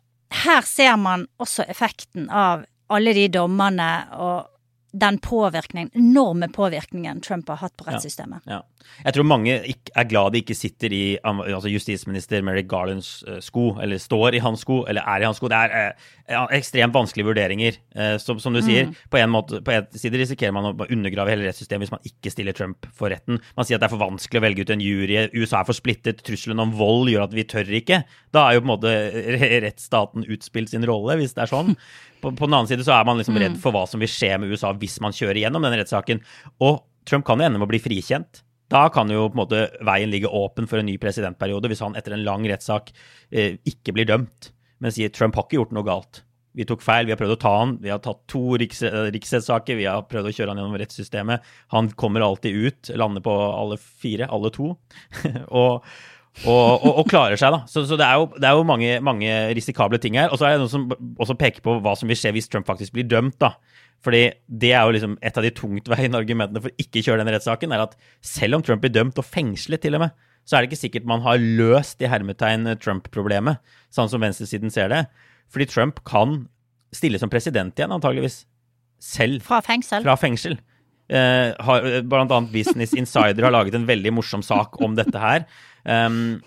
her 0.44 0.62
ser 0.68 0.96
man 1.00 1.26
også 1.40 1.66
effekten 1.68 2.28
av 2.30 2.64
alle 2.90 3.14
de 3.16 3.26
dommerne 3.32 3.90
og 4.16 4.48
den 4.92 5.18
påvirkningen, 5.22 5.90
enorme 5.94 6.48
påvirkningen 6.50 7.20
Trump 7.22 7.48
har 7.48 7.60
hatt 7.62 7.76
på 7.78 7.84
rettssystemet. 7.86 8.42
Ja. 8.50 8.62
Jeg 9.04 9.14
tror 9.14 9.26
mange 9.28 9.52
er 9.60 10.06
glad 10.08 10.32
de 10.32 10.40
ikke 10.42 10.56
sitter 10.56 10.90
i 10.96 11.02
altså 11.22 11.70
justisminister 11.70 12.42
Merrick 12.42 12.66
Garlands 12.70 13.22
eh, 13.28 13.38
sko, 13.44 13.76
eller 13.82 14.00
står 14.02 14.34
i 14.38 14.40
hans 14.42 14.64
sko, 14.64 14.80
eller 14.90 15.04
er 15.06 15.22
i 15.22 15.28
hans 15.28 15.38
sko. 15.38 15.50
Det 15.52 15.60
er 15.60 15.74
eh, 15.92 16.46
ekstremt 16.56 16.96
vanskelige 16.96 17.28
vurderinger. 17.28 17.78
Eh, 17.94 18.16
som, 18.18 18.40
som 18.42 18.56
du 18.56 18.62
sier, 18.64 18.88
Mm. 18.90 18.94
på 19.12 19.18
en 19.20 19.30
måte, 19.30 19.60
på 19.62 19.74
en 19.74 19.86
side 19.92 20.16
risikerer 20.18 20.54
man 20.56 20.70
å 20.72 20.86
undergrave 20.88 21.30
hele 21.34 21.44
rettssystemet 21.46 21.84
hvis 21.84 21.92
man 21.92 22.06
ikke 22.08 22.32
stiller 22.32 22.56
Trump 22.56 22.88
for 22.96 23.12
retten. 23.12 23.38
Man 23.56 23.68
sier 23.68 23.76
at 23.76 23.84
det 23.84 23.90
er 23.90 23.94
for 23.94 24.02
vanskelig 24.02 24.40
å 24.40 24.44
velge 24.46 24.64
ut 24.64 24.72
en 24.74 24.82
jury, 24.82 25.18
USA 25.36 25.60
er 25.60 25.68
for 25.68 25.76
splittet, 25.76 26.24
trusselen 26.26 26.58
om 26.64 26.72
vold 26.78 27.12
gjør 27.12 27.28
at 27.28 27.36
vi 27.36 27.44
tør 27.44 27.68
ikke. 27.78 28.02
Da 28.34 28.48
er 28.48 28.56
jo 28.56 28.64
på 28.64 28.70
en 28.70 28.74
måte 28.74 28.94
rettsstaten 29.66 30.24
utspilt 30.26 30.72
sin 30.72 30.86
rolle, 30.88 31.18
hvis 31.20 31.36
det 31.36 31.44
er 31.44 31.52
sånn. 31.52 31.76
På, 32.20 32.32
på 32.36 32.46
den 32.46 32.54
annen 32.54 32.68
side 32.70 32.84
så 32.86 32.94
er 32.98 33.08
man 33.08 33.20
liksom 33.20 33.38
redd 33.40 33.58
for 33.62 33.74
hva 33.74 33.86
som 33.88 34.02
vil 34.02 34.10
skje 34.10 34.34
med 34.40 34.52
USA 34.52 34.72
hvis 34.76 35.00
man 35.04 35.16
kjører 35.16 35.42
gjennom 35.42 35.64
denne 35.64 35.80
rettssaken. 35.80 36.22
Og 36.66 36.82
Trump 37.08 37.26
kan 37.26 37.40
jo 37.40 37.48
ende 37.48 37.60
med 37.60 37.68
å 37.68 37.72
bli 37.72 37.82
frikjent. 37.82 38.42
Da 38.70 38.84
kan 38.94 39.10
jo 39.10 39.26
på 39.26 39.34
en 39.34 39.42
måte 39.42 39.64
veien 39.86 40.12
ligge 40.12 40.30
åpen 40.30 40.68
for 40.70 40.78
en 40.78 40.86
ny 40.86 40.94
presidentperiode 41.02 41.70
hvis 41.72 41.82
han 41.82 41.96
etter 41.98 42.14
en 42.14 42.26
lang 42.26 42.44
rettssak 42.46 42.92
eh, 43.30 43.56
ikke 43.66 43.96
blir 43.96 44.06
dømt, 44.06 44.52
men 44.78 44.94
sier 44.94 45.10
Trump 45.10 45.34
har 45.34 45.48
ikke 45.48 45.58
gjort 45.58 45.74
noe 45.74 45.86
galt. 45.88 46.22
Vi 46.54 46.66
tok 46.66 46.82
feil, 46.82 47.06
vi 47.06 47.14
har 47.14 47.18
prøvd 47.18 47.34
å 47.36 47.40
ta 47.42 47.52
han, 47.60 47.76
vi 47.82 47.90
har 47.92 48.00
tatt 48.02 48.22
to 48.30 48.42
riks, 48.58 48.82
eh, 48.86 49.10
riksrettssaker, 49.14 49.78
vi 49.78 49.88
har 49.90 50.06
prøvd 50.10 50.30
å 50.30 50.34
kjøre 50.36 50.54
han 50.54 50.62
gjennom 50.62 50.78
rettssystemet. 50.82 51.50
Han 51.74 51.90
kommer 51.98 52.26
alltid 52.26 52.62
ut, 52.66 52.92
lander 52.98 53.22
på 53.26 53.34
alle 53.34 53.78
fire, 53.78 54.30
alle 54.30 54.50
to, 54.54 54.72
og, 55.62 55.86
og, 56.46 56.84
og, 56.86 56.92
og 57.02 57.08
klarer 57.10 57.36
seg, 57.40 57.52
da. 57.52 57.64
Så, 57.68 57.82
så 57.88 57.98
det 58.00 58.06
er 58.06 58.20
jo, 58.20 58.28
det 58.38 58.46
er 58.48 58.56
jo 58.56 58.64
mange, 58.64 58.94
mange 59.04 59.34
risikable 59.58 59.98
ting 60.00 60.16
her. 60.16 60.30
Og 60.30 60.40
så 60.40 60.46
er 60.46 60.54
det 60.56 60.62
noen 60.62 60.72
som 60.72 60.86
også 61.20 61.36
peker 61.40 61.64
på 61.64 61.76
hva 61.84 61.92
som 61.98 62.08
vil 62.08 62.18
skje 62.18 62.32
hvis 62.36 62.48
Trump 62.48 62.68
faktisk 62.70 62.94
blir 62.96 63.08
dømt, 63.10 63.36
da. 63.42 63.54
Fordi 64.00 64.22
det 64.62 64.70
er 64.72 64.86
jo 64.86 64.94
liksom 64.96 65.18
et 65.20 65.36
av 65.36 65.44
de 65.44 65.52
tungtveiende 65.52 66.20
argumentene 66.22 66.62
for 66.64 66.80
ikke 66.80 67.02
kjøre 67.04 67.20
denne 67.20 67.34
rettssaken, 67.36 67.74
er 67.76 67.84
at 67.84 67.98
selv 68.24 68.56
om 68.56 68.64
Trump 68.64 68.84
blir 68.84 68.94
dømt 68.94 69.20
og 69.20 69.26
fengslet 69.26 69.82
til 69.84 69.98
og 69.98 70.06
med, 70.06 70.16
så 70.48 70.56
er 70.56 70.64
det 70.64 70.70
ikke 70.70 70.80
sikkert 70.86 71.10
man 71.10 71.20
har 71.26 71.42
løst 71.42 72.00
i 72.00 72.08
hermetegn 72.08 72.72
Trump-problemet, 72.80 73.60
sånn 73.92 74.08
som 74.10 74.22
venstresiden 74.24 74.72
ser 74.72 74.88
det. 74.92 75.04
Fordi 75.52 75.68
Trump 75.68 76.00
kan 76.08 76.44
stille 76.96 77.20
som 77.20 77.30
president 77.30 77.76
igjen, 77.76 77.92
antageligvis. 77.94 78.44
Selv 79.00 79.44
Fra 79.46 79.60
fengsel. 79.64 80.02
fra 80.04 80.16
fengsel. 80.20 80.58
Eh, 81.10 81.50
har, 81.66 81.90
blant 82.06 82.30
annet 82.30 82.52
Business 82.54 82.94
Insider 82.94 83.48
har 83.48 83.54
laget 83.54 83.74
en 83.74 83.88
veldig 83.88 84.14
morsom 84.14 84.44
sak 84.46 84.78
om 84.84 84.94
dette 84.98 85.18
her. 85.18 85.46
Um, 85.82 86.38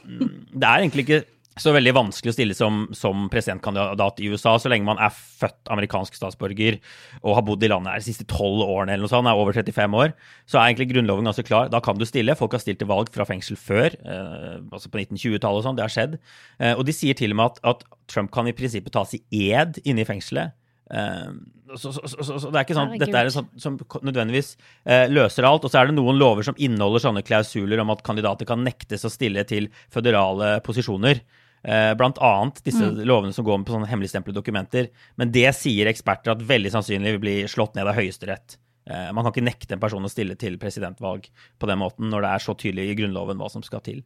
det 0.53 0.68
er 0.68 0.84
egentlig 0.84 1.03
ikke 1.07 1.24
så 1.59 1.74
veldig 1.74 1.91
vanskelig 1.93 2.32
å 2.32 2.36
stille 2.36 2.55
som, 2.57 2.86
som 2.97 3.28
presidentkandidat 3.30 4.22
i 4.24 4.30
USA 4.34 4.55
så 4.61 4.72
lenge 4.72 4.88
man 4.88 5.01
er 5.01 5.14
født 5.14 5.70
amerikansk 5.74 6.16
statsborger 6.18 6.80
og 7.22 7.36
har 7.38 7.45
bodd 7.45 7.66
i 7.66 7.70
landet 7.70 7.93
her 7.93 8.01
de 8.01 8.07
siste 8.07 8.26
tolv 8.30 8.64
årene 8.66 8.95
eller 8.95 9.05
noe 9.05 9.11
sånt, 9.11 9.30
er 9.30 9.38
over 9.38 9.53
35 9.53 9.99
år. 9.99 10.16
Så 10.49 10.57
er 10.57 10.72
egentlig 10.72 10.89
grunnloven 10.95 11.30
ganske 11.30 11.45
klar. 11.45 11.70
Da 11.74 11.82
kan 11.84 11.99
du 11.99 12.07
stille. 12.09 12.38
Folk 12.39 12.55
har 12.57 12.64
stilt 12.64 12.82
til 12.82 12.89
valg 12.89 13.11
fra 13.14 13.28
fengsel 13.30 13.59
før, 13.59 13.93
eh, 13.93 14.57
altså 14.74 14.89
på 14.89 15.03
1920-tallet 15.03 15.61
og 15.61 15.68
sånn. 15.68 15.78
Det 15.78 15.86
har 15.86 15.93
skjedd. 15.93 16.18
Eh, 16.57 16.74
og 16.74 16.88
de 16.89 16.97
sier 16.97 17.20
til 17.20 17.36
og 17.36 17.41
med 17.41 17.53
at, 17.53 17.61
at 17.76 17.86
Trump 18.09 18.34
kan 18.34 18.49
i 18.49 18.55
prinsippet 18.57 18.95
tas 18.95 19.14
i 19.14 19.22
ed 19.53 19.78
inne 19.84 20.01
i 20.01 20.09
fengselet. 20.09 20.57
Eh, 20.91 21.29
så, 21.75 21.93
så, 21.93 22.01
så, 22.07 22.39
så, 22.39 22.49
det 22.51 22.59
er 22.59 22.65
ikke 22.65 22.77
sånn 22.77 22.91
at 22.93 23.01
dette 23.01 23.21
er 23.21 23.31
sånn 23.34 23.47
som 23.61 23.77
nødvendigvis 24.05 24.53
eh, 24.86 25.05
løser 25.11 25.47
alt. 25.47 25.65
Og 25.65 25.73
så 25.73 25.81
er 25.81 25.89
det 25.89 25.97
noen 25.97 26.19
lover 26.19 26.45
som 26.45 26.57
inneholder 26.57 27.05
sånne 27.07 27.23
klausuler 27.25 27.81
om 27.84 27.93
at 27.93 28.03
kandidater 28.05 28.49
kan 28.49 28.63
nektes 28.65 29.07
å 29.07 29.13
stille 29.13 29.45
til 29.49 29.69
føderale 29.93 30.57
posisjoner. 30.65 31.23
Eh, 31.63 31.93
blant 31.95 32.19
annet 32.19 32.59
disse 32.65 32.89
lovene 33.07 33.31
som 33.31 33.45
går 33.47 33.61
med 33.61 33.69
på 33.69 33.77
sånne 33.77 33.88
hemmeligstemplede 33.88 34.41
dokumenter. 34.41 34.91
Men 35.19 35.31
det 35.34 35.47
sier 35.55 35.89
eksperter 35.91 36.36
at 36.36 36.43
veldig 36.43 36.73
sannsynlig 36.73 37.15
vil 37.15 37.23
bli 37.23 37.38
slått 37.51 37.77
ned 37.79 37.88
av 37.88 37.97
Høyesterett. 37.97 38.57
Eh, 38.84 39.09
man 39.15 39.23
kan 39.23 39.31
ikke 39.31 39.45
nekte 39.45 39.75
en 39.77 39.81
person 39.81 40.03
å 40.03 40.11
stille 40.11 40.36
til 40.39 40.57
presidentvalg 40.59 41.29
på 41.59 41.67
den 41.69 41.79
måten 41.79 42.09
når 42.11 42.25
det 42.25 42.31
er 42.34 42.43
så 42.43 42.55
tydelig 42.59 42.89
i 42.91 42.95
Grunnloven 42.99 43.39
hva 43.39 43.49
som 43.51 43.63
skal 43.63 43.84
til. 43.86 44.01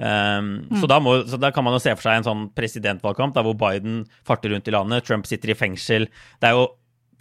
Um, 0.00 0.54
så, 0.80 0.88
da 0.88 0.96
må, 1.04 1.18
så 1.28 1.36
da 1.40 1.50
kan 1.52 1.66
man 1.66 1.76
jo 1.76 1.82
se 1.84 1.92
for 1.92 2.06
seg 2.06 2.20
en 2.20 2.28
sånn 2.28 2.46
presidentvalgkamp 2.56 3.36
der 3.36 3.44
hvor 3.44 3.58
Biden 3.60 4.06
farter 4.26 4.54
rundt 4.54 4.70
i 4.70 4.74
landet, 4.74 5.04
Trump 5.04 5.28
sitter 5.28 5.52
i 5.52 5.58
fengsel. 5.58 6.08
Det 6.40 6.48
er 6.48 6.56
jo 6.56 6.70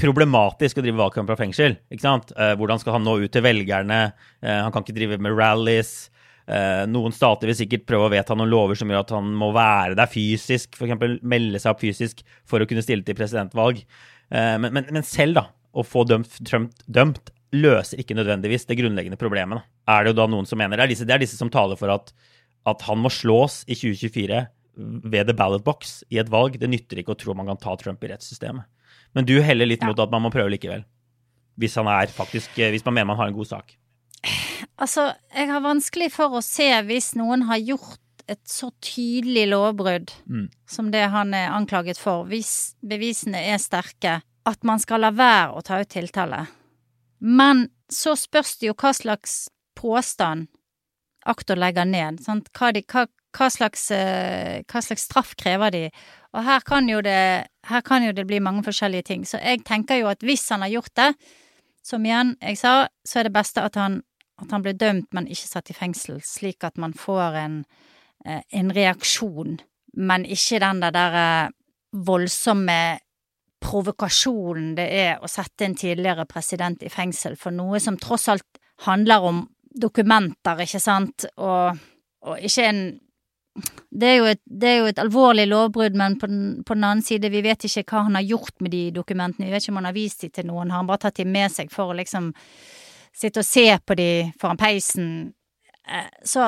problematisk 0.02 0.80
å 0.80 0.86
drive 0.86 1.02
valgkamp 1.02 1.30
fra 1.30 1.38
fengsel. 1.42 1.76
ikke 1.92 2.06
sant? 2.06 2.32
Eh, 2.40 2.56
hvordan 2.58 2.80
skal 2.82 2.98
han 2.98 3.06
nå 3.06 3.20
ut 3.26 3.34
til 3.34 3.44
velgerne? 3.46 4.02
Eh, 4.40 4.62
han 4.64 4.72
kan 4.72 4.88
ikke 4.88 4.98
drive 4.98 5.20
med 5.22 5.36
rallies. 5.38 6.10
Noen 6.92 7.14
stater 7.16 7.48
vil 7.48 7.56
sikkert 7.56 7.86
prøve 7.88 8.08
å 8.08 8.12
vedta 8.12 8.36
noen 8.36 8.50
lover 8.50 8.76
som 8.76 8.90
gjør 8.90 9.06
at 9.06 9.12
han 9.14 9.28
må 9.40 9.52
være 9.56 9.94
der 9.96 10.10
fysisk, 10.10 10.74
f.eks. 10.76 11.22
melde 11.22 11.62
seg 11.62 11.70
opp 11.70 11.80
fysisk 11.80 12.26
for 12.50 12.60
å 12.60 12.68
kunne 12.68 12.82
stille 12.84 13.06
til 13.08 13.16
presidentvalg. 13.16 13.80
Men, 14.34 14.66
men, 14.74 14.90
men 14.98 15.06
selv 15.08 15.38
da, 15.38 15.46
å 15.72 15.86
få 15.88 16.04
dømt, 16.08 16.40
Trump 16.48 16.74
dømt 16.88 17.32
løser 17.56 18.00
ikke 18.00 18.16
nødvendigvis 18.16 18.68
det 18.70 18.78
grunnleggende 18.80 19.20
problemet. 19.20 19.66
Er 19.90 20.04
det 20.04 20.14
jo 20.14 20.20
da 20.22 20.28
noen 20.32 20.48
som 20.48 20.60
mener 20.60 20.80
Det 20.80 20.86
er 20.86 20.94
disse, 20.94 21.08
det 21.08 21.16
er 21.16 21.24
disse 21.24 21.40
som 21.40 21.52
taler 21.52 21.80
for 21.80 21.92
at, 21.92 22.14
at 22.68 22.84
han 22.88 23.02
må 23.02 23.12
slås 23.12 23.62
i 23.68 23.76
2024 23.76 24.46
ved 25.12 25.28
the 25.28 25.36
ballot 25.36 25.64
box 25.64 26.00
i 26.10 26.20
et 26.22 26.32
valg. 26.32 26.58
Det 26.60 26.70
nytter 26.70 27.02
ikke 27.02 27.16
å 27.16 27.20
tro 27.20 27.36
man 27.36 27.52
kan 27.52 27.60
ta 27.60 27.76
Trump 27.80 28.04
i 28.04 28.12
rettssystemet. 28.14 28.68
Men 29.16 29.28
du 29.28 29.36
heller 29.44 29.68
litt 29.68 29.84
mot 29.84 30.00
at 30.00 30.12
man 30.12 30.24
må 30.24 30.32
prøve 30.32 30.54
likevel. 30.54 30.86
Hvis, 31.60 31.76
han 31.76 31.90
er 31.92 32.12
faktisk, 32.12 32.56
eh, 32.60 32.72
hvis 32.72 32.86
man 32.88 32.96
mener 32.96 33.12
man 33.12 33.20
har 33.20 33.32
en 33.32 33.36
god 33.36 33.50
sak. 33.50 33.76
Altså, 34.82 35.12
jeg 35.36 35.50
har 35.52 35.64
vanskelig 35.66 36.08
for 36.14 36.38
å 36.38 36.46
se 36.46 36.70
hvis 36.88 37.12
noen 37.20 37.44
har 37.50 37.60
gjort 37.60 38.00
et 38.32 38.42
så 38.48 38.70
tydelig 38.80 39.50
lovbrudd 39.52 40.14
som 40.70 40.92
det 40.94 41.04
han 41.12 41.34
er 41.36 41.52
anklaget 41.52 42.00
for, 42.00 42.24
hvis 42.30 42.78
bevisene 42.80 43.42
er 43.52 43.60
sterke, 43.60 44.22
at 44.48 44.64
man 44.68 44.82
skal 44.82 45.04
la 45.06 45.12
være 45.14 45.54
å 45.58 45.62
ta 45.66 45.82
ut 45.82 45.92
tiltale. 45.92 46.46
Men 47.22 47.68
så 47.92 48.16
spørs 48.18 48.58
det 48.60 48.72
jo 48.72 48.78
hva 48.78 48.94
slags 48.96 49.46
påstand 49.78 50.50
aktor 51.30 51.60
legger 51.60 51.86
ned. 51.86 52.22
Hva, 52.26 52.72
de, 52.74 52.82
hva, 52.90 53.06
hva, 53.38 53.50
slags, 53.54 53.90
eh, 53.94 54.64
hva 54.66 54.82
slags 54.82 55.06
straff 55.10 55.36
krever 55.38 55.74
de? 55.74 55.84
Og 56.32 56.46
her 56.48 56.64
kan, 56.66 56.88
det, 56.88 57.22
her 57.68 57.86
kan 57.86 58.06
jo 58.06 58.16
det 58.16 58.26
bli 58.30 58.40
mange 58.44 58.64
forskjellige 58.66 59.10
ting. 59.12 59.26
Så 59.28 59.42
jeg 59.42 59.64
tenker 59.68 60.02
jo 60.02 60.10
at 60.12 60.24
hvis 60.26 60.48
han 60.54 60.66
har 60.66 60.74
gjort 60.78 60.96
det, 60.98 61.12
som 61.86 62.06
igjen 62.06 62.36
jeg 62.42 62.60
sa, 62.62 62.74
så 63.06 63.20
er 63.20 63.28
det 63.28 63.36
beste 63.36 63.64
at 63.66 63.78
han, 63.80 64.02
at 64.42 64.54
han 64.54 64.64
blir 64.66 64.78
dømt, 64.78 65.10
men 65.14 65.30
ikke 65.30 65.50
satt 65.50 65.72
i 65.74 65.78
fengsel, 65.78 66.22
slik 66.26 66.64
at 66.66 66.78
man 66.82 66.94
får 66.98 67.38
en, 67.42 67.64
eh, 68.26 68.42
en 68.58 68.74
reaksjon, 68.74 69.60
men 69.98 70.26
ikke 70.26 70.62
den 70.64 70.84
der 70.86 71.18
eh, 71.22 71.54
voldsomme 71.92 73.00
provokasjonen 73.62 74.74
det 74.78 74.88
er 75.04 75.22
å 75.24 75.30
sette 75.30 75.66
en 75.68 75.76
tidligere 75.78 76.26
president 76.30 76.82
i 76.84 76.90
fengsel 76.92 77.38
for 77.40 77.54
noe 77.56 77.80
som 77.84 77.98
tross 78.02 78.28
alt 78.34 78.60
handler 78.88 79.22
om 79.30 79.44
dokumenter, 79.72 80.60
ikke 80.66 80.82
sant, 80.82 81.26
og, 81.38 81.78
og 82.28 82.42
ikke 82.44 82.66
en 82.68 82.82
det 83.92 84.08
er, 84.08 84.14
jo 84.16 84.28
et, 84.32 84.40
det 84.48 84.68
er 84.70 84.78
jo 84.80 84.86
et 84.88 85.00
alvorlig 85.04 85.44
lovbrudd, 85.52 85.96
men 86.00 86.14
på 86.20 86.28
den, 86.32 86.44
på 86.64 86.76
den 86.78 86.86
annen 86.88 87.04
side, 87.04 87.28
vi 87.34 87.42
vet 87.44 87.66
ikke 87.68 87.84
hva 87.92 88.06
han 88.08 88.16
har 88.16 88.24
gjort 88.24 88.62
med 88.64 88.72
de 88.72 88.80
dokumentene. 88.96 89.50
Vi 89.50 89.52
vet 89.52 89.66
ikke 89.66 89.74
om 89.74 89.80
han 89.82 89.90
har 89.90 89.96
vist 89.98 90.24
de 90.24 90.30
til 90.32 90.48
noen. 90.48 90.72
Har 90.72 90.80
han 90.80 90.88
bare 90.88 91.02
tatt 91.04 91.20
de 91.20 91.26
med 91.28 91.52
seg 91.52 91.68
for 91.74 91.92
å 91.92 91.98
liksom 92.00 92.30
sitte 93.12 93.44
og 93.44 93.48
se 93.50 93.66
på 93.84 93.98
de 94.00 94.08
foran 94.40 94.60
peisen? 94.62 95.10
Eh, 95.84 96.08
Så 96.24 96.48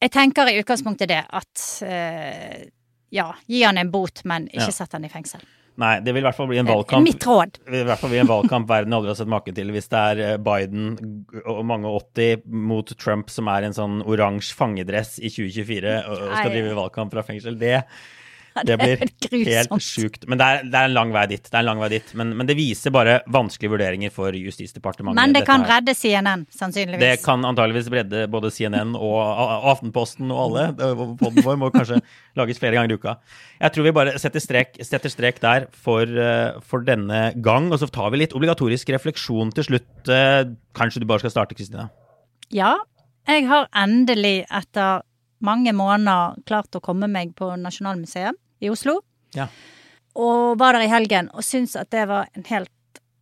jeg 0.00 0.14
tenker 0.16 0.48
i 0.48 0.56
utgangspunktet 0.62 1.12
det, 1.12 1.20
at 1.28 1.66
eh, 1.84 2.64
ja, 3.12 3.28
gi 3.44 3.60
han 3.66 3.76
en 3.84 3.92
bot, 3.92 4.24
men 4.24 4.48
ikke 4.48 4.70
Ja. 4.70 4.76
sett 4.80 4.96
han 4.96 5.04
i 5.04 5.12
fengsel. 5.12 5.44
Nei, 5.80 5.94
det 6.04 6.12
vil 6.12 6.20
i 6.22 6.26
hvert 6.26 6.36
fall 6.36 6.48
bli 6.50 6.58
en 6.60 6.68
valgkamp. 6.68 7.06
Mitt 7.06 7.24
råd. 7.24 7.60
I 7.70 7.82
hvert 7.86 8.00
fall 8.02 8.12
bli 8.12 8.20
en 8.20 8.28
valgkamp 8.30 8.68
verden 8.68 8.96
aldri 8.96 9.12
har 9.12 9.18
sett 9.20 9.30
maken 9.30 9.56
til 9.56 9.70
hvis 9.72 9.88
det 9.92 10.00
er 10.12 10.22
eh, 10.26 10.38
Biden 10.42 10.96
og 11.44 11.60
mange 11.68 11.88
80 11.88 12.42
mot 12.70 12.94
Trump 13.00 13.30
som 13.32 13.48
er 13.52 13.68
en 13.68 13.76
sånn 13.76 14.00
oransje 14.02 14.56
fangedress 14.58 15.18
i 15.22 15.30
2024 15.30 15.94
og 16.10 16.24
skal 16.34 16.52
drive 16.52 16.76
valgkamp 16.78 17.14
fra 17.14 17.24
fengsel. 17.26 17.56
Det, 17.60 17.78
det 18.66 18.76
blir 18.80 19.02
helt 19.46 19.74
sjukt. 19.84 20.26
Men 20.30 20.40
det 20.40 20.46
er, 20.46 20.64
det 20.66 20.78
er 20.80 20.88
en 20.88 20.94
lang 20.96 21.12
vei 21.14 21.24
dit. 21.30 21.44
Det 21.46 21.58
en 21.60 21.68
lang 21.68 21.80
vei 21.82 21.90
dit. 21.92 22.12
Men, 22.18 22.32
men 22.38 22.48
det 22.48 22.56
viser 22.58 22.92
bare 22.94 23.20
vanskelige 23.30 23.72
vurderinger 23.74 24.12
for 24.14 24.34
Justisdepartementet. 24.36 25.18
Men 25.20 25.34
det 25.36 25.44
kan 25.48 25.64
redde 25.68 25.94
CNN, 25.96 26.46
sannsynligvis. 26.54 27.02
Det 27.04 27.24
kan 27.24 27.46
antageligvis 27.46 27.90
redde 27.94 28.24
både 28.32 28.52
CNN 28.54 28.96
og 28.98 29.18
Aftenposten 29.72 30.32
og 30.34 30.42
alle. 30.48 30.66
Poden 31.20 31.46
vår 31.46 31.60
må 31.60 31.70
kanskje 31.74 32.00
lages 32.40 32.60
flere 32.62 32.78
ganger 32.78 32.94
i 32.94 32.98
uka. 33.00 33.16
Jeg 33.60 33.76
tror 33.76 33.88
vi 33.88 33.94
bare 34.00 34.16
setter 34.22 34.42
strek, 34.42 34.78
setter 34.86 35.12
strek 35.12 35.40
der 35.44 35.68
for, 35.84 36.04
eh, 36.04 36.58
for 36.66 36.86
denne 36.86 37.30
gang. 37.44 37.70
Og 37.70 37.82
så 37.82 37.90
tar 37.92 38.10
vi 38.14 38.24
litt 38.24 38.36
obligatorisk 38.36 38.90
refleksjon 38.96 39.54
til 39.56 39.70
slutt. 39.72 39.92
Eh, 40.08 40.42
Kanskje 40.76 41.02
du 41.02 41.06
bare 41.10 41.18
skal 41.22 41.32
starte, 41.34 41.56
Kristina? 41.58 41.88
Ja, 42.54 42.76
jeg 43.28 43.46
har 43.50 43.66
endelig 43.76 44.44
etter 44.46 45.02
mange 45.44 45.72
måneder 45.76 46.40
klart 46.48 46.76
å 46.76 46.82
komme 46.84 47.08
meg 47.10 47.34
på 47.38 47.52
Nasjonalmuseet 47.60 48.36
i 48.60 48.70
Oslo. 48.72 49.00
Ja. 49.36 49.48
Og 50.18 50.58
var 50.60 50.76
der 50.76 50.86
i 50.86 50.92
helgen 50.92 51.30
og 51.34 51.46
syntes 51.46 51.78
at 51.80 51.90
det 51.94 52.06
var 52.10 52.28
en 52.34 52.46
helt 52.50 52.72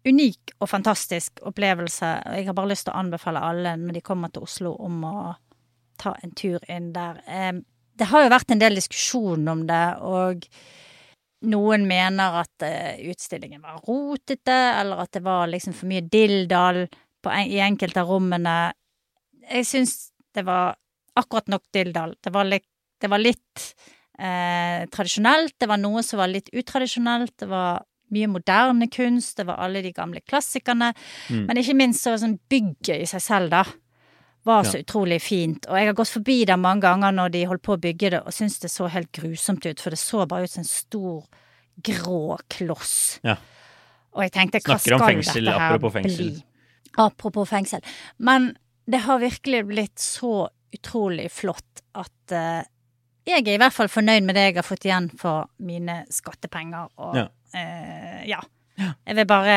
unik 0.08 0.54
og 0.58 0.70
fantastisk 0.70 1.42
opplevelse. 1.46 2.10
Jeg 2.38 2.48
har 2.48 2.56
bare 2.56 2.72
lyst 2.72 2.86
til 2.88 2.94
å 2.94 3.00
anbefale 3.02 3.42
alle 3.44 3.76
når 3.80 3.98
de 3.98 4.04
kommer 4.04 4.32
til 4.32 4.46
Oslo 4.46 4.74
om 4.84 5.02
å 5.04 5.16
ta 6.00 6.14
en 6.22 6.32
tur 6.38 6.62
inn 6.70 6.92
der. 6.94 7.20
Det 7.98 8.08
har 8.08 8.24
jo 8.24 8.32
vært 8.32 8.54
en 8.54 8.62
del 8.62 8.78
diskusjon 8.78 9.50
om 9.50 9.64
det, 9.66 9.86
og 10.06 10.46
noen 11.50 11.86
mener 11.86 12.40
at 12.40 12.66
eh, 12.66 13.00
utstillingen 13.10 13.62
var 13.62 13.82
rotete, 13.86 14.56
eller 14.78 15.04
at 15.04 15.12
det 15.14 15.22
var 15.26 15.50
liksom 15.50 15.74
for 15.76 15.90
mye 15.90 16.06
dilldall 16.06 16.84
i 17.42 17.58
enkelte 17.62 18.02
av 18.02 18.10
rommene. 18.10 18.56
Jeg 19.50 19.66
syns 19.66 19.96
det 20.34 20.46
var 20.46 20.78
akkurat 21.14 21.48
nok 21.48 21.64
dilldall. 21.72 22.16
Det 22.20 22.32
det 22.98 23.08
var 23.08 23.22
litt 23.22 23.64
eh, 24.18 24.86
tradisjonelt, 24.90 25.54
det 25.60 25.68
var 25.70 25.78
noe 25.78 26.02
som 26.02 26.18
var 26.18 26.30
litt 26.32 26.50
utradisjonelt, 26.52 27.36
det 27.38 27.48
var 27.50 27.84
mye 28.14 28.28
moderne 28.32 28.88
kunst, 28.90 29.36
det 29.36 29.46
var 29.48 29.60
alle 29.62 29.82
de 29.84 29.92
gamle 29.92 30.20
klassikerne. 30.24 30.92
Mm. 31.28 31.44
Men 31.46 31.60
ikke 31.60 31.76
minst 31.76 32.06
så 32.06 32.16
sånn 32.18 32.38
bygget 32.50 33.04
i 33.04 33.08
seg 33.08 33.22
selv, 33.22 33.52
da, 33.52 33.64
var 34.48 34.64
så 34.64 34.80
utrolig 34.80 35.20
fint. 35.20 35.66
Og 35.68 35.76
jeg 35.76 35.90
har 35.90 35.96
gått 35.98 36.14
forbi 36.14 36.38
der 36.48 36.60
mange 36.60 36.86
ganger 36.86 37.12
når 37.12 37.34
de 37.34 37.44
holdt 37.50 37.64
på 37.66 37.76
å 37.76 37.82
bygge 37.82 38.14
det, 38.14 38.22
og 38.24 38.34
syntes 38.34 38.62
det 38.64 38.72
så 38.72 38.88
helt 38.92 39.10
grusomt 39.12 39.66
ut, 39.66 39.82
for 39.82 39.94
det 39.94 40.00
så 40.00 40.24
bare 40.30 40.48
ut 40.48 40.54
som 40.54 40.64
en 40.64 40.70
stor, 40.70 41.26
grå 41.84 42.38
kloss. 42.50 42.96
Ja. 43.26 43.36
Og 44.16 44.24
jeg 44.24 44.34
tenkte, 44.34 44.62
hva 44.64 44.78
Snakker 44.78 44.96
skal 44.96 45.04
fengsel, 45.12 45.44
dette 45.50 45.60
her 45.60 45.76
apropos 45.76 46.06
bli? 46.08 46.30
Apropos 46.98 47.50
fengsel. 47.50 47.84
Men 48.16 48.54
det 48.88 49.04
har 49.04 49.20
virkelig 49.20 49.60
blitt 49.68 50.00
så 50.00 50.48
utrolig 50.74 51.30
flott 51.32 51.82
at 51.94 52.34
eh, 52.36 52.62
jeg 53.28 53.44
er 53.44 53.54
i 53.54 53.60
hvert 53.60 53.74
fall 53.76 53.88
fornøyd 53.92 54.24
med 54.24 54.34
det 54.38 54.46
jeg 54.48 54.54
har 54.56 54.64
fått 54.64 54.86
igjen 54.88 55.10
for 55.20 55.48
mine 55.60 56.02
skattepenger. 56.12 56.88
Og 56.98 57.16
Ja. 57.16 57.26
eh, 57.54 58.22
ja. 58.30 58.40
Jeg 58.78 59.16
vil 59.18 59.26
bare 59.26 59.56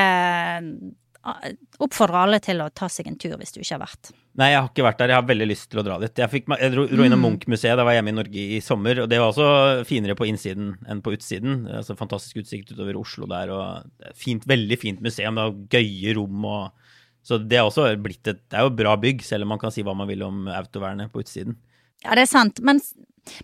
eh, 0.57 1.61
oppfordre 1.83 2.23
alle 2.25 2.39
til 2.41 2.61
å 2.63 2.69
ta 2.73 2.87
seg 2.89 3.07
en 3.11 3.17
tur 3.21 3.35
hvis 3.37 3.53
du 3.53 3.59
ikke 3.61 3.75
har 3.77 3.83
vært. 3.83 4.09
Nei, 4.39 4.47
jeg 4.53 4.61
har 4.61 4.69
ikke 4.71 4.85
vært 4.87 4.97
der. 5.03 5.11
Jeg 5.13 5.19
har 5.19 5.27
veldig 5.29 5.47
lyst 5.49 5.67
til 5.69 5.81
å 5.81 5.83
dra 5.85 5.97
dit. 6.01 6.17
Jeg, 6.17 6.31
fikk, 6.31 6.47
jeg 6.57 6.71
dro, 6.73 6.85
dro 6.89 7.05
innom 7.05 7.19
Mm. 7.21 7.25
Munch-museet 7.27 7.75
da 7.77 7.83
jeg 7.83 7.89
var 7.89 7.95
hjemme 7.97 8.13
i 8.13 8.17
Norge 8.17 8.45
i 8.57 8.59
sommer, 8.63 9.01
og 9.03 9.09
det 9.11 9.19
var 9.21 9.29
også 9.33 9.85
finere 9.85 10.15
på 10.17 10.25
innsiden 10.31 10.71
enn 10.89 11.01
på 11.05 11.13
utsiden. 11.17 11.65
Altså 11.69 11.95
Fantastisk 11.99 12.41
utsikt 12.41 12.71
utover 12.73 12.97
Oslo 12.97 13.27
der, 13.29 13.51
og 13.53 14.15
fint, 14.17 14.47
veldig 14.49 14.79
fint 14.81 15.03
museum. 15.03 15.35
Det 15.37 15.45
har 15.45 15.59
gøye 15.77 16.15
rom 16.17 16.45
og 16.47 16.80
Så 17.23 17.37
det 17.37 17.57
er 17.59 17.67
også 17.67 17.85
blitt 18.01 18.25
et 18.27 18.39
Det 18.49 18.57
er 18.57 18.65
jo 18.65 18.71
bra 18.73 18.95
bygg, 18.97 19.21
selv 19.23 19.45
om 19.45 19.51
man 19.53 19.59
kan 19.61 19.71
si 19.73 19.83
hva 19.85 19.93
man 19.95 20.07
vil 20.09 20.23
om 20.25 20.47
autovernet 20.49 21.11
på 21.13 21.21
utsiden. 21.21 21.55
Ja, 22.03 22.15
det 22.17 22.23
er 22.23 22.31
sant. 22.31 22.59
Men, 22.65 22.79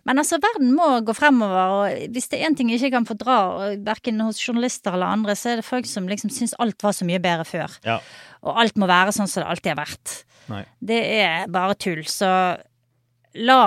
men 0.03 0.17
altså, 0.17 0.39
verden 0.41 0.71
må 0.73 0.88
gå 1.05 1.13
fremover, 1.13 1.73
og 1.75 2.07
hvis 2.15 2.30
det 2.32 2.39
er 2.39 2.47
én 2.49 2.55
ting 2.57 2.71
jeg 2.73 2.82
ikke 2.82 2.95
kan 2.95 3.05
fordra, 3.05 3.36
verken 3.86 4.19
hos 4.25 4.41
journalister 4.41 4.97
eller 4.97 5.13
andre, 5.13 5.36
så 5.38 5.51
er 5.51 5.61
det 5.61 5.67
folk 5.67 5.86
som 5.86 6.07
liksom 6.09 6.34
syns 6.34 6.55
alt 6.57 6.82
var 6.82 6.95
så 6.97 7.05
mye 7.05 7.21
bedre 7.21 7.45
før. 7.45 7.78
Ja. 7.86 7.99
Og 8.41 8.57
alt 8.63 8.82
må 8.82 8.89
være 8.89 9.13
sånn 9.13 9.30
som 9.30 9.43
det 9.43 9.51
alltid 9.53 9.73
har 9.75 9.80
vært. 9.84 10.15
Nei. 10.49 10.63
Det 10.89 10.99
er 11.21 11.47
bare 11.53 11.78
tull. 11.78 12.01
Så 12.09 12.32
la 13.38 13.61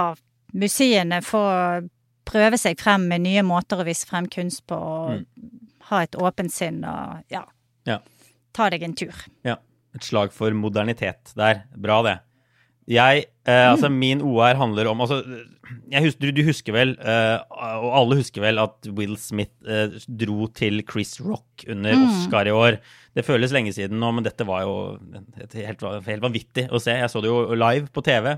museene 0.59 1.21
få 1.23 1.45
prøve 2.27 2.59
seg 2.59 2.79
frem 2.83 3.07
med 3.11 3.23
nye 3.25 3.43
måter 3.47 3.81
å 3.83 3.87
vise 3.87 4.07
frem 4.11 4.27
kunst 4.31 4.65
på, 4.71 4.75
og 4.75 5.87
ha 5.91 6.03
et 6.03 6.19
åpent 6.19 6.53
sinn 6.55 6.83
og 6.87 7.23
ja, 7.31 7.45
Ja. 7.87 8.01
ta 8.55 8.69
deg 8.71 8.83
en 8.87 8.95
tur. 8.99 9.15
Ja. 9.47 9.57
Et 9.97 10.07
slag 10.07 10.35
for 10.35 10.55
modernitet 10.57 11.33
der. 11.39 11.65
Bra, 11.77 12.03
det. 12.07 12.19
Jeg, 12.91 13.27
eh, 13.47 13.67
altså 13.71 13.91
Min 13.93 14.23
OR 14.25 14.57
handler 14.59 14.89
om 14.91 15.03
altså, 15.05 15.21
jeg 15.93 16.03
hus, 16.03 16.17
du, 16.19 16.43
husker 16.43 16.75
vel, 16.75 16.97
eh, 16.99 17.37
og 17.55 17.93
alle 18.01 18.19
husker 18.19 18.43
vel, 18.43 18.59
at 18.59 18.89
Will 18.97 19.15
Smith 19.21 19.53
eh, 19.69 19.95
dro 20.09 20.49
til 20.57 20.83
Chris 20.89 21.21
Rock 21.23 21.67
under 21.71 21.95
Oscar 22.09 22.51
i 22.51 22.55
år. 22.55 22.81
Det 23.15 23.27
føles 23.27 23.55
lenge 23.55 23.75
siden 23.77 24.01
nå, 24.03 24.11
men 24.17 24.27
dette 24.27 24.47
var 24.49 24.65
jo 24.67 24.75
helt, 25.55 25.87
helt 26.07 26.25
vanvittig 26.25 26.67
å 26.71 26.83
se. 26.83 26.97
Jeg 26.99 27.13
så 27.13 27.23
det 27.23 27.31
jo 27.31 27.45
live 27.59 27.91
på 27.95 28.03
TV. 28.07 28.33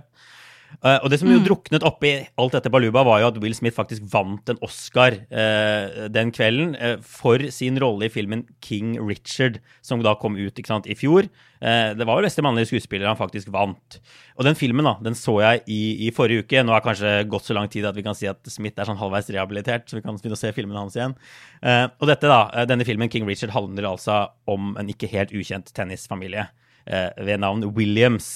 Eh, 0.81 0.99
og 0.99 1.11
det 1.13 1.21
som 1.21 1.31
jo 1.31 1.41
druknet 1.45 1.85
oppi 1.87 2.15
alt 2.41 2.57
dette 2.57 2.71
baluba, 2.73 3.05
var 3.07 3.21
jo 3.23 3.29
at 3.31 3.39
Will 3.43 3.55
Smith 3.57 3.77
faktisk 3.77 4.07
vant 4.13 4.49
en 4.51 4.61
Oscar 4.65 5.15
uh, 5.31 6.09
den 6.13 6.33
kvelden 6.35 6.75
uh, 6.79 6.97
for 7.05 7.43
sin 7.55 7.79
rolle 7.83 8.09
i 8.09 8.13
filmen 8.13 8.45
King 8.65 8.97
Richard, 9.01 9.61
som 9.85 10.03
da 10.03 10.17
kom 10.19 10.39
ut 10.39 10.61
sant, 10.67 10.89
i 10.91 10.97
fjor. 10.99 11.29
Det 11.63 12.07
var 12.07 12.19
jo 12.19 12.25
beste 12.27 12.43
mannlige 12.43 12.73
skuespiller 12.73 13.07
han 13.07 13.19
faktisk 13.19 13.53
vant. 13.55 14.01
Og 14.35 14.47
den 14.47 14.57
filmen 14.59 14.87
da, 14.87 14.97
den 15.05 15.15
så 15.15 15.37
jeg 15.45 15.61
i, 15.71 16.09
i 16.09 16.09
forrige 16.15 16.43
uke. 16.43 16.63
Nå 16.67 16.75
har 16.75 16.83
kanskje 16.83 17.13
gått 17.31 17.47
så 17.47 17.55
lang 17.55 17.69
tid 17.71 17.87
at 17.87 17.95
vi 17.95 18.03
kan 18.03 18.17
si 18.19 18.27
at 18.27 18.51
Smith 18.51 18.81
er 18.83 18.89
sånn 18.89 18.99
halvveis 18.99 19.31
rehabilitert, 19.31 19.87
så 19.87 19.99
vi 19.99 20.03
kan 20.03 20.19
begynne 20.19 20.35
å 20.35 20.41
se 20.41 20.51
filmene 20.57 20.83
hans 20.83 20.97
igjen. 20.99 21.15
Og 21.63 22.11
dette 22.11 22.31
da, 22.31 22.67
denne 22.67 22.87
filmen 22.89 23.11
King 23.13 23.29
Richard 23.31 23.55
handler 23.55 23.93
altså 23.93 24.25
om 24.51 24.75
en 24.81 24.91
ikke 24.91 25.11
helt 25.13 25.35
ukjent 25.39 25.71
tennisfamilie 25.77 26.49
ved 26.83 27.45
navn 27.45 27.69
Williams. 27.77 28.33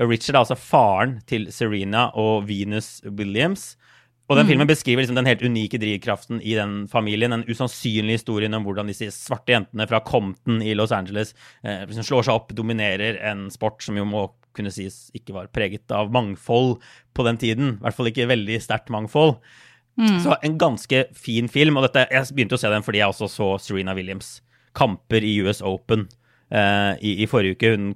Richard 0.00 0.36
er 0.36 0.42
altså 0.42 0.58
faren 0.58 1.18
til 1.28 1.48
Serena 1.52 2.08
og 2.18 2.48
Venus 2.48 3.00
Williams. 3.04 3.72
Og 4.30 4.38
den 4.38 4.48
filmen 4.48 4.68
beskriver 4.70 5.02
liksom 5.02 5.18
den 5.18 5.28
helt 5.28 5.42
unike 5.44 5.76
drivkraften 5.82 6.38
i 6.40 6.54
den 6.56 6.86
familien. 6.88 7.34
Den 7.34 7.44
usannsynlige 7.44 8.16
historien 8.16 8.54
om 8.56 8.64
hvordan 8.64 8.88
disse 8.88 9.10
svarte 9.12 9.52
jentene 9.52 9.84
fra 9.90 10.00
Compton 10.06 10.62
i 10.64 10.72
Los 10.78 10.94
Angeles 10.94 11.34
eh, 11.60 11.82
liksom 11.84 12.06
slår 12.06 12.28
seg 12.28 12.38
opp, 12.38 12.54
dominerer 12.56 13.18
en 13.28 13.50
sport 13.52 13.84
som 13.84 13.98
jo 13.98 14.06
må 14.08 14.30
kunne 14.56 14.72
sies 14.72 15.10
ikke 15.16 15.34
var 15.36 15.50
preget 15.52 15.92
av 15.92 16.12
mangfold 16.12 16.78
på 17.12 17.26
den 17.28 17.40
tiden. 17.40 17.76
I 17.76 17.84
hvert 17.84 17.98
fall 17.98 18.08
ikke 18.12 18.30
veldig 18.30 18.56
sterkt 18.62 18.92
mangfold. 18.94 19.36
Så 20.00 20.36
en 20.40 20.56
ganske 20.58 21.04
fin 21.12 21.48
film. 21.52 21.76
Og 21.76 21.86
dette, 21.86 22.06
jeg 22.08 22.32
begynte 22.32 22.56
å 22.56 22.60
se 22.60 22.70
den 22.72 22.84
fordi 22.84 23.02
jeg 23.02 23.12
også 23.12 23.28
så 23.28 23.48
Serena 23.60 23.94
Williams 23.96 24.38
kamper 24.76 25.24
i 25.24 25.34
US 25.44 25.60
Open 25.60 26.06
eh, 26.48 26.96
i, 27.04 27.18
i 27.24 27.28
forrige 27.28 27.58
uke. 27.58 27.74
Hun 27.76 27.92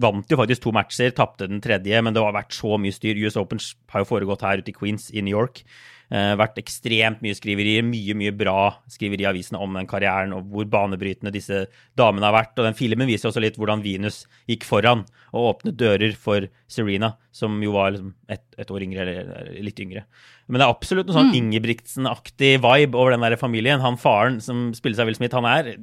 vant 0.00 0.32
jo 0.32 0.38
faktisk 0.40 0.64
to 0.64 0.74
matcher, 0.74 1.12
tapte 1.16 1.48
den 1.50 1.62
tredje, 1.64 2.02
men 2.02 2.16
det 2.16 2.22
har 2.24 2.36
vært 2.36 2.56
så 2.56 2.78
mye 2.80 2.94
styr. 2.94 3.20
US 3.26 3.38
Open 3.40 3.62
har 3.92 4.04
jo 4.04 4.10
foregått 4.10 4.44
her 4.46 4.62
ute 4.62 4.72
i 4.72 4.76
Queens 4.76 5.10
i 5.12 5.24
New 5.24 5.36
York. 5.36 5.64
Eh, 6.10 6.32
vært 6.34 6.56
ekstremt 6.58 7.20
mye 7.22 7.36
skriverier, 7.38 7.84
mye 7.86 8.16
mye 8.18 8.32
bra 8.34 8.72
skriveri 8.90 9.22
i 9.22 9.28
avisene 9.30 9.60
om 9.62 9.76
den 9.78 9.86
karrieren 9.86 10.32
og 10.34 10.48
hvor 10.50 10.66
banebrytende 10.66 11.30
disse 11.30 11.60
damene 11.98 12.26
har 12.26 12.34
vært. 12.34 12.56
Og 12.58 12.66
den 12.66 12.74
filmen 12.74 13.06
viser 13.06 13.30
også 13.30 13.42
litt 13.44 13.58
hvordan 13.60 13.84
Venus 13.84 14.24
gikk 14.50 14.66
foran 14.66 15.04
og 15.30 15.52
åpnet 15.52 15.78
dører 15.78 16.16
for 16.18 16.48
Serena, 16.66 17.12
som 17.30 17.60
jo 17.62 17.76
var 17.76 17.94
liksom 17.94 18.10
et, 18.26 18.42
et 18.58 18.72
år 18.74 18.86
yngre, 18.88 19.06
eller 19.06 19.52
litt 19.62 19.78
yngre. 19.84 20.02
Men 20.50 20.58
det 20.58 20.66
er 20.66 20.74
absolutt 20.74 21.06
noe 21.06 21.14
sånn 21.20 21.38
Ingebrigtsen-aktig 21.38 22.56
vibe 22.58 22.98
over 22.98 23.14
den 23.14 23.22
der 23.22 23.38
familien. 23.38 23.84
Han 23.84 24.00
faren 24.00 24.42
som 24.42 24.72
spiller 24.74 24.98
seg 24.98 25.06
Will 25.06 25.20
Smith, 25.20 25.38
han 25.38 25.46
er 25.46 25.76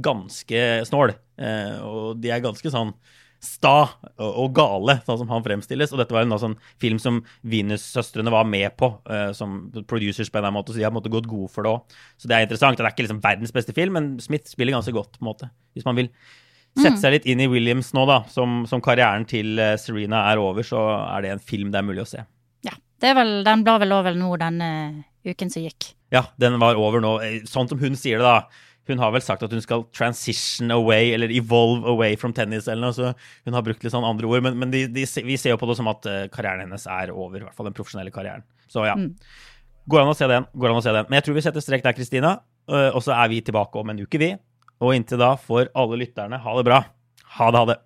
ganske 0.00 0.64
snål. 0.88 1.12
Eh, 1.36 1.76
og 1.84 2.24
de 2.24 2.32
er 2.32 2.40
ganske 2.48 2.72
sånn 2.72 2.96
sta 3.46 3.74
og, 4.18 4.48
gale, 4.56 4.98
sånn 5.06 5.20
som 5.22 5.30
han 5.32 5.44
fremstilles. 5.44 5.92
Og 5.94 6.00
dette 6.02 6.16
var 6.16 6.26
en 6.26 6.34
sånn 6.42 6.56
film 6.82 6.98
som 7.02 7.20
Venus-søstrene 7.46 8.32
var 8.34 8.48
med 8.50 8.74
på 8.78 8.90
uh, 9.08 9.30
som 9.36 9.58
producers 9.88 10.32
på 10.32 10.42
en 10.42 10.50
måte, 10.56 10.74
så 10.74 10.80
de 10.80 10.88
har 10.88 10.94
måte 10.94 11.12
gått 11.12 11.28
gode 11.30 11.52
for 11.54 11.66
det 11.66 11.72
òg. 11.76 11.96
Så 12.20 12.30
det 12.30 12.36
er 12.38 12.48
interessant. 12.48 12.78
Det 12.80 12.86
er 12.86 12.94
ikke 12.94 13.06
liksom 13.06 13.22
verdens 13.24 13.54
beste 13.54 13.76
film, 13.76 13.96
men 13.98 14.10
Smith 14.22 14.50
spiller 14.50 14.76
ganske 14.76 14.94
godt, 14.96 15.18
på 15.18 15.24
en 15.24 15.30
måte. 15.30 15.50
Hvis 15.76 15.86
man 15.88 15.98
vil 15.98 16.10
sette 16.76 17.00
seg 17.00 17.14
litt 17.14 17.28
inn 17.30 17.40
i 17.40 17.48
Williams 17.50 17.92
nå, 17.96 18.04
da, 18.08 18.20
som, 18.32 18.64
som 18.68 18.82
karrieren 18.84 19.24
til 19.28 19.56
eh, 19.62 19.76
Serena 19.80 20.26
er 20.30 20.40
over, 20.42 20.66
så 20.66 20.82
er 21.08 21.24
det 21.24 21.34
en 21.34 21.44
film 21.52 21.72
det 21.72 21.80
er 21.80 21.86
mulig 21.88 22.04
å 22.04 22.10
se. 22.10 22.24
Ja, 22.66 22.74
Det 23.00 23.12
er 23.12 23.16
vel, 23.18 23.32
den 23.46 23.64
ble 23.64 23.78
vel 23.84 23.94
over 23.96 24.16
nå 24.16 24.32
denne 24.40 24.68
uken 25.26 25.52
som 25.52 25.64
gikk. 25.64 25.92
Ja, 26.12 26.26
den 26.40 26.58
var 26.62 26.78
over 26.78 27.02
nå. 27.02 27.16
Eh, 27.24 27.38
Sånn 27.48 27.70
som 27.70 27.80
hun 27.80 27.96
sier 27.98 28.20
det, 28.20 28.28
da. 28.28 28.75
Hun 28.86 29.00
har 29.02 29.10
vel 29.14 29.22
sagt 29.24 29.42
at 29.42 29.52
hun 29.52 29.62
skal 29.64 29.84
transition 29.96 30.70
away, 30.70 31.10
eller 31.16 31.32
evolve 31.34 31.88
away 31.90 32.16
from 32.16 32.32
tennis, 32.36 32.68
eller 32.68 32.86
noe. 32.86 32.94
Så 32.94 33.12
hun 33.46 33.56
har 33.58 33.64
brukt 33.66 33.82
litt 33.82 33.94
sånn 33.94 34.06
andre 34.06 34.28
ord. 34.30 34.44
Men, 34.46 34.58
men 34.62 34.70
de, 34.74 34.84
de, 34.92 35.06
vi 35.26 35.38
ser 35.40 35.54
jo 35.54 35.60
på 35.60 35.66
det 35.70 35.76
som 35.80 35.88
at 35.90 36.06
eh, 36.06 36.26
karrieren 36.32 36.62
hennes 36.66 36.86
er 36.86 37.10
over. 37.14 37.40
I 37.40 37.46
hvert 37.48 37.56
fall 37.58 37.70
den 37.70 37.76
profesjonelle 37.76 38.14
karrieren. 38.14 38.46
Så 38.70 38.86
ja. 38.86 38.94
Går 39.86 40.02
an 40.02 40.10
å 40.10 40.18
se 40.18 40.26
den. 40.30 40.46
går 40.54 40.70
an 40.72 40.80
å 40.80 40.84
se 40.84 40.94
den. 40.94 41.06
Men 41.10 41.20
jeg 41.20 41.26
tror 41.28 41.38
vi 41.38 41.46
setter 41.46 41.62
strek 41.64 41.84
der, 41.86 41.94
Kristina. 41.98 42.36
Eh, 42.70 42.90
Og 42.94 43.02
så 43.06 43.14
er 43.14 43.30
vi 43.30 43.42
tilbake 43.46 43.78
om 43.78 43.90
en 43.94 44.02
uke, 44.06 44.18
vi. 44.22 44.32
Og 44.82 44.94
inntil 44.96 45.18
da 45.22 45.32
får 45.40 45.70
alle 45.78 45.98
lytterne 46.02 46.38
ha 46.42 46.56
det 46.58 46.64
bra. 46.66 46.80
Ha 47.38 47.50
det, 47.50 47.60
ha 47.62 47.68
det. 47.72 47.76